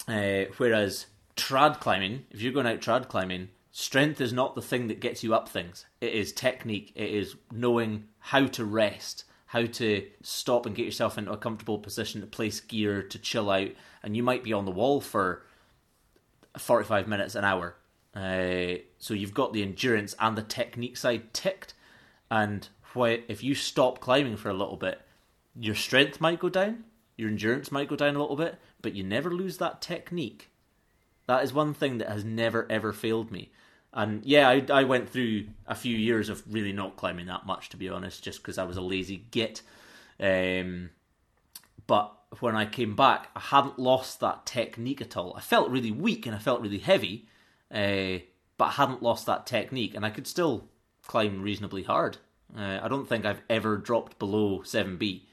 Uh, 0.07 0.45
whereas 0.57 1.07
trad 1.35 1.79
climbing, 1.79 2.25
if 2.31 2.41
you're 2.41 2.53
going 2.53 2.67
out 2.67 2.79
trad 2.79 3.07
climbing, 3.07 3.49
strength 3.71 4.21
is 4.21 4.33
not 4.33 4.55
the 4.55 4.61
thing 4.61 4.87
that 4.87 4.99
gets 4.99 5.23
you 5.23 5.33
up 5.33 5.49
things. 5.49 5.85
It 6.01 6.13
is 6.13 6.31
technique. 6.31 6.91
It 6.95 7.11
is 7.11 7.35
knowing 7.51 8.05
how 8.19 8.47
to 8.47 8.65
rest, 8.65 9.23
how 9.47 9.65
to 9.65 10.05
stop 10.21 10.65
and 10.65 10.75
get 10.75 10.85
yourself 10.85 11.17
into 11.17 11.31
a 11.31 11.37
comfortable 11.37 11.79
position 11.79 12.21
to 12.21 12.27
place 12.27 12.59
gear, 12.59 13.01
to 13.01 13.17
chill 13.17 13.49
out, 13.49 13.69
and 14.03 14.15
you 14.15 14.23
might 14.23 14.43
be 14.43 14.53
on 14.53 14.65
the 14.65 14.71
wall 14.71 15.01
for 15.01 15.43
45 16.57 17.07
minutes, 17.07 17.35
an 17.35 17.45
hour. 17.45 17.75
Uh, 18.13 18.79
so 18.97 19.13
you've 19.13 19.33
got 19.33 19.53
the 19.53 19.61
endurance 19.61 20.15
and 20.19 20.37
the 20.37 20.43
technique 20.43 20.97
side 20.97 21.33
ticked. 21.33 21.73
And 22.29 22.67
wh- 22.93 23.23
if 23.27 23.43
you 23.43 23.55
stop 23.55 23.99
climbing 23.99 24.37
for 24.37 24.49
a 24.49 24.53
little 24.53 24.75
bit, 24.75 25.01
your 25.55 25.75
strength 25.75 26.19
might 26.19 26.39
go 26.39 26.49
down, 26.49 26.83
your 27.15 27.29
endurance 27.29 27.71
might 27.71 27.87
go 27.87 27.95
down 27.95 28.15
a 28.15 28.19
little 28.19 28.35
bit, 28.35 28.59
but 28.81 28.93
you 28.93 29.03
never 29.03 29.31
lose 29.31 29.57
that 29.57 29.81
technique. 29.81 30.49
That 31.27 31.43
is 31.43 31.53
one 31.53 31.73
thing 31.73 31.99
that 31.99 32.09
has 32.09 32.23
never 32.23 32.65
ever 32.69 32.91
failed 32.91 33.31
me. 33.31 33.51
And 33.97 34.23
yeah, 34.23 34.47
I, 34.47 34.63
I 34.71 34.83
went 34.83 35.09
through 35.09 35.45
a 35.65 35.73
few 35.73 35.97
years 35.97 36.29
of 36.29 36.43
really 36.53 36.71
not 36.71 36.97
climbing 36.97 37.25
that 37.25 37.47
much, 37.47 37.69
to 37.69 37.77
be 37.77 37.89
honest, 37.89 38.23
just 38.23 38.43
because 38.43 38.59
I 38.59 38.63
was 38.63 38.77
a 38.77 38.81
lazy 38.81 39.25
git. 39.31 39.63
Um, 40.19 40.91
but 41.87 42.13
when 42.39 42.55
I 42.55 42.67
came 42.67 42.95
back, 42.95 43.31
I 43.35 43.39
hadn't 43.39 43.79
lost 43.79 44.19
that 44.19 44.45
technique 44.45 45.01
at 45.01 45.17
all. 45.17 45.33
I 45.35 45.41
felt 45.41 45.71
really 45.71 45.89
weak 45.89 46.27
and 46.27 46.35
I 46.35 46.37
felt 46.37 46.61
really 46.61 46.77
heavy, 46.77 47.27
uh, 47.71 48.21
but 48.59 48.65
I 48.65 48.71
hadn't 48.73 49.01
lost 49.01 49.25
that 49.25 49.47
technique, 49.47 49.95
and 49.95 50.05
I 50.05 50.11
could 50.11 50.27
still 50.27 50.65
climb 51.07 51.41
reasonably 51.41 51.81
hard. 51.81 52.17
Uh, 52.55 52.79
I 52.83 52.87
don't 52.87 53.09
think 53.09 53.25
I've 53.25 53.41
ever 53.49 53.77
dropped 53.77 54.19
below 54.19 54.59
7B, 54.59 55.23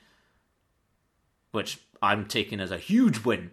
which 1.52 1.80
I'm 2.00 2.24
taking 2.24 2.60
as 2.60 2.70
a 2.70 2.78
huge 2.78 3.26
win. 3.26 3.50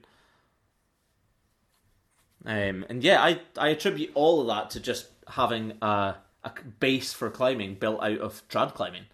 Um, 2.46 2.86
and 2.90 3.04
yeah, 3.04 3.22
I, 3.22 3.42
I 3.58 3.70
attribute 3.70 4.12
all 4.14 4.42
of 4.42 4.48
that 4.48 4.72
to 4.72 4.80
just 4.80 5.08
having 5.28 5.74
a, 5.82 6.16
a 6.44 6.52
base 6.80 7.14
for 7.14 7.30
climbing 7.30 7.76
built 7.76 8.02
out 8.02 8.20
of 8.20 8.48
trad 8.48 8.74
climbing. 8.74 9.06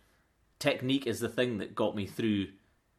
Technique 0.59 1.05
is 1.05 1.19
the 1.19 1.29
thing 1.29 1.57
that 1.57 1.75
got 1.75 1.95
me 1.95 2.05
through 2.05 2.47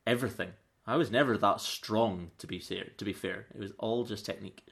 everything. 0.07 0.51
I 0.87 0.97
was 0.97 1.11
never 1.11 1.37
that 1.37 1.61
strong 1.61 2.31
to 2.39 2.47
be 2.47 2.59
fair. 2.59 2.89
To 2.97 3.05
be 3.05 3.13
fair, 3.13 3.47
it 3.55 3.61
was 3.61 3.73
all 3.79 4.05
just 4.05 4.25
technique. 4.25 4.63